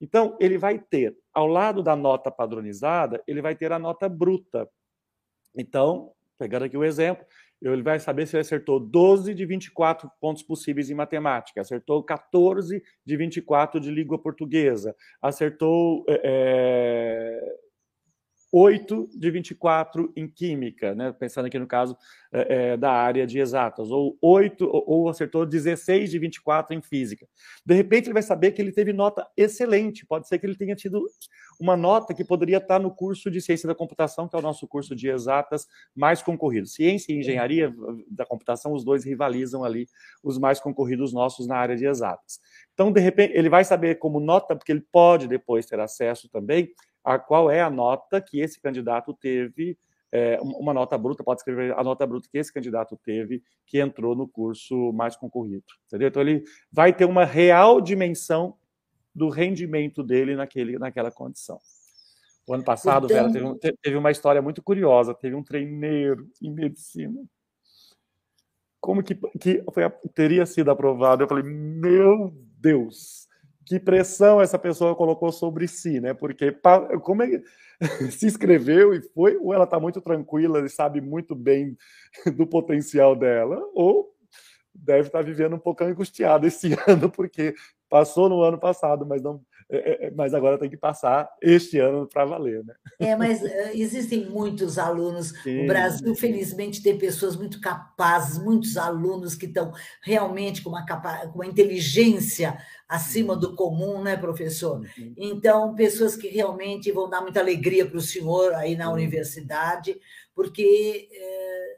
Então, 0.00 0.36
ele 0.40 0.58
vai 0.58 0.80
ter, 0.80 1.16
ao 1.32 1.46
lado 1.46 1.80
da 1.80 1.94
nota 1.94 2.28
padronizada, 2.28 3.22
ele 3.24 3.40
vai 3.40 3.54
ter 3.54 3.70
a 3.70 3.78
nota 3.78 4.08
bruta. 4.08 4.68
Então, 5.56 6.12
pegando 6.36 6.64
aqui 6.64 6.76
o 6.76 6.82
exemplo, 6.82 7.24
ele 7.70 7.82
vai 7.82 8.00
saber 8.00 8.26
se 8.26 8.34
ele 8.34 8.40
acertou 8.40 8.80
12 8.80 9.32
de 9.32 9.46
24 9.46 10.10
pontos 10.20 10.42
possíveis 10.42 10.90
em 10.90 10.94
matemática, 10.94 11.60
acertou 11.60 12.02
14 12.02 12.82
de 13.06 13.16
24 13.16 13.78
de 13.78 13.92
língua 13.92 14.20
portuguesa, 14.20 14.96
acertou 15.20 16.04
é, 16.08 17.58
8 18.54 19.08
de 19.14 19.30
24 19.30 20.12
em 20.14 20.28
química, 20.28 20.94
né? 20.94 21.10
pensando 21.10 21.46
aqui 21.46 21.58
no 21.58 21.66
caso 21.66 21.96
é, 22.30 22.72
é 22.72 22.76
da 22.76 22.92
área 22.92 23.26
de 23.26 23.38
exatas, 23.38 23.90
ou 23.90 24.18
8, 24.20 24.66
ou, 24.66 24.84
ou 24.86 25.08
acertou 25.08 25.46
16 25.46 26.10
de 26.10 26.18
24 26.18 26.74
em 26.74 26.82
física. 26.82 27.26
De 27.64 27.74
repente 27.74 28.06
ele 28.06 28.12
vai 28.12 28.22
saber 28.22 28.52
que 28.52 28.60
ele 28.60 28.70
teve 28.70 28.92
nota 28.92 29.26
excelente, 29.38 30.04
pode 30.04 30.28
ser 30.28 30.38
que 30.38 30.44
ele 30.44 30.54
tenha 30.54 30.76
tido 30.76 31.02
uma 31.58 31.76
nota 31.78 32.12
que 32.12 32.22
poderia 32.22 32.58
estar 32.58 32.78
no 32.78 32.90
curso 32.94 33.30
de 33.30 33.40
ciência 33.40 33.66
da 33.66 33.74
computação, 33.74 34.28
que 34.28 34.36
é 34.36 34.38
o 34.38 34.42
nosso 34.42 34.68
curso 34.68 34.94
de 34.94 35.08
exatas 35.08 35.66
mais 35.96 36.20
concorrido. 36.20 36.66
Ciência 36.66 37.10
e 37.10 37.18
engenharia 37.18 37.74
da 38.10 38.26
computação, 38.26 38.74
os 38.74 38.84
dois 38.84 39.02
rivalizam 39.02 39.64
ali 39.64 39.88
os 40.22 40.38
mais 40.38 40.60
concorridos 40.60 41.10
nossos 41.12 41.46
na 41.46 41.56
área 41.56 41.76
de 41.76 41.86
exatas. 41.86 42.38
Então, 42.74 42.92
de 42.92 43.00
repente, 43.00 43.32
ele 43.34 43.48
vai 43.48 43.64
saber 43.64 43.94
como 43.94 44.20
nota, 44.20 44.54
porque 44.54 44.72
ele 44.72 44.84
pode 44.92 45.26
depois 45.26 45.64
ter 45.64 45.80
acesso 45.80 46.28
também 46.28 46.70
a 47.04 47.18
qual 47.18 47.50
é 47.50 47.60
a 47.60 47.70
nota 47.70 48.20
que 48.20 48.40
esse 48.40 48.60
candidato 48.60 49.12
teve, 49.14 49.78
é, 50.10 50.38
uma 50.42 50.74
nota 50.74 50.96
bruta, 50.98 51.24
pode 51.24 51.40
escrever 51.40 51.72
a 51.78 51.82
nota 51.82 52.06
bruta 52.06 52.28
que 52.30 52.38
esse 52.38 52.52
candidato 52.52 52.98
teve, 53.02 53.42
que 53.66 53.80
entrou 53.80 54.14
no 54.14 54.28
curso 54.28 54.92
mais 54.92 55.16
concorrido. 55.16 55.64
Entendeu? 55.86 56.08
Então, 56.08 56.22
ele 56.22 56.44
vai 56.70 56.92
ter 56.92 57.04
uma 57.04 57.24
real 57.24 57.80
dimensão 57.80 58.56
do 59.14 59.28
rendimento 59.28 60.02
dele 60.02 60.36
naquele, 60.36 60.78
naquela 60.78 61.10
condição. 61.10 61.58
O 62.46 62.54
ano 62.54 62.64
passado, 62.64 63.06
Vera, 63.08 63.32
teve, 63.32 63.44
um, 63.44 63.56
teve 63.56 63.96
uma 63.96 64.10
história 64.10 64.42
muito 64.42 64.62
curiosa. 64.62 65.14
Teve 65.14 65.34
um 65.34 65.42
treineiro 65.44 66.28
em 66.42 66.50
medicina 66.50 67.22
como 68.82 69.00
que, 69.00 69.14
que 69.14 69.64
foi, 69.72 69.88
teria 70.12 70.44
sido 70.44 70.70
aprovado. 70.70 71.22
Eu 71.22 71.28
falei, 71.28 71.44
meu 71.44 72.34
Deus, 72.58 73.28
que 73.64 73.78
pressão 73.78 74.40
essa 74.40 74.58
pessoa 74.58 74.94
colocou 74.94 75.30
sobre 75.30 75.68
si, 75.68 76.00
né? 76.00 76.14
Porque 76.14 76.56
como 77.02 77.22
é, 77.22 77.42
se 78.10 78.26
inscreveu 78.26 78.94
e 78.94 79.00
foi, 79.00 79.36
ou 79.36 79.52
ela 79.52 79.64
está 79.64 79.78
muito 79.78 80.00
tranquila 80.00 80.64
e 80.64 80.68
sabe 80.68 81.00
muito 81.00 81.34
bem 81.34 81.76
do 82.36 82.46
potencial 82.46 83.14
dela, 83.14 83.60
ou 83.74 84.12
deve 84.74 85.08
estar 85.08 85.18
tá 85.18 85.24
vivendo 85.24 85.56
um 85.56 85.58
pouco 85.58 85.84
angustiada 85.84 86.46
esse 86.46 86.74
ano, 86.86 87.10
porque 87.10 87.54
passou 87.88 88.28
no 88.28 88.42
ano 88.42 88.58
passado, 88.58 89.04
mas 89.06 89.22
não 89.22 89.40
mas 90.14 90.34
agora 90.34 90.58
tem 90.58 90.68
que 90.68 90.76
passar 90.76 91.28
este 91.40 91.78
ano 91.78 92.06
para 92.06 92.24
valer, 92.24 92.62
né? 92.64 92.74
É, 92.98 93.16
mas 93.16 93.42
eh, 93.42 93.72
existem 93.74 94.26
muitos 94.26 94.78
alunos. 94.78 95.30
Sim. 95.42 95.64
O 95.64 95.66
Brasil, 95.66 96.14
felizmente, 96.14 96.82
tem 96.82 96.98
pessoas 96.98 97.36
muito 97.36 97.60
capazes, 97.60 98.38
muitos 98.38 98.76
alunos 98.76 99.34
que 99.34 99.46
estão 99.46 99.72
realmente 100.02 100.62
com 100.62 100.70
uma, 100.70 100.84
capa 100.84 101.26
com 101.28 101.38
uma 101.38 101.46
inteligência 101.46 102.58
acima 102.86 103.34
do 103.34 103.56
comum, 103.56 104.02
né, 104.02 104.16
professor? 104.16 104.86
Então, 105.16 105.74
pessoas 105.74 106.16
que 106.16 106.28
realmente 106.28 106.92
vão 106.92 107.08
dar 107.08 107.22
muita 107.22 107.40
alegria 107.40 107.86
para 107.86 107.96
o 107.96 108.02
senhor 108.02 108.52
aí 108.54 108.76
na 108.76 108.92
universidade, 108.92 109.98
porque 110.34 111.08
é, 111.10 111.76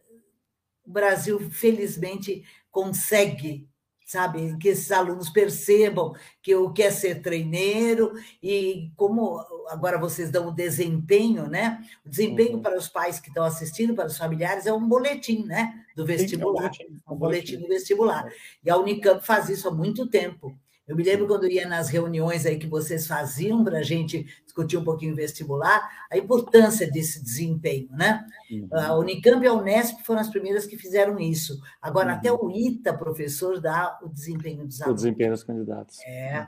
o 0.84 0.90
Brasil, 0.90 1.38
felizmente, 1.50 2.42
consegue 2.70 3.68
sabe? 4.04 4.56
Que 4.58 4.68
esses 4.68 4.92
alunos 4.92 5.30
percebam 5.30 6.14
que 6.42 6.54
o 6.54 6.72
que 6.72 6.82
é 6.82 6.90
ser 6.90 7.22
treineiro 7.22 8.12
e 8.42 8.90
como 8.96 9.40
agora 9.68 9.98
vocês 9.98 10.30
dão 10.30 10.48
o 10.48 10.52
desempenho, 10.52 11.48
né? 11.48 11.82
O 12.04 12.08
desempenho 12.08 12.54
uhum. 12.54 12.62
para 12.62 12.76
os 12.76 12.88
pais 12.88 13.18
que 13.18 13.28
estão 13.28 13.44
assistindo, 13.44 13.94
para 13.94 14.06
os 14.06 14.18
familiares, 14.18 14.66
é 14.66 14.72
um 14.72 14.86
boletim, 14.86 15.44
né? 15.44 15.84
Do 15.96 16.04
vestibular, 16.04 16.72
Sim, 16.74 16.82
é 16.82 16.86
um 16.86 16.92
boletim, 16.92 17.00
um 17.12 17.16
boletim 17.16 17.58
do 17.58 17.68
vestibular. 17.68 18.32
E 18.62 18.70
a 18.70 18.76
Unicamp 18.76 19.24
faz 19.24 19.48
isso 19.48 19.68
há 19.68 19.70
muito 19.70 20.06
tempo. 20.06 20.54
Eu 20.86 20.94
me 20.96 21.02
lembro 21.02 21.26
quando 21.26 21.44
eu 21.44 21.50
ia 21.50 21.66
nas 21.66 21.88
reuniões 21.88 22.44
aí 22.44 22.58
que 22.58 22.66
vocês 22.66 23.06
faziam 23.06 23.64
para 23.64 23.78
a 23.78 23.82
gente 23.82 24.26
discutir 24.44 24.76
um 24.76 24.84
pouquinho 24.84 25.12
o 25.12 25.16
vestibular, 25.16 25.88
a 26.10 26.18
importância 26.18 26.90
desse 26.90 27.22
desempenho, 27.22 27.88
né? 27.90 28.24
Uhum. 28.50 28.68
A 28.70 28.98
Unicamp 28.98 29.42
e 29.42 29.48
a 29.48 29.54
Unesp 29.54 30.02
foram 30.04 30.20
as 30.20 30.28
primeiras 30.28 30.66
que 30.66 30.76
fizeram 30.76 31.18
isso. 31.18 31.58
Agora, 31.80 32.12
uhum. 32.12 32.14
até 32.14 32.32
o 32.32 32.50
ITA, 32.50 32.92
professor, 32.92 33.60
dá 33.60 33.98
o 34.02 34.08
desempenho 34.08 34.66
dos 34.66 34.80
alunos. 34.82 35.00
O 35.00 35.04
desempenho 35.04 35.30
dos 35.30 35.42
candidatos. 35.42 35.98
É, 36.06 36.46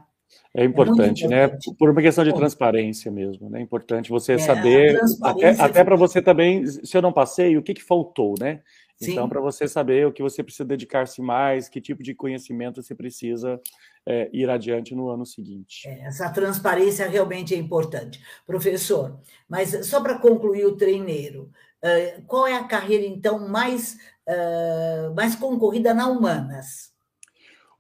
É 0.55 0.65
importante, 0.65 1.23
é 1.23 1.27
importante, 1.27 1.29
né? 1.29 1.75
Por 1.79 1.91
uma 1.91 2.03
questão 2.03 2.25
de 2.25 2.33
transparência 2.35 3.11
mesmo, 3.11 3.49
né? 3.51 3.61
É 3.61 3.63
importante 3.63 4.11
você 4.11 4.35
é, 4.35 4.39
saber, 4.39 5.01
até, 5.23 5.51
até 5.51 5.85
para 5.85 5.97
você 5.97 6.21
também, 6.21 6.67
se 6.67 6.97
eu 6.97 7.03
não 7.03 7.13
passei, 7.13 7.57
o 7.57 7.63
que, 7.63 7.75
que 7.75 7.83
faltou, 7.83 8.35
né? 8.39 8.61
Sim. 8.97 9.13
Então, 9.13 9.29
para 9.29 9.41
você 9.41 9.69
saber 9.69 10.07
o 10.07 10.13
que 10.13 10.23
você 10.23 10.43
precisa 10.43 10.65
dedicar-se 10.65 11.21
mais, 11.21 11.69
que 11.69 11.81
tipo 11.81 12.03
de 12.03 12.15
conhecimento 12.15 12.83
você 12.83 12.95
precisa 12.95 13.61
é, 14.07 14.31
ir 14.33 14.49
adiante 14.49 14.95
no 14.95 15.11
ano 15.11 15.27
seguinte. 15.27 15.87
É, 15.87 16.07
essa 16.07 16.31
transparência 16.31 17.07
realmente 17.07 17.55
é 17.55 17.59
importante. 17.59 18.21
Professor, 18.47 19.21
mas 19.49 19.87
só 19.87 20.01
para 20.01 20.19
concluir 20.19 20.65
o 20.65 20.77
treineiro, 20.77 21.51
uh, 21.85 22.23
qual 22.27 22.47
é 22.47 22.55
a 22.55 22.65
carreira, 22.65 23.05
então, 23.05 23.47
mais, 23.47 23.99
uh, 24.27 25.15
mais 25.15 25.37
concorrida 25.37 25.93
na 25.93 26.09
Humanas? 26.09 26.95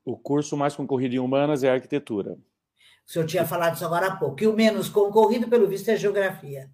O 0.05 0.19
curso 0.19 0.55
mais 0.55 0.77
concorrido 0.77 1.14
em 1.14 1.19
Humanas 1.19 1.64
é 1.64 1.71
a 1.71 1.75
arquitetura. 1.75 2.37
O 3.07 3.11
senhor 3.11 3.25
tinha 3.25 3.47
falado 3.47 3.75
isso 3.75 3.85
agora 3.87 4.09
há 4.09 4.17
pouco. 4.17 4.43
E 4.43 4.47
o 4.47 4.53
menos 4.53 4.89
concorrido, 4.89 5.49
pelo 5.49 5.67
visto, 5.67 5.89
é 5.89 5.97
geografia. 5.97 6.71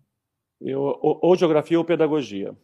Eu, 0.60 0.80
ou, 0.80 1.20
ou 1.22 1.36
geografia 1.36 1.78
ou 1.78 1.84
pedagogia. 1.84 2.56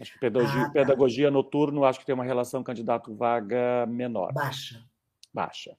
Acho 0.00 0.12
que 0.12 0.18
pedagogia, 0.18 0.62
ah, 0.62 0.66
tá. 0.66 0.70
pedagogia 0.72 1.30
noturno, 1.30 1.84
acho 1.84 2.00
que 2.00 2.06
tem 2.06 2.14
uma 2.14 2.24
relação 2.24 2.62
candidato-vaga 2.62 3.86
menor. 3.86 4.32
Baixa. 4.32 4.84
Baixa. 5.32 5.76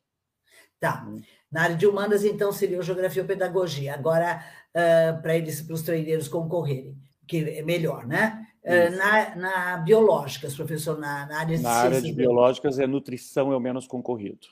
Tá. 0.79 1.05
Hum. 1.07 1.21
Na 1.51 1.63
área 1.63 1.75
de 1.75 1.87
humanas, 1.87 2.23
então, 2.23 2.51
seria 2.51 2.81
geografia 2.81 3.21
ou 3.21 3.27
pedagogia. 3.27 3.93
Agora, 3.93 4.43
uh, 4.69 5.21
para 5.21 5.35
eles, 5.35 5.61
para 5.61 5.73
os 5.73 5.81
treineiros 5.81 6.27
concorrerem, 6.27 6.95
que 7.27 7.37
é 7.37 7.61
melhor, 7.63 8.05
né? 8.05 8.45
Uh, 8.63 8.95
na, 8.97 9.35
na 9.35 9.77
biológicas, 9.77 10.55
professor, 10.55 10.99
na, 10.99 11.25
na 11.25 11.39
área 11.39 11.57
de 11.57 11.63
Na 11.63 11.71
área 11.71 12.01
de 12.01 12.11
biológicas, 12.11 12.79
é 12.79 12.85
nutrição 12.85 13.51
é 13.51 13.57
o 13.57 13.59
menos 13.59 13.87
concorrido. 13.87 14.47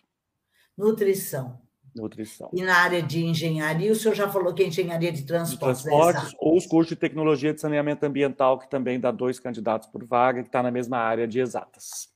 Nutrição. 0.78 1.65
Nutrição. 1.96 2.50
E 2.52 2.62
na 2.62 2.76
área 2.76 3.02
de 3.02 3.24
engenharia, 3.24 3.90
o 3.90 3.96
senhor 3.96 4.14
já 4.14 4.28
falou 4.28 4.54
que 4.54 4.62
é 4.62 4.68
engenharia 4.68 5.14
de 5.14 5.24
transportes. 5.24 5.84
De 5.84 5.90
transportes 5.90 6.34
né? 6.34 6.38
ou 6.42 6.58
os 6.58 6.66
cursos 6.66 6.90
de 6.90 6.98
tecnologia 6.98 7.54
de 7.54 7.62
saneamento 7.62 8.06
ambiental, 8.06 8.60
que 8.60 8.70
também 8.70 9.00
dá 9.00 9.12
dois 9.12 9.40
candidatos 9.40 9.88
por 9.88 10.04
vaga, 10.04 10.42
que 10.42 10.50
está 10.50 10.62
na 10.62 10.72
mesma 10.72 10.98
área 10.98 11.26
de 11.26 11.40
exatas. 11.40 12.14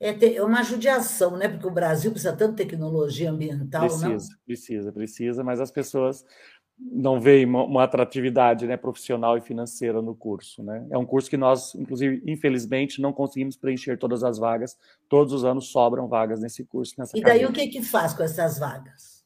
É, 0.00 0.36
é 0.36 0.42
uma 0.42 0.64
judiação, 0.64 1.36
né? 1.36 1.48
Porque 1.48 1.66
o 1.66 1.70
Brasil 1.70 2.10
precisa 2.10 2.34
tanto 2.34 2.56
de 2.56 2.64
tecnologia 2.64 3.30
ambiental, 3.30 3.82
precisa, 3.82 4.08
não? 4.08 4.18
Precisa, 4.44 4.92
precisa, 4.92 5.44
mas 5.44 5.60
as 5.60 5.70
pessoas 5.70 6.24
não 6.78 7.20
veem 7.20 7.44
uma, 7.44 7.64
uma, 7.64 7.84
atratividade 7.84 8.66
né, 8.66 8.76
profissional 8.76 9.36
e 9.36 9.40
financeira 9.40 10.02
no 10.02 10.14
curso. 10.14 10.62
Né? 10.62 10.86
É 10.90 10.98
um 10.98 11.06
curso 11.06 11.30
que 11.30 11.36
nós, 11.36 11.74
inclusive, 11.74 12.22
infelizmente, 12.26 13.00
não 13.00 13.12
conseguimos 13.12 13.56
preencher 13.56 13.98
todas 13.98 14.24
as 14.24 14.38
vagas. 14.38 14.76
Todos 15.08 15.32
os 15.32 15.44
anos 15.44 15.68
sobram 15.68 16.08
vagas 16.08 16.40
nesse 16.40 16.64
curso. 16.64 16.94
Nessa 16.98 17.16
e 17.16 17.20
daí 17.20 17.40
carreira. 17.40 17.50
o 17.50 17.52
que, 17.52 17.68
que 17.68 17.82
faz 17.82 18.14
com 18.14 18.22
essas 18.22 18.58
vagas? 18.58 19.22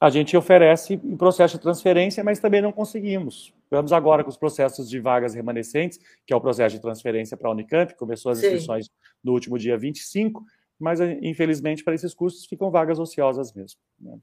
A 0.00 0.10
gente 0.10 0.36
oferece 0.36 0.94
em 0.94 1.16
processo 1.16 1.56
de 1.56 1.62
transferência, 1.62 2.24
mas 2.24 2.40
também 2.40 2.60
não 2.60 2.72
conseguimos. 2.72 3.54
Vamos 3.70 3.92
agora 3.92 4.24
com 4.24 4.30
os 4.30 4.36
processos 4.36 4.90
de 4.90 4.98
vagas 4.98 5.32
remanescentes, 5.32 5.98
que 6.26 6.32
é 6.32 6.36
o 6.36 6.40
processo 6.40 6.74
de 6.74 6.82
transferência 6.82 7.36
para 7.36 7.48
a 7.48 7.52
Unicamp, 7.52 7.94
começou 7.94 8.32
as 8.32 8.38
inscrições 8.38 8.86
Sim. 8.86 8.92
no 9.22 9.32
último 9.32 9.56
dia 9.56 9.78
25, 9.78 10.44
mas 10.78 11.00
infelizmente 11.00 11.84
para 11.84 11.94
esses 11.94 12.12
cursos 12.12 12.44
ficam 12.44 12.70
vagas 12.70 12.98
ociosas 12.98 13.52
mesmo. 13.54 13.80
Né? 14.00 14.18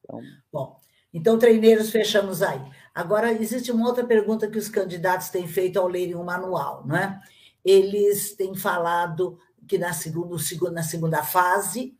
Então... 0.00 0.20
Bom, 0.52 0.80
então, 1.12 1.38
treineiros, 1.38 1.90
fechamos 1.90 2.42
aí. 2.42 2.60
Agora, 2.94 3.32
existe 3.32 3.72
uma 3.72 3.86
outra 3.86 4.04
pergunta 4.04 4.48
que 4.48 4.58
os 4.58 4.68
candidatos 4.68 5.28
têm 5.28 5.46
feito 5.46 5.78
ao 5.78 5.88
lerem 5.88 6.14
o 6.14 6.24
manual, 6.24 6.84
não 6.86 6.96
é? 6.96 7.20
Eles 7.64 8.34
têm 8.34 8.54
falado 8.54 9.38
que 9.66 9.78
na 9.78 9.92
segunda, 9.92 10.70
na 10.70 10.82
segunda 10.82 11.22
fase, 11.22 11.96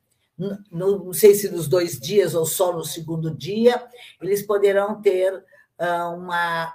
não 0.70 1.12
sei 1.12 1.34
se 1.34 1.50
nos 1.50 1.68
dois 1.68 1.98
dias 1.98 2.34
ou 2.34 2.46
só 2.46 2.72
no 2.72 2.84
segundo 2.84 3.34
dia, 3.34 3.82
eles 4.22 4.42
poderão 4.42 5.00
ter 5.00 5.34
uh, 5.34 6.14
uma, 6.14 6.74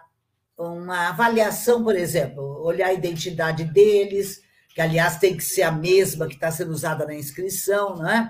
uma 0.57 1.09
avaliação, 1.09 1.83
por 1.83 1.95
exemplo, 1.95 2.43
olhar 2.63 2.87
a 2.87 2.93
identidade 2.93 3.63
deles, 3.63 4.41
que 4.73 4.81
aliás 4.81 5.17
tem 5.17 5.37
que 5.37 5.43
ser 5.43 5.61
a 5.63 5.71
mesma 5.71 6.27
que 6.27 6.33
está 6.33 6.51
sendo 6.51 6.71
usada 6.71 7.05
na 7.05 7.15
inscrição, 7.15 7.95
não 7.95 8.09
é? 8.09 8.29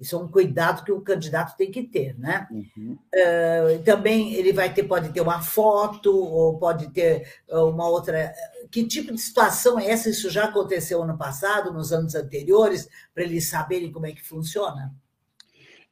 Isso 0.00 0.16
é 0.16 0.18
um 0.18 0.28
cuidado 0.28 0.82
que 0.82 0.90
o 0.90 1.02
candidato 1.02 1.56
tem 1.56 1.70
que 1.70 1.82
ter, 1.82 2.18
né? 2.18 2.48
Uhum. 2.50 2.96
Uh, 3.14 3.82
também 3.84 4.32
ele 4.32 4.50
vai 4.50 4.72
ter, 4.72 4.84
pode 4.84 5.10
ter 5.10 5.20
uma 5.20 5.42
foto, 5.42 6.10
ou 6.10 6.58
pode 6.58 6.88
ter 6.90 7.28
uma 7.48 7.86
outra. 7.86 8.32
Que 8.70 8.86
tipo 8.86 9.12
de 9.12 9.20
situação 9.20 9.78
é 9.78 9.90
essa? 9.90 10.08
Isso 10.08 10.30
já 10.30 10.44
aconteceu 10.44 11.02
ano 11.02 11.18
passado, 11.18 11.72
nos 11.72 11.92
anos 11.92 12.14
anteriores, 12.14 12.88
para 13.14 13.24
eles 13.24 13.48
saberem 13.48 13.92
como 13.92 14.06
é 14.06 14.12
que 14.12 14.26
funciona? 14.26 14.94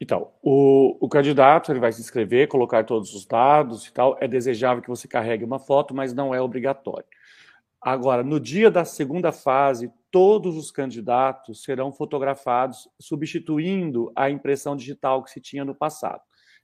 Então, 0.00 0.30
o, 0.42 0.96
o, 1.00 1.08
candidato 1.08 1.72
ele 1.72 1.80
vai 1.80 1.92
se 1.92 2.00
inscrever, 2.00 2.46
colocar 2.46 2.84
todos 2.84 3.12
os 3.14 3.26
dados 3.26 3.86
e 3.86 3.92
tal. 3.92 4.16
É 4.20 4.28
desejável 4.28 4.82
que 4.82 4.88
você 4.88 5.08
carregue 5.08 5.44
uma 5.44 5.58
foto, 5.58 5.92
mas 5.92 6.14
não 6.14 6.32
é 6.34 6.40
obrigatório. 6.40 7.04
Agora, 7.80 8.22
no 8.22 8.38
dia 8.38 8.70
da 8.70 8.84
segunda 8.84 9.32
fase, 9.32 9.92
todos 10.10 10.56
os 10.56 10.70
candidatos 10.70 11.62
serão 11.62 11.92
fotografados, 11.92 12.88
substituindo 12.98 14.12
a 14.16 14.30
impressão 14.30 14.76
digital 14.76 15.22
que 15.22 15.30
se 15.30 15.40
tinha 15.40 15.64
no 15.64 15.74
passado. 15.74 16.22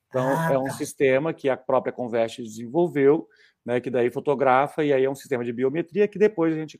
Então, 0.09 0.26
ah, 0.26 0.53
é 0.53 0.59
um 0.59 0.64
tá. 0.64 0.74
sistema 0.74 1.34
que 1.34 1.49
a 1.49 1.57
própria 1.57 1.92
Convest 1.92 2.42
desenvolveu, 2.42 3.28
né, 3.64 3.80
que 3.80 3.90
daí 3.90 4.11
fotografa, 4.11 4.84
e 4.84 4.92
aí 4.92 5.05
é 5.05 5.11
um 5.11 5.14
sistema 5.14 5.45
de 5.45 5.53
biometria 5.53 6.07
que 6.07 6.18
depois 6.18 6.55
a 6.55 6.57
gente 6.57 6.78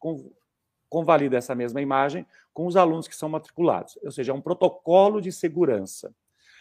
convalida 0.89 1.37
essa 1.37 1.55
mesma 1.55 1.81
imagem 1.81 2.25
com 2.53 2.67
os 2.67 2.77
alunos 2.77 3.09
que 3.09 3.17
são 3.17 3.29
matriculados. 3.29 3.99
Ou 4.05 4.13
seja, 4.13 4.33
é 4.33 4.35
um 4.35 4.41
protocolo 4.41 5.21
de 5.21 5.33
segurança. 5.33 6.15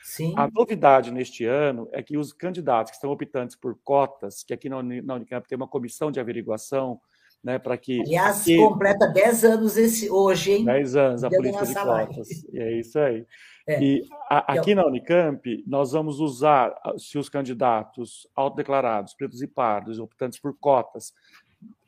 Sim. 0.03 0.33
A 0.35 0.49
novidade 0.51 1.11
neste 1.11 1.45
ano 1.45 1.87
é 1.91 2.03
que 2.03 2.17
os 2.17 2.33
candidatos 2.33 2.91
que 2.91 2.97
estão 2.97 3.11
optantes 3.11 3.55
por 3.55 3.77
cotas, 3.83 4.43
que 4.43 4.53
aqui 4.53 4.67
na 4.67 4.79
Unicamp 4.79 5.47
tem 5.47 5.55
uma 5.55 5.67
comissão 5.67 6.11
de 6.11 6.19
averiguação 6.19 6.99
né, 7.43 7.59
para 7.59 7.77
que. 7.77 8.01
Aliás, 8.01 8.41
aqui... 8.41 8.57
completa 8.57 9.07
10 9.07 9.43
anos 9.43 9.77
esse, 9.77 10.09
hoje, 10.09 10.53
hein? 10.53 10.65
10 10.65 10.95
anos 10.95 11.23
a 11.23 11.29
política 11.29 11.65
de 11.65 11.73
cotas. 11.73 12.29
E 12.51 12.59
é 12.59 12.79
isso 12.79 12.97
aí. 12.97 13.25
É. 13.67 13.81
E 13.81 14.07
a, 14.29 14.53
aqui 14.53 14.75
na 14.75 14.85
Unicamp, 14.85 15.63
nós 15.67 15.91
vamos 15.91 16.19
usar, 16.19 16.73
se 16.97 17.17
os 17.17 17.29
candidatos 17.29 18.27
autodeclarados, 18.35 19.13
pretos 19.13 19.41
e 19.41 19.47
pardos, 19.47 19.99
optantes 19.99 20.39
por 20.39 20.57
cotas, 20.57 21.13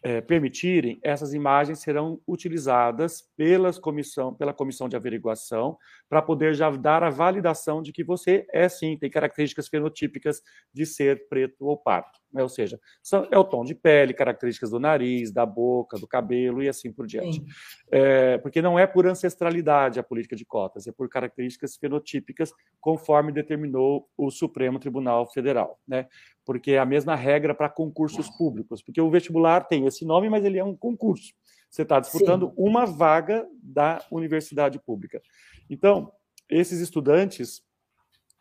é, 0.06 0.22
permitirem, 0.22 1.00
essas 1.02 1.34
imagens 1.34 1.80
serão 1.80 2.22
utilizadas 2.28 3.24
pelas 3.36 3.80
comissão, 3.80 4.36
pela 4.36 4.54
comissão 4.54 4.88
de 4.88 4.96
averiguação 4.96 5.80
para 6.08 6.22
poder 6.22 6.54
já 6.54 6.70
dar 6.70 7.04
a 7.04 7.10
validação 7.10 7.82
de 7.82 7.92
que 7.92 8.04
você 8.04 8.46
é 8.54 8.70
sim, 8.70 8.96
tem 9.00 9.10
características 9.10 9.68
fenotípicas 9.68 10.44
de 10.72 10.86
ser 10.86 11.28
preto 11.28 11.66
ou 11.66 11.76
pardo. 11.76 12.20
Né? 12.36 12.44
Ou 12.44 12.50
seja, 12.50 12.78
são, 13.02 13.26
é 13.32 13.38
o 13.40 13.46
tom 13.46 13.64
de 13.64 13.74
pele, 13.74 14.14
características 14.14 14.70
do 14.70 14.80
nariz, 14.80 15.32
da 15.32 15.46
boca, 15.46 15.98
do 15.98 16.06
cabelo 16.06 16.62
e 16.62 16.68
assim 16.68 16.92
por 16.92 17.08
diante. 17.08 17.42
É, 17.90 18.38
porque 18.40 18.62
não 18.62 18.78
é 18.78 18.86
por 18.86 19.08
ancestralidade 19.08 20.00
a 20.00 20.04
política 20.04 20.36
de 20.36 20.44
cotas, 20.44 20.86
é 20.86 20.92
por 20.92 21.08
características 21.08 21.78
fenotípicas, 21.78 22.52
conforme 22.82 23.32
determinou 23.32 24.10
o 24.18 24.30
Supremo 24.30 24.80
Tribunal 24.80 25.26
Federal. 25.32 25.80
Né? 25.88 26.08
Porque 26.46 26.72
é 26.72 26.78
a 26.78 26.86
mesma 26.86 27.16
regra 27.16 27.56
para 27.56 27.70
concursos 27.70 28.30
públicos, 28.38 28.84
porque 28.84 29.00
o 29.00 29.10
vestibular 29.10 29.62
tem 29.62 29.88
esse 29.88 29.95
nome, 30.04 30.30
mas 30.30 30.44
ele 30.44 30.58
é 30.58 30.64
um 30.64 30.76
concurso. 30.76 31.34
Você 31.70 31.84
está 31.84 32.00
disputando 32.00 32.48
Sim. 32.48 32.54
uma 32.58 32.86
vaga 32.86 33.48
da 33.62 34.04
universidade 34.12 34.80
pública. 34.80 35.22
Então, 35.70 36.12
esses 36.50 36.80
estudantes 36.80 37.64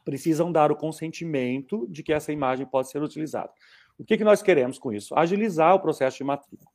precisam 0.04 0.52
dar 0.52 0.70
o 0.70 0.76
consentimento 0.76 1.86
de 1.88 2.02
que 2.02 2.12
essa 2.12 2.32
imagem 2.32 2.66
pode 2.66 2.90
ser 2.90 3.02
utilizada. 3.02 3.50
O 3.98 4.04
que, 4.04 4.16
que 4.16 4.24
nós 4.24 4.42
queremos 4.42 4.78
com 4.78 4.92
isso? 4.92 5.14
Agilizar 5.14 5.74
o 5.74 5.80
processo 5.80 6.18
de 6.18 6.24
matrícula. 6.24 6.70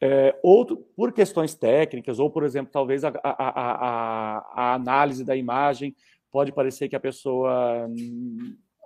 É, 0.00 0.38
outro, 0.42 0.78
por 0.96 1.12
questões 1.12 1.54
técnicas, 1.54 2.18
ou, 2.18 2.30
por 2.30 2.42
exemplo, 2.42 2.72
talvez 2.72 3.04
a, 3.04 3.12
a, 3.22 3.48
a, 3.48 4.38
a 4.54 4.74
análise 4.74 5.24
da 5.24 5.36
imagem 5.36 5.94
pode 6.30 6.52
parecer 6.52 6.88
que 6.88 6.96
a 6.96 7.00
pessoa, 7.00 7.86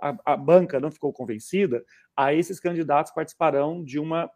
a, 0.03 0.17
a 0.25 0.37
banca 0.37 0.81
não 0.81 0.91
ficou 0.91 1.13
convencida, 1.13 1.85
a 2.17 2.35
esses 2.35 2.59
candidatos 2.59 3.13
participarão 3.13 3.85
de 3.85 4.01
uma 4.01 4.31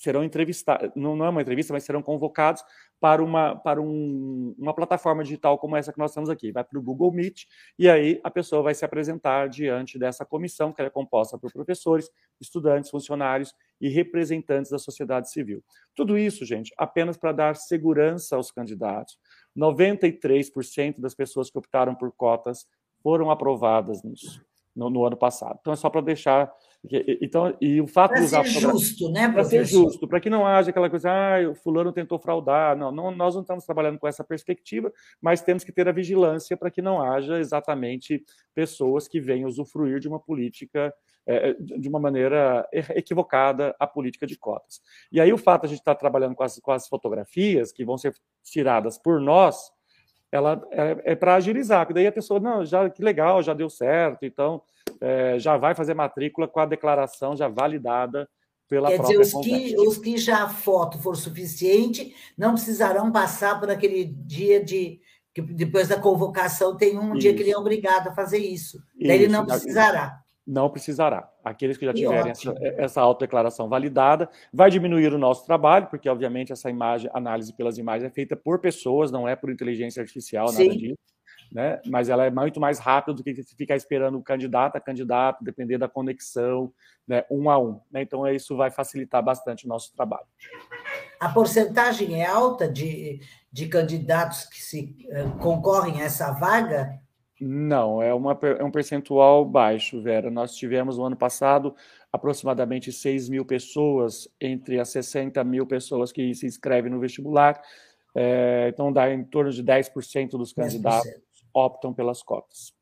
serão 0.00 0.24
entrevistados, 0.24 0.90
não, 0.96 1.14
não 1.14 1.26
é 1.26 1.28
uma 1.28 1.42
entrevista, 1.42 1.74
mas 1.74 1.84
serão 1.84 2.02
convocados 2.02 2.64
para 2.98 3.22
uma, 3.22 3.54
para 3.54 3.82
um, 3.82 4.54
uma 4.58 4.72
plataforma 4.72 5.22
digital 5.22 5.58
como 5.58 5.76
essa 5.76 5.92
que 5.92 5.98
nós 5.98 6.10
estamos 6.10 6.30
aqui. 6.30 6.50
Vai 6.50 6.64
para 6.64 6.78
o 6.78 6.82
Google 6.82 7.12
Meet 7.12 7.44
e 7.78 7.86
aí 7.86 8.18
a 8.24 8.30
pessoa 8.30 8.62
vai 8.62 8.74
se 8.74 8.82
apresentar 8.82 9.50
diante 9.50 9.98
dessa 9.98 10.24
comissão, 10.24 10.72
que 10.72 10.80
é 10.80 10.88
composta 10.88 11.36
por 11.38 11.52
professores, 11.52 12.10
estudantes, 12.40 12.90
funcionários 12.90 13.54
e 13.78 13.90
representantes 13.90 14.70
da 14.70 14.78
sociedade 14.78 15.30
civil. 15.30 15.62
Tudo 15.94 16.16
isso, 16.16 16.46
gente, 16.46 16.72
apenas 16.78 17.18
para 17.18 17.32
dar 17.32 17.56
segurança 17.56 18.36
aos 18.36 18.50
candidatos. 18.50 19.18
93% 19.54 20.98
das 20.98 21.14
pessoas 21.14 21.50
que 21.50 21.58
optaram 21.58 21.94
por 21.94 22.10
cotas 22.12 22.66
foram 23.02 23.30
aprovadas 23.30 24.02
nisso, 24.02 24.42
no, 24.74 24.88
no 24.88 25.04
ano 25.04 25.16
passado. 25.16 25.58
Então 25.60 25.74
é 25.74 25.76
só 25.76 25.90
para 25.90 26.00
deixar 26.00 26.50
Então, 27.20 27.54
e 27.60 27.80
o 27.80 27.86
fato 27.86 28.14
de 28.14 28.22
usar. 28.22 28.40
Para 28.40 28.50
ser 28.50 28.60
justo, 28.60 29.10
né, 29.10 29.28
Para 29.28 29.44
ser 29.44 29.64
justo, 29.66 30.08
para 30.08 30.20
que 30.20 30.30
não 30.30 30.46
haja 30.46 30.70
aquela 30.70 30.88
coisa, 30.88 31.10
ah, 31.10 31.50
o 31.50 31.54
fulano 31.54 31.92
tentou 31.92 32.18
fraudar. 32.18 32.76
Não, 32.76 32.90
não, 32.90 33.10
nós 33.10 33.34
não 33.34 33.42
estamos 33.42 33.64
trabalhando 33.64 33.98
com 33.98 34.08
essa 34.08 34.24
perspectiva, 34.24 34.90
mas 35.20 35.42
temos 35.42 35.62
que 35.62 35.72
ter 35.72 35.86
a 35.88 35.92
vigilância 35.92 36.56
para 36.56 36.70
que 36.70 36.80
não 36.80 37.02
haja 37.02 37.38
exatamente 37.38 38.24
pessoas 38.54 39.06
que 39.06 39.20
venham 39.20 39.48
usufruir 39.48 40.00
de 40.00 40.08
uma 40.08 40.18
política 40.18 40.92
é, 41.26 41.52
de 41.54 41.88
uma 41.88 42.00
maneira 42.00 42.66
equivocada 42.96 43.74
a 43.78 43.86
política 43.86 44.26
de 44.26 44.36
cotas. 44.36 44.80
E 45.12 45.20
aí 45.20 45.32
o 45.32 45.38
fato 45.38 45.62
de 45.62 45.66
a 45.66 45.68
gente 45.70 45.80
estar 45.80 45.94
trabalhando 45.94 46.34
com 46.34 46.42
as, 46.42 46.58
com 46.58 46.72
as 46.72 46.88
fotografias 46.88 47.72
que 47.72 47.84
vão 47.84 47.98
ser 47.98 48.14
tiradas 48.42 48.98
por 48.98 49.20
nós, 49.20 49.70
ela 50.32 50.62
é, 50.70 51.12
é 51.12 51.14
para 51.14 51.34
agilizar, 51.34 51.80
porque 51.80 51.94
daí 51.94 52.06
a 52.06 52.12
pessoa, 52.12 52.38
não, 52.38 52.64
já 52.64 52.88
que 52.88 53.02
legal, 53.02 53.42
já 53.42 53.52
deu 53.52 53.68
certo, 53.68 54.24
então 54.24 54.62
é, 55.00 55.38
já 55.38 55.56
vai 55.56 55.74
fazer 55.74 55.94
matrícula 55.94 56.46
com 56.46 56.60
a 56.60 56.66
declaração 56.66 57.36
já 57.36 57.48
validada 57.48 58.28
pela 58.68 58.88
Quer 58.88 58.96
própria 58.98 59.18
dizer, 59.18 59.36
os 59.36 59.44
que, 59.44 59.76
os 59.78 59.98
que 59.98 60.16
já 60.16 60.44
a 60.44 60.48
foto 60.48 60.98
for 60.98 61.16
suficiente 61.16 62.14
não 62.38 62.52
precisarão 62.52 63.10
passar 63.10 63.58
por 63.58 63.68
aquele 63.68 64.04
dia 64.04 64.64
de 64.64 65.00
que 65.34 65.42
depois 65.42 65.88
da 65.88 65.98
convocação 65.98 66.76
tem 66.76 66.98
um 66.98 67.10
isso. 67.10 67.18
dia 67.18 67.34
que 67.34 67.42
ele 67.42 67.52
é 67.52 67.58
obrigado 67.58 68.08
a 68.08 68.12
fazer 68.12 68.38
isso. 68.38 68.78
isso. 68.78 69.08
Daí 69.08 69.22
ele 69.22 69.28
não 69.28 69.44
precisará 69.46 70.19
não 70.46 70.68
precisará. 70.68 71.30
Aqueles 71.44 71.76
que 71.76 71.86
já 71.86 71.92
tiverem 71.92 72.32
essa, 72.32 72.54
essa 72.76 73.00
autodeclaração 73.00 73.68
validada, 73.68 74.28
vai 74.52 74.70
diminuir 74.70 75.12
o 75.12 75.18
nosso 75.18 75.46
trabalho, 75.46 75.86
porque, 75.86 76.08
obviamente, 76.08 76.52
essa 76.52 76.70
imagem, 76.70 77.10
análise 77.14 77.52
pelas 77.52 77.78
imagens 77.78 78.10
é 78.10 78.14
feita 78.14 78.36
por 78.36 78.58
pessoas, 78.58 79.10
não 79.10 79.28
é 79.28 79.36
por 79.36 79.50
inteligência 79.50 80.00
artificial, 80.00 80.48
Sim. 80.48 80.68
nada 80.68 80.78
disso. 80.78 80.98
Né? 81.52 81.80
Mas 81.86 82.08
ela 82.08 82.24
é 82.24 82.30
muito 82.30 82.60
mais 82.60 82.78
rápida 82.78 83.14
do 83.14 83.24
que 83.24 83.42
ficar 83.56 83.74
esperando 83.74 84.16
o 84.16 84.22
candidato 84.22 84.76
a 84.76 84.80
candidato, 84.80 85.42
depender 85.42 85.78
da 85.78 85.88
conexão, 85.88 86.72
né? 87.06 87.24
um 87.30 87.50
a 87.50 87.58
um. 87.58 87.80
Né? 87.90 88.02
Então, 88.02 88.26
isso 88.28 88.56
vai 88.56 88.70
facilitar 88.70 89.22
bastante 89.22 89.66
o 89.66 89.68
nosso 89.68 89.92
trabalho. 89.94 90.26
A 91.18 91.28
porcentagem 91.28 92.22
é 92.22 92.26
alta 92.26 92.68
de, 92.68 93.20
de 93.52 93.66
candidatos 93.68 94.44
que 94.44 94.62
se 94.62 94.96
uh, 95.08 95.38
concorrem 95.38 96.00
a 96.00 96.04
essa 96.04 96.30
vaga? 96.32 97.00
Não, 97.40 98.02
é, 98.02 98.12
uma, 98.12 98.38
é 98.42 98.62
um 98.62 98.70
percentual 98.70 99.46
baixo, 99.46 100.02
Vera. 100.02 100.30
Nós 100.30 100.54
tivemos 100.54 100.98
no 100.98 101.04
ano 101.04 101.16
passado 101.16 101.74
aproximadamente 102.12 102.92
6 102.92 103.30
mil 103.30 103.46
pessoas, 103.46 104.28
entre 104.38 104.78
as 104.78 104.90
60 104.90 105.42
mil 105.44 105.66
pessoas 105.66 106.12
que 106.12 106.34
se 106.34 106.46
inscrevem 106.46 106.90
no 106.90 107.00
vestibular. 107.00 107.58
É, 108.14 108.68
então, 108.72 108.92
dá 108.92 109.10
em 109.10 109.24
torno 109.24 109.50
de 109.50 109.62
10% 109.64 110.30
dos 110.30 110.52
candidatos 110.52 111.08
10%. 111.08 111.14
optam 111.54 111.94
pelas 111.94 112.22
cotas. 112.22 112.74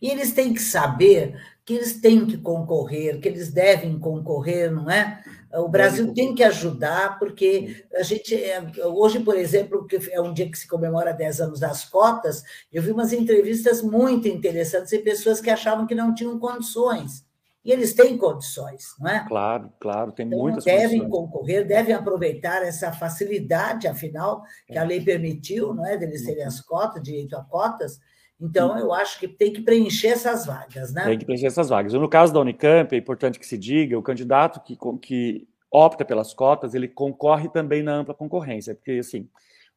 E 0.00 0.08
eles 0.08 0.32
têm 0.32 0.54
que 0.54 0.62
saber 0.62 1.40
que 1.64 1.74
eles 1.74 2.00
têm 2.00 2.26
que 2.26 2.38
concorrer, 2.38 3.18
que 3.18 3.28
eles 3.28 3.52
devem 3.52 3.98
concorrer, 3.98 4.70
não 4.70 4.88
é? 4.90 5.22
O 5.52 5.68
Brasil 5.68 6.14
tem 6.14 6.34
que 6.34 6.44
ajudar, 6.44 7.18
porque 7.18 7.84
a 7.94 8.02
gente. 8.02 8.34
É, 8.34 8.62
hoje, 8.86 9.18
por 9.20 9.36
exemplo, 9.36 9.86
que 9.86 9.98
é 10.12 10.20
um 10.20 10.32
dia 10.32 10.48
que 10.48 10.58
se 10.58 10.68
comemora 10.68 11.12
10 11.12 11.40
anos 11.40 11.60
das 11.60 11.84
cotas, 11.84 12.44
eu 12.72 12.82
vi 12.82 12.92
umas 12.92 13.12
entrevistas 13.12 13.82
muito 13.82 14.28
interessantes 14.28 14.90
de 14.90 14.98
pessoas 14.98 15.40
que 15.40 15.50
achavam 15.50 15.86
que 15.86 15.94
não 15.94 16.14
tinham 16.14 16.38
condições. 16.38 17.24
E 17.62 17.72
eles 17.72 17.92
têm 17.92 18.16
condições, 18.16 18.94
não 18.98 19.10
é? 19.10 19.26
Claro, 19.28 19.70
claro, 19.78 20.12
tem 20.12 20.26
então, 20.26 20.38
muitas 20.38 20.64
devem 20.64 21.00
condições. 21.00 21.10
concorrer, 21.10 21.66
devem 21.66 21.94
aproveitar 21.94 22.62
essa 22.62 22.90
facilidade, 22.90 23.86
afinal, 23.86 24.42
que 24.66 24.78
a 24.78 24.82
lei 24.82 25.02
permitiu, 25.02 25.74
não 25.74 25.84
é? 25.84 25.96
Deles 25.96 26.24
terem 26.24 26.44
as 26.44 26.60
cotas, 26.60 27.02
direito 27.02 27.36
a 27.36 27.44
cotas, 27.44 28.00
então, 28.40 28.78
eu 28.78 28.92
acho 28.92 29.18
que 29.20 29.28
tem 29.28 29.52
que 29.52 29.60
preencher 29.60 30.08
essas 30.08 30.46
vagas, 30.46 30.94
né? 30.94 31.04
Tem 31.04 31.18
que 31.18 31.26
preencher 31.26 31.46
essas 31.46 31.68
vagas. 31.68 31.92
No 31.92 32.08
caso 32.08 32.32
da 32.32 32.40
Unicamp, 32.40 32.94
é 32.94 32.98
importante 32.98 33.38
que 33.38 33.46
se 33.46 33.58
diga, 33.58 33.98
o 33.98 34.02
candidato 34.02 34.60
que, 34.62 34.78
que 35.02 35.46
opta 35.70 36.04
pelas 36.04 36.32
cotas, 36.32 36.74
ele 36.74 36.88
concorre 36.88 37.48
também 37.50 37.82
na 37.82 37.92
ampla 37.92 38.14
concorrência, 38.14 38.74
porque, 38.74 38.92
assim, 38.92 39.28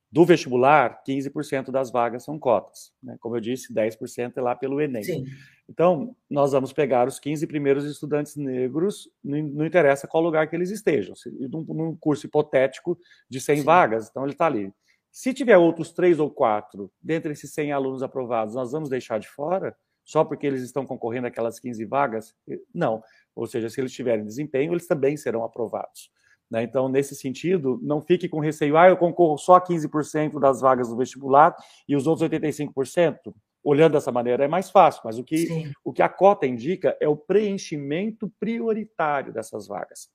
do 0.10 0.26
vestibular, 0.26 1.02
15% 1.08 1.72
das 1.72 1.92
vagas 1.92 2.24
são 2.24 2.38
cotas. 2.40 2.94
Né? 3.02 3.18
Como 3.20 3.36
eu 3.36 3.42
disse, 3.42 3.74
10% 3.74 4.34
é 4.38 4.42
lá 4.42 4.56
pelo 4.56 4.80
Enem. 4.80 5.04
Sim. 5.04 5.26
Então, 5.68 6.16
nós 6.30 6.52
vamos 6.52 6.72
pegar 6.72 7.08
os 7.08 7.20
15 7.20 7.48
primeiros 7.48 7.84
estudantes 7.84 8.36
negros, 8.36 9.10
não, 9.24 9.66
interessa 9.66 10.08
qual 10.08 10.22
lugar 10.22 10.48
que 10.48 10.56
eles 10.56 10.70
estejam. 10.70 11.16
Num, 11.50 11.64
num 11.64 11.96
curso 11.96 12.28
hipotético 12.28 12.98
de 13.30 13.42
100 13.42 13.58
Sim. 13.58 13.64
vagas, 13.64 14.08
então 14.10 14.24
ele 14.24 14.34
está 14.34 14.46
ali. 14.46 14.72
Se 15.14 15.32
tiver 15.32 15.58
outros 15.58 15.94
três 15.94 16.20
ou 16.20 16.28
quatro 16.28 16.92
dentre 17.00 17.34
esses 17.34 17.54
100 17.54 17.72
alunos 17.72 18.02
aprovados, 18.02 18.56
nós 18.56 18.72
vamos 18.72 18.90
deixar 18.90 19.20
de 19.20 19.28
fora 19.28 19.78
só 20.04 20.26
porque 20.26 20.48
eles 20.48 20.64
estão 20.64 20.88
concorrendo 20.88 21.28
aquelas 21.28 21.60
15 21.60 21.86
vagas? 21.86 22.36
Não. 22.74 23.04
Ou 23.36 23.46
seja, 23.46 23.70
se 23.70 23.80
eles 23.80 23.94
tiverem 23.94 24.26
desempenho, 24.26 24.74
eles 24.74 24.88
também 24.88 25.16
serão 25.16 25.44
aprovados. 25.44 26.10
Né? 26.50 26.64
Então, 26.64 26.90
nesse 26.90 27.16
sentido, 27.16 27.80
não 27.84 28.02
fique 28.02 28.28
com 28.28 28.40
receio, 28.40 28.76
ah, 28.76 28.90
eu 28.90 28.98
concorro 28.98 29.38
só 29.38 29.54
a 29.54 29.62
15% 29.62 30.40
das 30.40 30.62
vagas 30.62 30.90
do 30.90 30.98
vestibular 30.98 31.56
e 31.88 31.96
os 31.96 32.08
outros 32.08 32.28
85%. 32.28 33.34
Olhando 33.64 33.94
dessa 33.94 34.12
maneira 34.12 34.44
é 34.44 34.48
mais 34.48 34.72
fácil, 34.72 35.04
mas 35.06 35.20
o 35.20 35.24
que, 35.24 35.72
o 35.86 35.94
que 35.94 36.02
a 36.02 36.10
cota 36.10 36.48
indica 36.48 36.98
é 37.00 37.08
o 37.08 37.16
preenchimento 37.16 38.30
prioritário 38.40 39.32
dessas 39.32 39.68
vagas. 39.68 40.10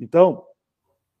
Então, 0.00 0.42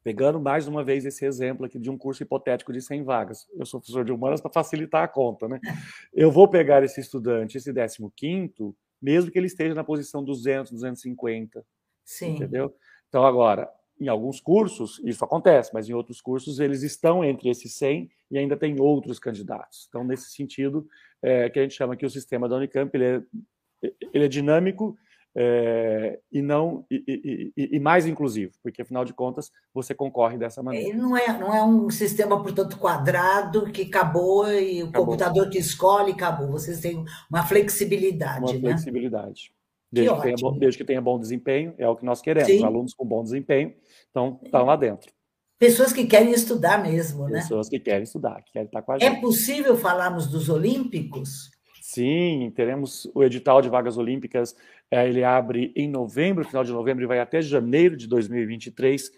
Pegando 0.02 0.40
mais 0.40 0.66
uma 0.68 0.84
vez 0.84 1.04
esse 1.04 1.24
exemplo 1.24 1.66
aqui 1.66 1.78
de 1.78 1.90
um 1.90 1.98
curso 1.98 2.22
hipotético 2.22 2.72
de 2.72 2.80
100 2.80 3.02
vagas. 3.02 3.46
Eu 3.54 3.66
sou 3.66 3.80
professor 3.80 4.04
de 4.04 4.12
humanas 4.12 4.40
para 4.40 4.50
facilitar 4.50 5.02
a 5.02 5.08
conta, 5.08 5.48
né? 5.48 5.60
Eu 6.14 6.30
vou 6.30 6.48
pegar 6.48 6.82
esse 6.82 7.00
estudante, 7.00 7.58
esse 7.58 7.72
15 7.72 8.74
mesmo 9.00 9.30
que 9.30 9.38
ele 9.38 9.46
esteja 9.46 9.74
na 9.74 9.84
posição 9.84 10.24
200, 10.24 10.72
250. 10.72 11.64
Sim. 12.04 12.34
Entendeu? 12.34 12.74
Então, 13.08 13.24
agora, 13.24 13.70
em 14.00 14.08
alguns 14.08 14.40
cursos 14.40 15.00
isso 15.04 15.24
acontece, 15.24 15.70
mas 15.74 15.88
em 15.88 15.92
outros 15.92 16.20
cursos 16.20 16.60
eles 16.60 16.82
estão 16.82 17.24
entre 17.24 17.48
esses 17.48 17.74
100 17.74 18.10
e 18.30 18.38
ainda 18.38 18.56
tem 18.56 18.80
outros 18.80 19.18
candidatos. 19.18 19.86
Então, 19.88 20.04
nesse 20.04 20.30
sentido, 20.30 20.88
é, 21.22 21.48
que 21.50 21.58
a 21.58 21.62
gente 21.62 21.74
chama 21.74 21.96
que 21.96 22.06
o 22.06 22.10
sistema 22.10 22.48
da 22.48 22.56
Unicamp 22.56 22.96
ele 22.96 23.04
é, 23.04 23.92
ele 24.12 24.24
é 24.24 24.28
dinâmico 24.28 24.96
é, 25.40 26.18
e 26.32 26.42
não 26.42 26.84
e, 26.90 27.52
e, 27.56 27.76
e, 27.76 27.78
mais 27.78 28.06
inclusivo, 28.06 28.52
porque 28.60 28.82
afinal 28.82 29.04
de 29.04 29.14
contas 29.14 29.52
você 29.72 29.94
concorre 29.94 30.36
dessa 30.36 30.64
maneira. 30.64 30.98
Não 30.98 31.16
é, 31.16 31.38
não 31.38 31.54
é 31.54 31.62
um 31.62 31.88
sistema, 31.90 32.42
portanto, 32.42 32.76
quadrado 32.76 33.70
que 33.70 33.82
acabou 33.82 34.50
e 34.50 34.82
o 34.82 34.88
acabou. 34.88 35.06
computador 35.06 35.48
que 35.48 35.58
escolhe 35.58 36.10
acabou. 36.10 36.50
Vocês 36.50 36.80
têm 36.80 37.04
uma 37.30 37.44
flexibilidade. 37.44 38.40
Uma 38.40 38.52
né? 38.52 38.58
flexibilidade. 38.58 39.52
Desde 39.92 40.12
que, 40.12 40.16
que 40.16 40.22
tenha, 40.22 40.58
desde 40.58 40.78
que 40.78 40.84
tenha 40.84 41.00
bom 41.00 41.18
desempenho, 41.20 41.72
é 41.78 41.88
o 41.88 41.94
que 41.94 42.04
nós 42.04 42.20
queremos. 42.20 42.50
Sim. 42.50 42.64
Alunos 42.64 42.92
com 42.92 43.06
bom 43.06 43.22
desempenho 43.22 43.72
então 44.10 44.40
estão 44.42 44.64
lá 44.64 44.74
dentro. 44.74 45.12
Pessoas 45.56 45.92
que 45.92 46.04
querem 46.04 46.32
estudar 46.32 46.82
mesmo, 46.82 47.26
Pessoas 47.26 47.30
né? 47.30 47.40
Pessoas 47.40 47.68
que 47.68 47.78
querem 47.78 48.02
estudar, 48.02 48.42
que 48.42 48.52
querem 48.52 48.66
estar 48.66 48.82
com 48.82 48.92
a 48.92 48.96
é 48.96 49.00
gente. 49.00 49.18
É 49.18 49.20
possível 49.20 49.76
falarmos 49.76 50.26
dos 50.26 50.48
Olímpicos? 50.48 51.50
Sim, 51.98 52.52
teremos 52.54 53.10
o 53.12 53.24
edital 53.24 53.60
de 53.60 53.68
vagas 53.68 53.98
olímpicas, 53.98 54.54
é, 54.88 55.08
ele 55.08 55.24
abre 55.24 55.72
em 55.74 55.88
novembro, 55.88 56.44
final 56.44 56.62
de 56.62 56.70
novembro, 56.70 57.02
e 57.02 57.08
vai 57.08 57.18
até 57.18 57.42
janeiro 57.42 57.96
de 57.96 58.06
2023, 58.06 59.10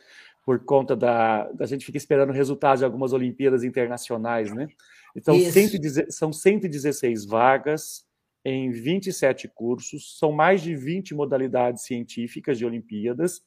por 0.46 0.64
conta 0.64 0.96
da. 0.96 1.46
A 1.60 1.66
gente 1.66 1.84
fica 1.84 1.98
esperando 1.98 2.32
resultados 2.32 2.78
de 2.78 2.86
algumas 2.86 3.12
Olimpíadas 3.12 3.64
internacionais, 3.64 4.50
né? 4.54 4.66
Então, 5.14 5.38
110, 5.38 6.06
são 6.16 6.32
116 6.32 7.26
vagas 7.26 8.06
em 8.42 8.70
27 8.70 9.46
cursos, 9.48 10.18
são 10.18 10.32
mais 10.32 10.62
de 10.62 10.74
20 10.74 11.14
modalidades 11.14 11.82
científicas 11.84 12.56
de 12.56 12.64
Olimpíadas, 12.64 13.42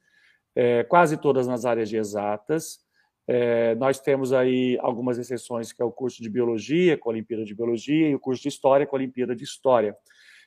é, 0.55 0.84
quase 0.84 1.17
todas 1.17 1.47
nas 1.47 1.65
áreas 1.65 1.89
de 1.89 1.97
exatas. 1.97 2.82
É, 3.28 3.76
nós 3.76 3.99
temos 3.99 4.34
aí 4.34 4.78
algumas 4.82 5.17
exceções, 5.17 5.71
que 5.71 5.82
é 5.82 5.86
o 5.86 5.91
curso 5.91 6.21
de 6.21 6.30
Biologia, 6.30 6.97
com 6.97 7.09
a 7.09 7.13
Olimpíada 7.13 7.45
de 7.45 7.55
Biologia, 7.55 8.09
e 8.09 8.15
o 8.15 8.19
curso 8.19 8.41
de 8.43 8.49
História, 8.49 8.86
com 8.86 8.95
a 8.95 8.99
Olimpíada 8.99 9.36
de 9.36 9.43
História. 9.43 9.95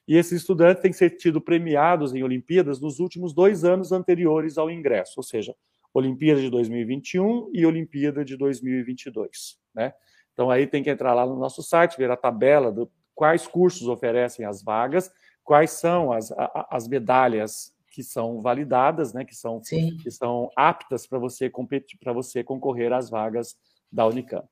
E 0.06 0.16
esses 0.16 0.40
estudantes 0.40 0.82
têm 0.82 0.92
sido 0.92 1.40
premiados 1.40 2.14
em 2.14 2.22
Olimpíadas 2.22 2.80
nos 2.80 3.00
últimos 3.00 3.34
dois 3.34 3.64
anos 3.64 3.90
anteriores 3.90 4.56
ao 4.56 4.70
ingresso, 4.70 5.14
ou 5.16 5.22
seja, 5.22 5.54
Olimpíada 5.92 6.40
de 6.40 6.50
2021 6.50 7.50
e 7.52 7.66
Olimpíada 7.66 8.24
de 8.24 8.36
2022. 8.36 9.58
Né? 9.74 9.92
Então 10.32 10.50
aí 10.50 10.66
tem 10.66 10.82
que 10.82 10.90
entrar 10.90 11.14
lá 11.14 11.26
no 11.26 11.36
nosso 11.36 11.62
site, 11.62 11.96
ver 11.96 12.10
a 12.10 12.16
tabela 12.16 12.70
de 12.70 12.86
quais 13.14 13.46
cursos 13.46 13.88
oferecem 13.88 14.44
as 14.44 14.62
vagas, 14.62 15.10
quais 15.42 15.70
são 15.70 16.12
as, 16.12 16.30
as 16.70 16.86
medalhas 16.86 17.74
que 17.96 18.04
são 18.04 18.42
validadas, 18.42 19.14
né, 19.14 19.24
que 19.24 19.34
são 19.34 19.58
que 19.58 20.10
são 20.10 20.50
aptas 20.54 21.06
para 21.06 21.18
você 21.18 21.48
competir, 21.48 21.98
para 21.98 22.12
você 22.12 22.44
concorrer 22.44 22.92
às 22.92 23.08
vagas 23.08 23.56
da 23.90 24.06
Unicamp. 24.06 24.46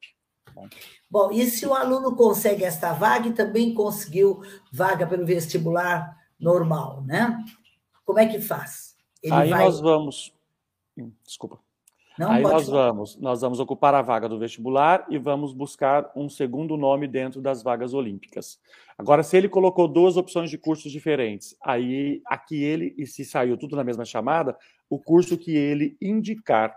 Bom, 1.11 1.31
e 1.31 1.45
se 1.45 1.67
o 1.67 1.75
aluno 1.75 2.17
consegue 2.17 2.65
esta 2.65 2.95
vaga 2.95 3.29
e 3.29 3.35
também 3.35 3.75
conseguiu 3.75 4.41
vaga 4.73 5.07
pelo 5.07 5.27
vestibular 5.27 6.17
normal, 6.41 7.03
né? 7.03 7.45
Como 8.03 8.19
é 8.19 8.27
que 8.27 8.41
faz? 8.41 8.97
Ele 9.23 9.35
Aí 9.35 9.51
vai... 9.51 9.65
nós 9.65 9.79
vamos, 9.79 10.35
hum, 10.97 11.13
desculpa. 11.23 11.59
Não 12.17 12.31
Aí 12.31 12.43
nós 12.43 12.69
vamos, 12.69 13.17
nós 13.17 13.41
vamos 13.41 13.59
ocupar 13.59 13.93
a 13.93 14.01
vaga 14.01 14.29
do 14.29 14.39
vestibular 14.39 15.05
e 15.11 15.19
vamos 15.19 15.53
buscar 15.53 16.13
um 16.15 16.29
segundo 16.29 16.77
nome 16.77 17.09
dentro 17.09 17.41
das 17.41 17.61
vagas 17.61 17.93
olímpicas. 17.93 18.61
Agora, 18.97 19.25
se 19.25 19.37
ele 19.37 19.49
colocou 19.49 19.89
duas 19.89 20.17
opções 20.17 20.49
de 20.49 20.57
cursos 20.57 20.93
diferentes, 20.93 21.57
aí 21.61 22.23
aqui 22.27 22.63
ele, 22.63 22.95
e 22.97 23.05
se 23.05 23.25
saiu 23.25 23.57
tudo 23.57 23.75
na 23.75 23.83
mesma 23.83 24.05
chamada, 24.05 24.57
o 24.89 24.97
curso 24.97 25.37
que 25.37 25.57
ele 25.57 25.97
indicar, 26.01 26.73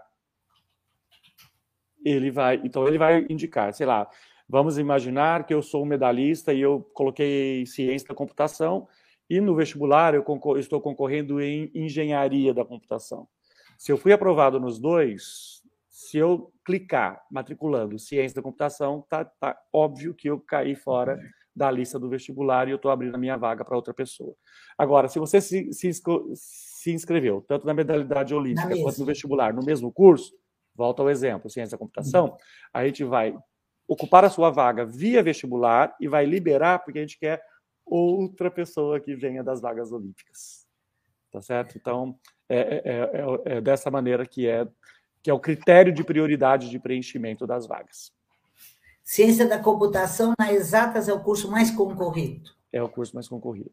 ele 2.03 2.31
vai, 2.31 2.59
então 2.63 2.87
ele 2.87 2.97
vai 2.97 3.27
indicar, 3.29 3.71
sei 3.73 3.85
lá, 3.85 4.09
vamos 4.49 4.79
imaginar 4.79 5.45
que 5.45 5.53
eu 5.53 5.61
sou 5.61 5.83
um 5.83 5.87
medalhista 5.87 6.51
e 6.51 6.61
eu 6.61 6.81
coloquei 6.95 7.63
ciência 7.67 8.07
da 8.07 8.15
computação 8.15 8.87
e 9.29 9.39
no 9.39 9.53
vestibular 9.53 10.15
eu 10.15 10.25
estou 10.57 10.81
concorrendo 10.81 11.39
em 11.39 11.69
engenharia 11.75 12.55
da 12.55 12.65
computação. 12.65 13.27
Se 13.77 13.91
eu 13.91 13.97
fui 13.97 14.11
aprovado 14.11 14.59
nos 14.59 14.79
dois, 14.79 15.61
se 15.89 16.17
eu 16.17 16.51
clicar 16.65 17.21
matriculando 17.31 17.99
ciência 17.99 18.35
da 18.35 18.41
computação, 18.41 19.05
tá, 19.09 19.25
tá 19.25 19.57
óbvio 19.71 20.13
que 20.13 20.29
eu 20.29 20.39
caí 20.39 20.75
fora 20.75 21.19
da 21.55 21.71
lista 21.71 21.97
do 21.97 22.07
vestibular 22.07 22.67
e 22.67 22.71
eu 22.71 22.75
estou 22.75 22.91
abrindo 22.91 23.15
a 23.15 23.17
minha 23.17 23.35
vaga 23.35 23.65
para 23.65 23.75
outra 23.75 23.93
pessoa. 23.93 24.35
Agora, 24.77 25.07
se 25.07 25.17
você 25.17 25.41
se, 25.41 25.73
se, 25.73 25.91
se 26.35 26.91
inscreveu, 26.91 27.43
tanto 27.47 27.65
na 27.65 27.73
modalidade 27.73 28.33
olímpica 28.33 28.77
quanto 28.79 28.99
no 28.99 29.05
vestibular, 29.05 29.53
no 29.53 29.65
mesmo 29.65 29.91
curso, 29.91 30.33
volta 30.75 31.01
ao 31.01 31.09
exemplo, 31.09 31.49
ciência 31.49 31.75
da 31.75 31.79
computação, 31.79 32.37
a 32.71 32.85
gente 32.85 33.03
vai 33.03 33.35
ocupar 33.87 34.23
a 34.23 34.29
sua 34.29 34.51
vaga 34.51 34.85
via 34.85 35.23
vestibular 35.23 35.95
e 35.99 36.07
vai 36.07 36.25
liberar, 36.25 36.79
porque 36.79 36.99
a 36.99 37.01
gente 37.01 37.17
quer 37.17 37.41
outra 37.83 38.51
pessoa 38.51 38.99
que 38.99 39.15
venha 39.15 39.43
das 39.43 39.59
vagas 39.59 39.91
olímpicas. 39.91 40.67
Tá 41.31 41.41
certo? 41.41 41.77
Então, 41.77 42.19
é, 42.49 42.57
é, 42.57 42.81
é, 42.85 43.57
é, 43.57 43.61
dessa 43.61 43.91
maneira 43.91 44.25
que 44.25 44.47
é, 44.47 44.67
que 45.21 45.29
é 45.29 45.33
o 45.33 45.39
critério 45.39 45.91
de 45.91 46.03
prioridade 46.03 46.69
de 46.69 46.79
preenchimento 46.79 47.45
das 47.45 47.67
vagas. 47.67 48.11
Ciência 49.03 49.47
da 49.47 49.59
computação 49.59 50.33
na 50.37 50.51
Exatas 50.51 51.07
é 51.07 51.13
o 51.13 51.19
curso 51.19 51.49
mais 51.49 51.71
concorrido. 51.71 52.51
É 52.71 52.83
o 52.83 52.89
curso 52.89 53.15
mais 53.15 53.27
concorrido. 53.27 53.71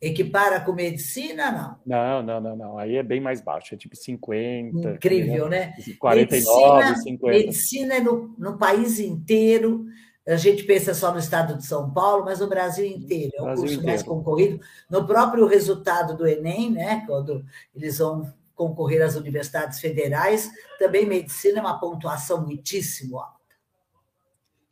Equipara 0.00 0.60
com 0.60 0.72
medicina, 0.72 1.52
não? 1.52 1.76
Não, 1.86 2.22
não, 2.22 2.40
não, 2.40 2.56
não. 2.56 2.78
Aí 2.78 2.96
é 2.96 3.02
bem 3.02 3.20
mais 3.20 3.40
baixo, 3.40 3.74
é 3.74 3.78
tipo 3.78 3.96
50. 3.96 4.94
Incrível, 4.94 5.48
né? 5.48 5.72
49, 5.98 6.84
medicina, 6.84 6.96
50. 6.96 7.38
Medicina 7.38 7.94
é 7.94 8.00
no, 8.00 8.34
no 8.36 8.58
país 8.58 8.98
inteiro 8.98 9.86
a 10.26 10.36
gente 10.36 10.64
pensa 10.64 10.92
só 10.92 11.12
no 11.12 11.18
estado 11.18 11.56
de 11.56 11.64
São 11.64 11.90
Paulo, 11.92 12.24
mas 12.24 12.40
o 12.40 12.48
Brasil 12.48 12.84
inteiro. 12.84 13.32
É 13.36 13.40
o 13.40 13.44
Brasil 13.44 13.62
curso 13.62 13.74
inteiro. 13.74 13.86
mais 13.86 14.02
concorrido. 14.02 14.60
No 14.90 15.06
próprio 15.06 15.46
resultado 15.46 16.16
do 16.16 16.26
Enem, 16.26 16.72
né, 16.72 17.04
quando 17.06 17.44
eles 17.74 17.98
vão 17.98 18.32
concorrer 18.54 19.02
às 19.02 19.14
universidades 19.14 19.78
federais, 19.78 20.50
também 20.78 21.06
medicina 21.06 21.58
é 21.58 21.60
uma 21.60 21.78
pontuação 21.78 22.44
muitíssimo 22.44 23.18
alta. 23.18 23.36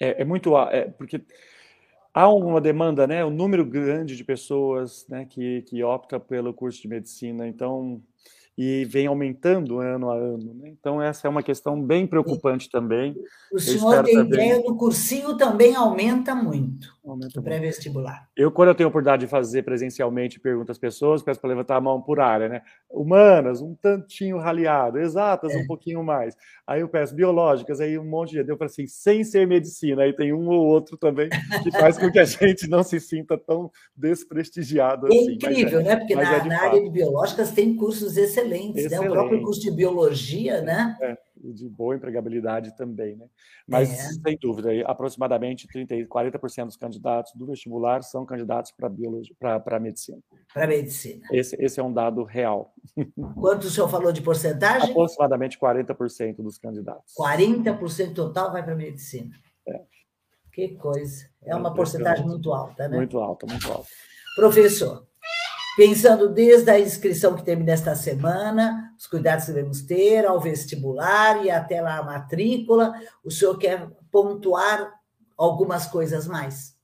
É, 0.01 0.23
é 0.23 0.25
muito 0.25 0.57
é, 0.59 0.87
porque 0.87 1.23
há 2.13 2.29
uma 2.29 2.61
demanda, 2.61 3.07
né, 3.07 3.25
um 3.25 3.31
número 3.31 3.65
grande 3.65 4.17
de 4.17 4.25
pessoas, 4.25 5.07
né, 5.09 5.25
que 5.25 5.63
que 5.63 5.85
opta 5.85 6.19
pelo 6.19 6.53
curso 6.53 6.83
de 6.83 6.89
medicina. 6.89 7.47
Então 7.47 8.03
e 8.57 8.85
vem 8.85 9.07
aumentando 9.07 9.81
ano 9.81 10.11
a 10.11 10.15
ano. 10.15 10.55
Né? 10.55 10.69
Então, 10.69 11.03
essa 11.03 11.27
é 11.27 11.31
uma 11.31 11.43
questão 11.43 11.81
bem 11.81 12.07
preocupante 12.07 12.71
também. 12.71 13.17
O 13.53 13.59
senhor 13.59 14.05
tem 14.05 14.15
também... 14.15 14.33
ideia 14.33 14.63
do 14.63 14.77
cursinho 14.77 15.37
também 15.37 15.75
aumenta 15.75 16.35
muito, 16.35 16.94
aumenta 17.05 17.43
pré-vestibular. 17.43 18.29
Eu, 18.37 18.51
quando 18.51 18.69
eu 18.69 18.75
tenho 18.75 18.87
a 18.87 18.91
oportunidade 18.91 19.25
de 19.25 19.31
fazer 19.31 19.63
presencialmente, 19.63 20.41
pergunto 20.41 20.73
às 20.73 20.79
pessoas, 20.79 21.23
peço 21.23 21.41
para 21.41 21.51
levantar 21.51 21.77
a 21.77 21.81
mão 21.81 22.01
por 22.01 22.21
área, 22.21 22.49
né? 22.49 22.63
Humanas, 22.91 23.61
um 23.61 23.75
tantinho 23.75 24.39
raliado, 24.39 24.99
exatas, 24.99 25.53
é. 25.53 25.59
um 25.59 25.67
pouquinho 25.67 26.03
mais. 26.03 26.37
Aí 26.67 26.81
eu 26.81 26.89
peço 26.89 27.15
biológicas, 27.15 27.81
aí 27.81 27.99
um 27.99 28.05
monte 28.05 28.31
de... 28.33 28.51
Eu 28.51 28.57
falo 28.57 28.71
assim, 28.71 28.87
sem 28.87 29.25
ser 29.25 29.47
medicina, 29.47 30.03
aí 30.03 30.13
tem 30.13 30.33
um 30.33 30.49
ou 30.49 30.65
outro 30.65 30.97
também 30.97 31.29
que 31.63 31.71
faz 31.73 31.99
com 31.99 32.11
que 32.11 32.19
a 32.19 32.25
gente 32.27 32.69
não 32.69 32.83
se 32.83 33.01
sinta 33.01 33.37
tão 33.37 33.71
desprestigiado 33.97 35.07
é 35.07 35.11
assim. 35.11 35.33
Incrível, 35.33 35.81
é, 35.81 35.83
né? 35.83 35.97
Porque 35.97 36.15
na, 36.15 36.23
é 36.23 36.45
na 36.45 36.63
área 36.63 36.83
de 36.83 36.91
biológicas 36.91 37.53
tem 37.53 37.75
cursos 37.77 38.17
excelentes 38.17 38.35
excelentes, 38.45 38.85
Excelente. 38.85 39.05
né? 39.05 39.11
O 39.11 39.13
próprio 39.13 39.43
curso 39.43 39.61
de 39.61 39.71
biologia, 39.71 40.61
né? 40.61 40.97
É, 41.01 41.19
de 41.53 41.69
boa 41.69 41.97
empregabilidade 41.97 42.77
também, 42.77 43.17
né? 43.17 43.27
Mas, 43.67 43.91
é. 43.91 44.13
sem 44.23 44.39
dúvida, 44.41 44.71
aproximadamente 44.87 45.67
30, 45.67 45.95
40% 46.07 46.67
dos 46.67 46.77
candidatos 46.77 47.33
do 47.35 47.47
vestibular 47.47 48.03
são 48.03 48.25
candidatos 48.25 48.73
para 48.73 48.89
biologia, 48.89 49.35
para 49.39 49.81
medicina. 49.81 50.19
Para 50.53 50.67
medicina. 50.67 51.27
Esse, 51.33 51.57
esse 51.63 51.81
é 51.81 51.83
um 51.83 51.93
dado 51.93 52.25
real. 52.25 52.75
Quanto 53.35 53.65
o 53.65 53.71
senhor 53.71 53.89
falou 53.89 54.13
de 54.13 54.23
porcentagem? 54.23 54.91
Aproximadamente 54.91 55.59
40% 55.59 56.37
dos 56.37 56.59
candidatos. 56.59 57.13
40% 57.19 58.15
total 58.15 58.53
vai 58.53 58.63
para 58.63 58.75
medicina. 58.75 59.35
É. 59.69 59.81
Que 60.53 60.69
coisa. 60.77 61.29
É, 61.43 61.51
é 61.51 61.57
uma 61.57 61.75
porcentagem 61.75 62.25
muito 62.27 62.53
alta, 62.53 62.89
né? 62.89 62.97
Muito 62.97 63.19
alta, 63.19 63.47
muito 63.47 63.71
alta. 63.71 63.89
Professor, 64.37 65.07
pensando 65.77 66.29
desde 66.29 66.71
a 66.71 66.79
inscrição 66.79 67.35
que 67.35 67.45
termina 67.45 67.73
esta 67.73 67.95
semana, 67.95 68.84
os 68.99 69.07
cuidados 69.07 69.47
que 69.47 69.53
devemos 69.53 69.83
ter, 69.83 70.25
ao 70.25 70.41
vestibular 70.41 71.45
e 71.45 71.51
até 71.51 71.81
lá 71.81 71.99
a 71.99 72.03
matrícula, 72.03 72.95
o 73.25 73.31
senhor 73.31 73.57
quer 73.59 73.89
pontuar 74.11 74.93
algumas 75.37 75.87
coisas 75.87 76.27
mais? 76.27 76.75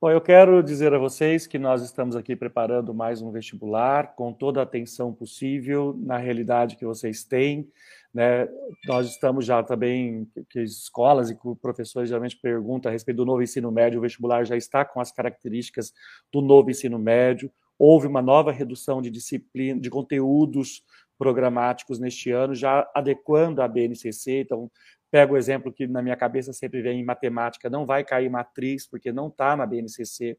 Bom, 0.00 0.10
eu 0.10 0.20
quero 0.20 0.62
dizer 0.62 0.94
a 0.94 0.98
vocês 0.98 1.46
que 1.46 1.58
nós 1.58 1.82
estamos 1.82 2.16
aqui 2.16 2.34
preparando 2.34 2.94
mais 2.94 3.20
um 3.20 3.30
vestibular 3.30 4.14
com 4.14 4.32
toda 4.32 4.58
a 4.58 4.62
atenção 4.62 5.12
possível 5.12 5.94
na 5.98 6.16
realidade 6.16 6.76
que 6.76 6.86
vocês 6.86 7.22
têm. 7.22 7.68
Né? 8.12 8.48
Nós 8.86 9.10
estamos 9.10 9.44
já 9.44 9.62
também, 9.62 10.26
que 10.48 10.62
escolas 10.62 11.28
e 11.30 11.38
professores 11.60 12.08
geralmente 12.08 12.38
perguntam 12.38 12.88
a 12.88 12.92
respeito 12.94 13.18
do 13.18 13.26
novo 13.26 13.42
ensino 13.42 13.70
médio, 13.70 13.98
o 13.98 14.02
vestibular 14.02 14.44
já 14.44 14.56
está 14.56 14.86
com 14.86 15.02
as 15.02 15.12
características 15.12 15.92
do 16.32 16.40
novo 16.40 16.70
ensino 16.70 16.98
médio, 16.98 17.52
houve 17.78 18.06
uma 18.06 18.22
nova 18.22 18.52
redução 18.52 19.02
de 19.02 19.10
disciplina, 19.10 19.78
de 19.78 19.90
conteúdos 19.90 20.82
programáticos 21.20 21.98
neste 21.98 22.30
ano, 22.30 22.54
já 22.54 22.90
adequando 22.94 23.60
a 23.60 23.68
BNCC. 23.68 24.40
Então, 24.40 24.70
pego 25.10 25.34
o 25.34 25.36
exemplo 25.36 25.70
que 25.70 25.86
na 25.86 26.00
minha 26.00 26.16
cabeça 26.16 26.50
sempre 26.54 26.80
vem 26.80 27.00
em 27.00 27.04
matemática, 27.04 27.68
não 27.68 27.84
vai 27.84 28.02
cair 28.02 28.30
matriz, 28.30 28.86
porque 28.86 29.12
não 29.12 29.28
está 29.28 29.54
na 29.54 29.66
BNCC. 29.66 30.38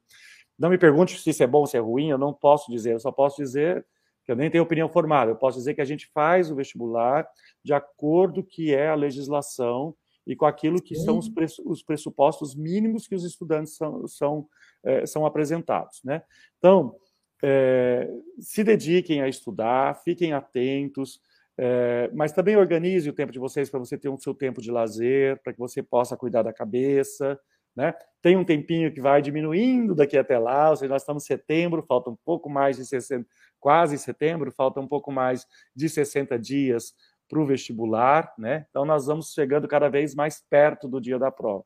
Não 0.58 0.72
me 0.72 0.80
pergunte 0.80 1.20
se 1.20 1.30
isso 1.30 1.44
é 1.44 1.48
bom, 1.48 1.68
se 1.68 1.78
é 1.78 1.80
ruim, 1.80 2.10
eu 2.10 2.18
não 2.18 2.34
posso 2.34 2.72
dizer, 2.72 2.94
eu 2.94 3.00
só 3.00 3.12
posso 3.12 3.38
dizer 3.38 3.86
que 4.26 4.32
eu 4.32 4.36
nem 4.36 4.50
tenho 4.50 4.64
opinião 4.64 4.90
formada, 4.90 5.30
eu 5.30 5.36
posso 5.36 5.60
dizer 5.60 5.76
que 5.76 5.82
a 5.82 5.86
gente 5.86 6.10
faz 6.14 6.50
o 6.50 6.56
vestibular 6.56 7.28
de 7.64 7.74
acordo 7.74 8.44
que 8.44 8.74
é 8.74 8.90
a 8.90 8.96
legislação 8.96 9.96
e 10.26 10.36
com 10.36 10.46
aquilo 10.46 10.82
que 10.82 10.96
são 10.96 11.20
os 11.66 11.84
pressupostos 11.84 12.56
mínimos 12.56 13.08
que 13.08 13.16
os 13.16 13.24
estudantes 13.24 13.76
são, 13.76 14.08
são, 14.08 14.48
é, 14.84 15.06
são 15.06 15.26
apresentados. 15.28 16.02
Né? 16.04 16.24
Então, 16.58 16.96
é, 17.44 18.10
se 18.40 18.64
dediquem 18.64 19.22
a 19.22 19.28
estudar, 19.28 19.96
fiquem 20.04 20.34
atentos, 20.34 21.20
é, 21.58 22.10
mas 22.14 22.32
também 22.32 22.56
organize 22.56 23.10
o 23.10 23.14
tempo 23.14 23.32
de 23.32 23.40
vocês 23.40 23.70
para 23.70 23.80
você 23.80 23.98
ter 23.98 24.10
o 24.10 24.14
um 24.14 24.18
seu 24.18 24.34
tempo 24.34 24.62
de 24.62 24.72
lazer, 24.72 25.42
para 25.44 25.54
que 25.54 25.60
você 25.60 25.82
possa 25.84 26.16
cuidar 26.16 26.44
da 26.44 26.54
cabeça. 26.54 27.40
Né? 27.76 27.94
Tem 28.22 28.36
um 28.36 28.44
tempinho 28.44 28.94
que 28.94 29.00
vai 29.00 29.22
diminuindo 29.22 29.96
daqui 29.96 30.18
até 30.18 30.38
lá, 30.38 30.70
ou 30.70 30.76
seja, 30.76 30.92
nós 30.92 31.02
estamos 31.02 31.24
em 31.24 31.28
setembro, 31.28 31.86
falta 31.88 32.10
um 32.10 32.18
pouco 32.26 32.50
mais 32.50 32.78
de 32.78 32.86
60, 32.86 33.26
quase 33.60 33.98
setembro, 33.98 34.52
falta 34.52 34.80
um 34.80 34.88
pouco 34.88 35.12
mais 35.12 35.46
de 35.76 35.88
60 35.88 36.38
dias 36.38 36.94
para 37.30 37.40
o 37.40 37.46
vestibular, 37.46 38.34
né? 38.38 38.66
Então 38.70 38.84
nós 38.84 39.06
vamos 39.06 39.32
chegando 39.32 39.68
cada 39.68 39.88
vez 39.88 40.14
mais 40.14 40.44
perto 40.50 40.88
do 40.88 41.00
dia 41.00 41.18
da 41.18 41.32
prova. 41.32 41.64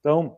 Então, 0.00 0.36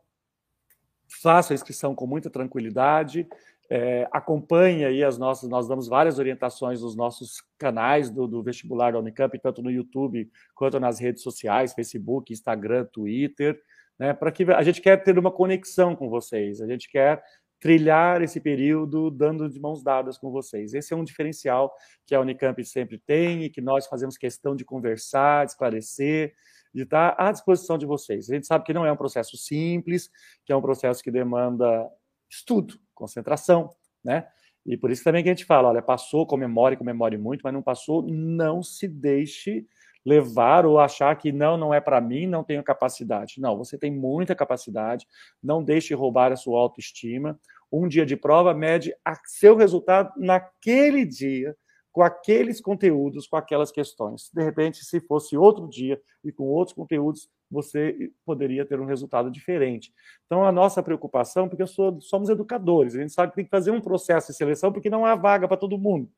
faça 1.20 1.52
a 1.52 1.56
inscrição 1.56 1.94
com 1.94 2.06
muita 2.06 2.30
tranquilidade, 2.30 3.26
é, 3.70 4.08
acompanhe 4.10 4.84
aí 4.84 5.04
as 5.04 5.18
nossas, 5.18 5.48
nós 5.48 5.68
damos 5.68 5.88
várias 5.88 6.18
orientações 6.18 6.80
nos 6.80 6.96
nossos 6.96 7.42
canais 7.58 8.10
do, 8.10 8.26
do, 8.26 8.42
vestibular 8.42 8.92
da 8.92 8.98
Unicamp, 8.98 9.38
tanto 9.38 9.62
no 9.62 9.70
YouTube 9.70 10.30
quanto 10.54 10.80
nas 10.80 10.98
redes 10.98 11.22
sociais, 11.22 11.74
Facebook, 11.74 12.32
Instagram, 12.32 12.86
Twitter, 12.86 13.60
né, 13.98 14.14
para 14.14 14.32
que 14.32 14.44
a 14.44 14.62
gente 14.62 14.80
quer 14.80 15.02
ter 15.02 15.18
uma 15.18 15.30
conexão 15.30 15.94
com 15.94 16.08
vocês, 16.08 16.60
a 16.60 16.66
gente 16.66 16.90
quer 16.90 17.22
trilhar 17.60 18.22
esse 18.22 18.40
período 18.40 19.10
dando 19.10 19.48
de 19.48 19.60
mãos 19.60 19.82
dadas 19.82 20.16
com 20.16 20.30
vocês. 20.30 20.74
Esse 20.74 20.94
é 20.94 20.96
um 20.96 21.04
diferencial 21.04 21.74
que 22.06 22.14
a 22.14 22.20
Unicamp 22.20 22.64
sempre 22.64 22.98
tem 22.98 23.42
e 23.42 23.50
que 23.50 23.60
nós 23.60 23.86
fazemos 23.86 24.16
questão 24.16 24.54
de 24.54 24.64
conversar, 24.64 25.44
de 25.44 25.52
esclarecer, 25.52 26.34
de 26.72 26.82
estar 26.82 27.16
à 27.18 27.32
disposição 27.32 27.76
de 27.76 27.84
vocês. 27.84 28.30
A 28.30 28.34
gente 28.34 28.46
sabe 28.46 28.64
que 28.64 28.72
não 28.72 28.86
é 28.86 28.92
um 28.92 28.96
processo 28.96 29.36
simples, 29.36 30.08
que 30.44 30.52
é 30.52 30.56
um 30.56 30.62
processo 30.62 31.02
que 31.02 31.10
demanda 31.10 31.88
estudo, 32.28 32.78
concentração, 32.94 33.70
né? 34.04 34.26
E 34.66 34.76
por 34.76 34.90
isso 34.90 35.02
também 35.02 35.22
que 35.22 35.30
a 35.30 35.32
gente 35.32 35.46
fala, 35.46 35.68
olha, 35.68 35.80
passou, 35.80 36.26
comemore, 36.26 36.76
comemore 36.76 37.16
muito, 37.16 37.40
mas 37.42 37.54
não 37.54 37.62
passou, 37.62 38.02
não 38.02 38.62
se 38.62 38.86
deixe 38.86 39.66
levar 40.04 40.64
ou 40.64 40.78
achar 40.78 41.16
que 41.16 41.32
não, 41.32 41.56
não 41.56 41.72
é 41.72 41.80
para 41.80 42.00
mim, 42.00 42.26
não 42.26 42.44
tenho 42.44 42.62
capacidade. 42.62 43.40
Não, 43.40 43.56
você 43.56 43.76
tem 43.76 43.90
muita 43.90 44.34
capacidade, 44.34 45.06
não 45.42 45.62
deixe 45.62 45.94
roubar 45.94 46.32
a 46.32 46.36
sua 46.36 46.60
autoestima. 46.60 47.38
Um 47.70 47.86
dia 47.86 48.06
de 48.06 48.16
prova 48.16 48.54
mede 48.54 48.94
seu 49.26 49.56
resultado 49.56 50.12
naquele 50.16 51.04
dia, 51.04 51.56
com 51.92 52.02
aqueles 52.02 52.60
conteúdos, 52.60 53.26
com 53.26 53.36
aquelas 53.36 53.70
questões. 53.70 54.30
De 54.32 54.42
repente, 54.42 54.84
se 54.84 55.00
fosse 55.00 55.36
outro 55.36 55.68
dia 55.68 56.00
e 56.24 56.32
com 56.32 56.44
outros 56.44 56.74
conteúdos, 56.74 57.28
você 57.50 58.10
poderia 58.24 58.64
ter 58.64 58.80
um 58.80 58.84
resultado 58.84 59.30
diferente. 59.30 59.92
Então, 60.26 60.44
a 60.44 60.52
nossa 60.52 60.82
preocupação, 60.82 61.48
porque 61.48 61.66
sou, 61.66 62.00
somos 62.00 62.28
educadores, 62.28 62.94
a 62.94 63.00
gente 63.00 63.12
sabe 63.12 63.30
que 63.30 63.36
tem 63.36 63.44
que 63.44 63.50
fazer 63.50 63.70
um 63.70 63.80
processo 63.80 64.32
de 64.32 64.36
seleção, 64.36 64.72
porque 64.72 64.90
não 64.90 65.04
há 65.04 65.14
vaga 65.14 65.48
para 65.48 65.56
todo 65.56 65.78
mundo. 65.78 66.10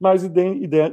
Mas, 0.00 0.22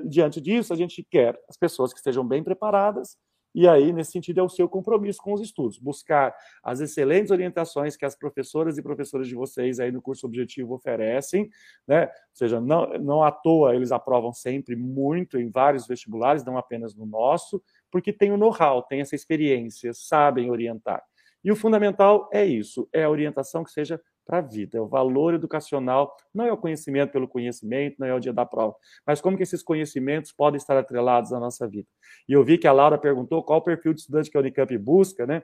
diante 0.05 0.41
disso, 0.41 0.73
a 0.73 0.75
gente 0.75 1.03
quer 1.03 1.39
as 1.47 1.57
pessoas 1.57 1.93
que 1.93 1.99
estejam 1.99 2.27
bem 2.27 2.43
preparadas, 2.43 3.17
e 3.55 3.69
aí, 3.69 3.93
nesse 3.93 4.11
sentido, 4.11 4.41
é 4.41 4.43
o 4.43 4.49
seu 4.49 4.67
compromisso 4.67 5.21
com 5.21 5.31
os 5.31 5.39
estudos, 5.39 5.79
buscar 5.79 6.35
as 6.61 6.81
excelentes 6.81 7.31
orientações 7.31 7.95
que 7.95 8.03
as 8.03 8.13
professoras 8.13 8.77
e 8.77 8.83
professores 8.83 9.29
de 9.29 9.33
vocês 9.33 9.79
aí 9.79 9.93
no 9.93 10.01
curso 10.01 10.27
objetivo 10.27 10.73
oferecem, 10.73 11.49
né? 11.87 12.07
Ou 12.07 12.11
seja, 12.33 12.59
não, 12.59 12.85
não 12.99 13.23
à 13.23 13.31
toa 13.31 13.73
eles 13.73 13.93
aprovam 13.93 14.33
sempre 14.33 14.75
muito 14.75 15.39
em 15.39 15.49
vários 15.49 15.87
vestibulares, 15.87 16.43
não 16.43 16.57
apenas 16.57 16.93
no 16.93 17.05
nosso, 17.05 17.63
porque 17.95 18.11
tem 18.11 18.29
o 18.29 18.35
know-how, 18.35 18.83
tem 18.83 18.99
essa 18.99 19.15
experiência, 19.15 19.93
sabem 19.93 20.51
orientar. 20.51 21.01
E 21.41 21.49
o 21.49 21.55
fundamental 21.55 22.29
é 22.33 22.43
isso, 22.43 22.89
é 22.91 23.05
a 23.05 23.09
orientação 23.09 23.63
que 23.63 23.71
seja 23.71 24.01
para 24.25 24.39
a 24.39 24.41
vida. 24.41 24.77
É 24.77 24.81
o 24.81 24.85
valor 24.85 25.33
educacional, 25.33 26.13
não 26.33 26.45
é 26.45 26.51
o 26.51 26.57
conhecimento 26.57 27.13
pelo 27.13 27.25
conhecimento, 27.25 27.95
não 27.97 28.05
é 28.05 28.13
o 28.13 28.19
dia 28.19 28.33
da 28.33 28.45
prova, 28.45 28.75
mas 29.07 29.21
como 29.21 29.37
que 29.37 29.43
esses 29.43 29.63
conhecimentos 29.63 30.33
podem 30.33 30.57
estar 30.57 30.75
atrelados 30.75 31.31
à 31.31 31.39
nossa 31.39 31.65
vida. 31.69 31.87
E 32.27 32.33
eu 32.33 32.43
vi 32.43 32.57
que 32.57 32.67
a 32.67 32.73
Laura 32.73 32.97
perguntou 32.97 33.41
qual 33.41 33.59
o 33.59 33.63
perfil 33.63 33.93
de 33.93 34.01
estudante 34.01 34.29
que 34.29 34.35
a 34.35 34.41
Unicamp 34.41 34.77
busca, 34.77 35.25
né? 35.25 35.41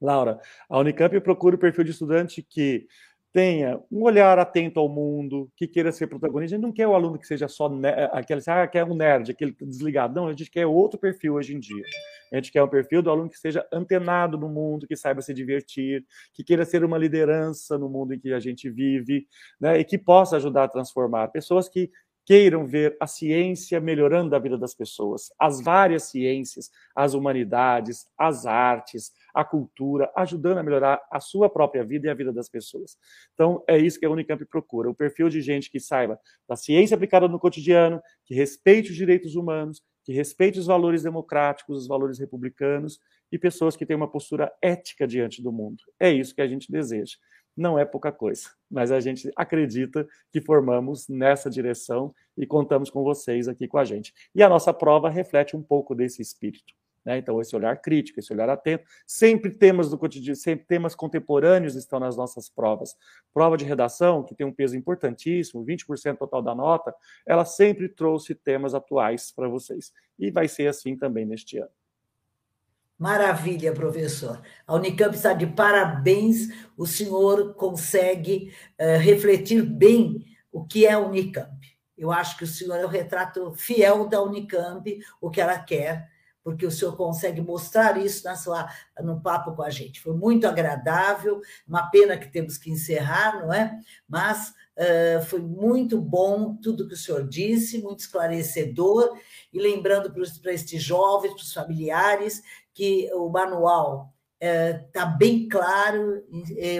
Laura, 0.00 0.40
a 0.70 0.78
Unicamp 0.78 1.20
procura 1.20 1.56
o 1.56 1.58
perfil 1.58 1.82
de 1.82 1.90
estudante 1.90 2.46
que 2.48 2.86
tenha 3.32 3.78
um 3.90 4.02
olhar 4.02 4.38
atento 4.38 4.80
ao 4.80 4.88
mundo, 4.88 5.50
que 5.56 5.68
queira 5.68 5.92
ser 5.92 6.06
protagonista. 6.06 6.54
A 6.54 6.56
gente 6.56 6.66
não 6.66 6.72
quer 6.72 6.88
o 6.88 6.94
aluno 6.94 7.18
que 7.18 7.26
seja 7.26 7.46
só 7.48 7.70
aquele, 8.12 8.40
ah, 8.46 8.66
quer 8.66 8.84
um 8.84 8.94
nerd, 8.94 9.30
aquele 9.30 9.54
desligado. 9.60 10.14
Não, 10.14 10.28
a 10.28 10.30
gente 10.30 10.50
quer 10.50 10.66
outro 10.66 10.98
perfil 10.98 11.34
hoje 11.34 11.54
em 11.54 11.60
dia. 11.60 11.84
A 12.32 12.36
gente 12.36 12.50
quer 12.50 12.62
um 12.62 12.68
perfil 12.68 13.02
do 13.02 13.10
aluno 13.10 13.28
que 13.28 13.38
seja 13.38 13.66
antenado 13.72 14.38
no 14.38 14.48
mundo, 14.48 14.86
que 14.86 14.96
saiba 14.96 15.20
se 15.22 15.32
divertir, 15.32 16.04
que 16.32 16.42
queira 16.42 16.64
ser 16.64 16.82
uma 16.84 16.98
liderança 16.98 17.78
no 17.78 17.88
mundo 17.88 18.14
em 18.14 18.18
que 18.18 18.32
a 18.32 18.40
gente 18.40 18.70
vive, 18.70 19.26
né? 19.60 19.78
E 19.78 19.84
que 19.84 19.98
possa 19.98 20.36
ajudar 20.36 20.64
a 20.64 20.68
transformar. 20.68 21.28
Pessoas 21.28 21.68
que 21.68 21.90
queiram 22.26 22.66
ver 22.66 22.96
a 23.00 23.06
ciência 23.06 23.80
melhorando 23.80 24.34
a 24.34 24.38
vida 24.40 24.58
das 24.58 24.74
pessoas, 24.74 25.32
as 25.38 25.62
várias 25.62 26.02
ciências, 26.02 26.72
as 26.94 27.14
humanidades, 27.14 28.04
as 28.18 28.44
artes, 28.44 29.12
a 29.32 29.44
cultura, 29.44 30.10
ajudando 30.16 30.58
a 30.58 30.62
melhorar 30.62 31.00
a 31.10 31.20
sua 31.20 31.48
própria 31.48 31.84
vida 31.84 32.08
e 32.08 32.10
a 32.10 32.14
vida 32.14 32.32
das 32.32 32.48
pessoas. 32.48 32.98
Então, 33.32 33.62
é 33.68 33.78
isso 33.78 34.00
que 34.00 34.04
a 34.04 34.10
Unicamp 34.10 34.44
procura, 34.46 34.90
o 34.90 34.94
perfil 34.94 35.28
de 35.28 35.40
gente 35.40 35.70
que 35.70 35.78
saiba 35.78 36.18
da 36.48 36.56
ciência 36.56 36.96
aplicada 36.96 37.28
no 37.28 37.38
cotidiano, 37.38 38.02
que 38.24 38.34
respeite 38.34 38.90
os 38.90 38.96
direitos 38.96 39.36
humanos, 39.36 39.80
que 40.04 40.12
respeite 40.12 40.58
os 40.58 40.66
valores 40.66 41.04
democráticos, 41.04 41.78
os 41.78 41.86
valores 41.86 42.18
republicanos 42.18 42.98
e 43.30 43.38
pessoas 43.38 43.76
que 43.76 43.86
têm 43.86 43.96
uma 43.96 44.10
postura 44.10 44.52
ética 44.60 45.06
diante 45.06 45.40
do 45.40 45.52
mundo. 45.52 45.82
É 45.98 46.10
isso 46.10 46.34
que 46.34 46.42
a 46.42 46.46
gente 46.48 46.70
deseja 46.72 47.14
não 47.56 47.78
é 47.78 47.84
pouca 47.84 48.12
coisa, 48.12 48.50
mas 48.70 48.92
a 48.92 49.00
gente 49.00 49.30
acredita 49.34 50.06
que 50.30 50.40
formamos 50.40 51.08
nessa 51.08 51.48
direção 51.48 52.14
e 52.36 52.46
contamos 52.46 52.90
com 52.90 53.02
vocês 53.02 53.48
aqui 53.48 53.66
com 53.66 53.78
a 53.78 53.84
gente. 53.84 54.12
E 54.34 54.42
a 54.42 54.48
nossa 54.48 54.74
prova 54.74 55.08
reflete 55.08 55.56
um 55.56 55.62
pouco 55.62 55.94
desse 55.94 56.20
espírito. 56.20 56.74
Né? 57.06 57.18
Então, 57.18 57.40
esse 57.40 57.54
olhar 57.54 57.80
crítico, 57.80 58.18
esse 58.18 58.32
olhar 58.32 58.50
atento, 58.50 58.84
sempre 59.06 59.52
temas 59.52 59.88
do 59.88 59.96
cotidiano, 59.96 60.34
sempre 60.36 60.66
temas 60.66 60.94
contemporâneos 60.94 61.76
estão 61.76 62.00
nas 62.00 62.16
nossas 62.16 62.48
provas. 62.48 62.96
Prova 63.32 63.56
de 63.56 63.64
redação, 63.64 64.24
que 64.24 64.34
tem 64.34 64.44
um 64.44 64.52
peso 64.52 64.76
importantíssimo, 64.76 65.64
20% 65.64 66.18
total 66.18 66.42
da 66.42 66.54
nota, 66.54 66.92
ela 67.24 67.44
sempre 67.44 67.88
trouxe 67.88 68.34
temas 68.34 68.74
atuais 68.74 69.30
para 69.30 69.48
vocês. 69.48 69.92
E 70.18 70.32
vai 70.32 70.48
ser 70.48 70.66
assim 70.66 70.96
também 70.96 71.24
neste 71.24 71.58
ano. 71.58 71.70
Maravilha, 72.98 73.74
professor. 73.74 74.40
A 74.66 74.74
Unicamp 74.74 75.14
está 75.14 75.34
de 75.34 75.46
parabéns. 75.46 76.48
O 76.76 76.86
senhor 76.86 77.54
consegue 77.54 78.54
uh, 78.80 78.98
refletir 78.98 79.62
bem 79.62 80.24
o 80.50 80.64
que 80.64 80.86
é 80.86 80.92
a 80.92 80.98
Unicamp. 80.98 81.54
Eu 81.96 82.10
acho 82.10 82.38
que 82.38 82.44
o 82.44 82.46
senhor 82.46 82.76
é 82.76 82.84
o 82.84 82.88
retrato 82.88 83.52
fiel 83.54 84.08
da 84.08 84.22
Unicamp, 84.22 84.98
o 85.20 85.30
que 85.30 85.40
ela 85.40 85.58
quer, 85.58 86.10
porque 86.42 86.64
o 86.64 86.70
senhor 86.70 86.96
consegue 86.96 87.40
mostrar 87.40 87.98
isso 87.98 88.24
na 88.24 88.36
sua, 88.36 88.66
no 89.02 89.20
papo 89.20 89.54
com 89.54 89.62
a 89.62 89.68
gente. 89.70 90.00
Foi 90.00 90.14
muito 90.14 90.46
agradável, 90.46 91.40
uma 91.66 91.90
pena 91.90 92.16
que 92.16 92.30
temos 92.30 92.56
que 92.56 92.70
encerrar, 92.70 93.40
não 93.40 93.52
é? 93.52 93.78
Mas 94.08 94.54
uh, 94.76 95.22
foi 95.26 95.40
muito 95.40 96.00
bom 96.00 96.54
tudo 96.56 96.86
que 96.86 96.94
o 96.94 96.96
senhor 96.96 97.26
disse, 97.28 97.82
muito 97.82 98.00
esclarecedor, 98.00 99.18
e 99.52 99.58
lembrando 99.58 100.10
para 100.40 100.52
estes 100.52 100.82
jovens, 100.82 101.32
para 101.32 101.42
os 101.42 101.52
familiares, 101.52 102.42
que 102.76 103.10
o 103.14 103.30
manual 103.30 104.12
está 104.38 105.10
é, 105.10 105.16
bem 105.16 105.48
claro, 105.48 106.22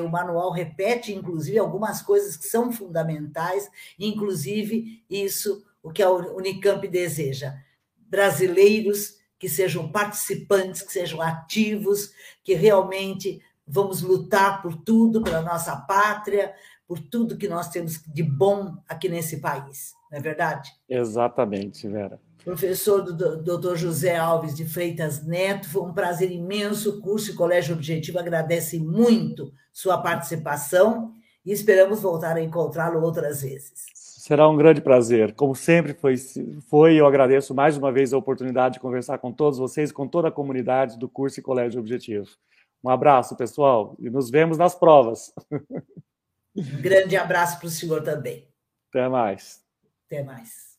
o 0.05 0.09
manual 0.11 0.53
repete, 0.53 1.14
inclusive, 1.14 1.59
algumas 1.59 2.03
coisas 2.03 2.36
que 2.36 2.44
são 2.44 2.70
fundamentais, 2.70 3.66
inclusive 3.99 5.03
isso, 5.09 5.64
o 5.82 5.90
que 5.90 6.03
a 6.03 6.11
Unicamp 6.11 6.86
deseja. 6.86 7.55
Brasileiros 7.97 9.16
que 9.38 9.49
sejam 9.49 9.90
participantes, 9.90 10.82
que 10.82 10.92
sejam 10.92 11.22
ativos, 11.22 12.12
que 12.44 12.53
realmente 12.53 13.40
vamos 13.66 14.03
lutar 14.03 14.61
por 14.61 14.76
tudo, 14.76 15.22
pela 15.22 15.40
nossa 15.40 15.74
pátria, 15.76 16.55
por 16.86 17.01
tudo 17.01 17.38
que 17.38 17.49
nós 17.49 17.70
temos 17.70 18.03
de 18.07 18.22
bom 18.22 18.76
aqui 18.86 19.09
nesse 19.09 19.40
país, 19.40 19.94
não 20.11 20.18
é 20.18 20.20
verdade? 20.20 20.70
Exatamente, 20.90 21.88
Vera 21.88 22.20
professor 22.47 23.03
do 23.03 23.42
Dr. 23.42 23.74
José 23.74 24.16
Alves 24.16 24.55
de 24.55 24.64
Freitas 24.64 25.26
Neto. 25.26 25.68
Foi 25.68 25.82
um 25.82 25.92
prazer 25.92 26.30
imenso. 26.30 26.90
O 26.90 27.01
curso 27.01 27.32
e 27.32 27.34
Colégio 27.34 27.74
Objetivo 27.74 28.20
agradece 28.20 28.78
muito 28.78 29.53
sua 29.72 29.99
participação 29.99 31.12
e 31.44 31.51
esperamos 31.51 32.01
voltar 32.01 32.36
a 32.36 32.40
encontrá-lo 32.40 33.03
outras 33.03 33.42
vezes. 33.42 33.86
Será 33.97 34.49
um 34.49 34.57
grande 34.57 34.80
prazer. 34.80 35.34
Como 35.34 35.57
sempre 35.57 35.92
foi, 35.92 36.14
foi, 36.68 36.94
eu 36.94 37.07
agradeço 37.09 37.53
mais 37.53 37.76
uma 37.76 37.90
vez 37.90 38.12
a 38.12 38.18
oportunidade 38.18 38.74
de 38.74 38.80
conversar 38.80 39.18
com 39.18 39.32
todos 39.32 39.59
vocês, 39.59 39.90
com 39.90 40.07
toda 40.07 40.28
a 40.28 40.32
comunidade 40.32 40.97
do 40.97 41.09
curso 41.09 41.40
e 41.40 41.42
Colégio 41.42 41.80
Objetivo. 41.80 42.28
Um 42.82 42.90
abraço, 42.90 43.34
pessoal, 43.34 43.97
e 43.99 44.09
nos 44.09 44.30
vemos 44.30 44.57
nas 44.57 44.72
provas. 44.72 45.32
Um 46.55 46.78
grande 46.80 47.16
abraço 47.16 47.59
para 47.59 47.66
o 47.66 47.70
senhor 47.70 48.05
também. 48.05 48.47
Até 48.88 49.09
mais. 49.09 49.64
Até 50.07 50.22
mais. 50.22 50.76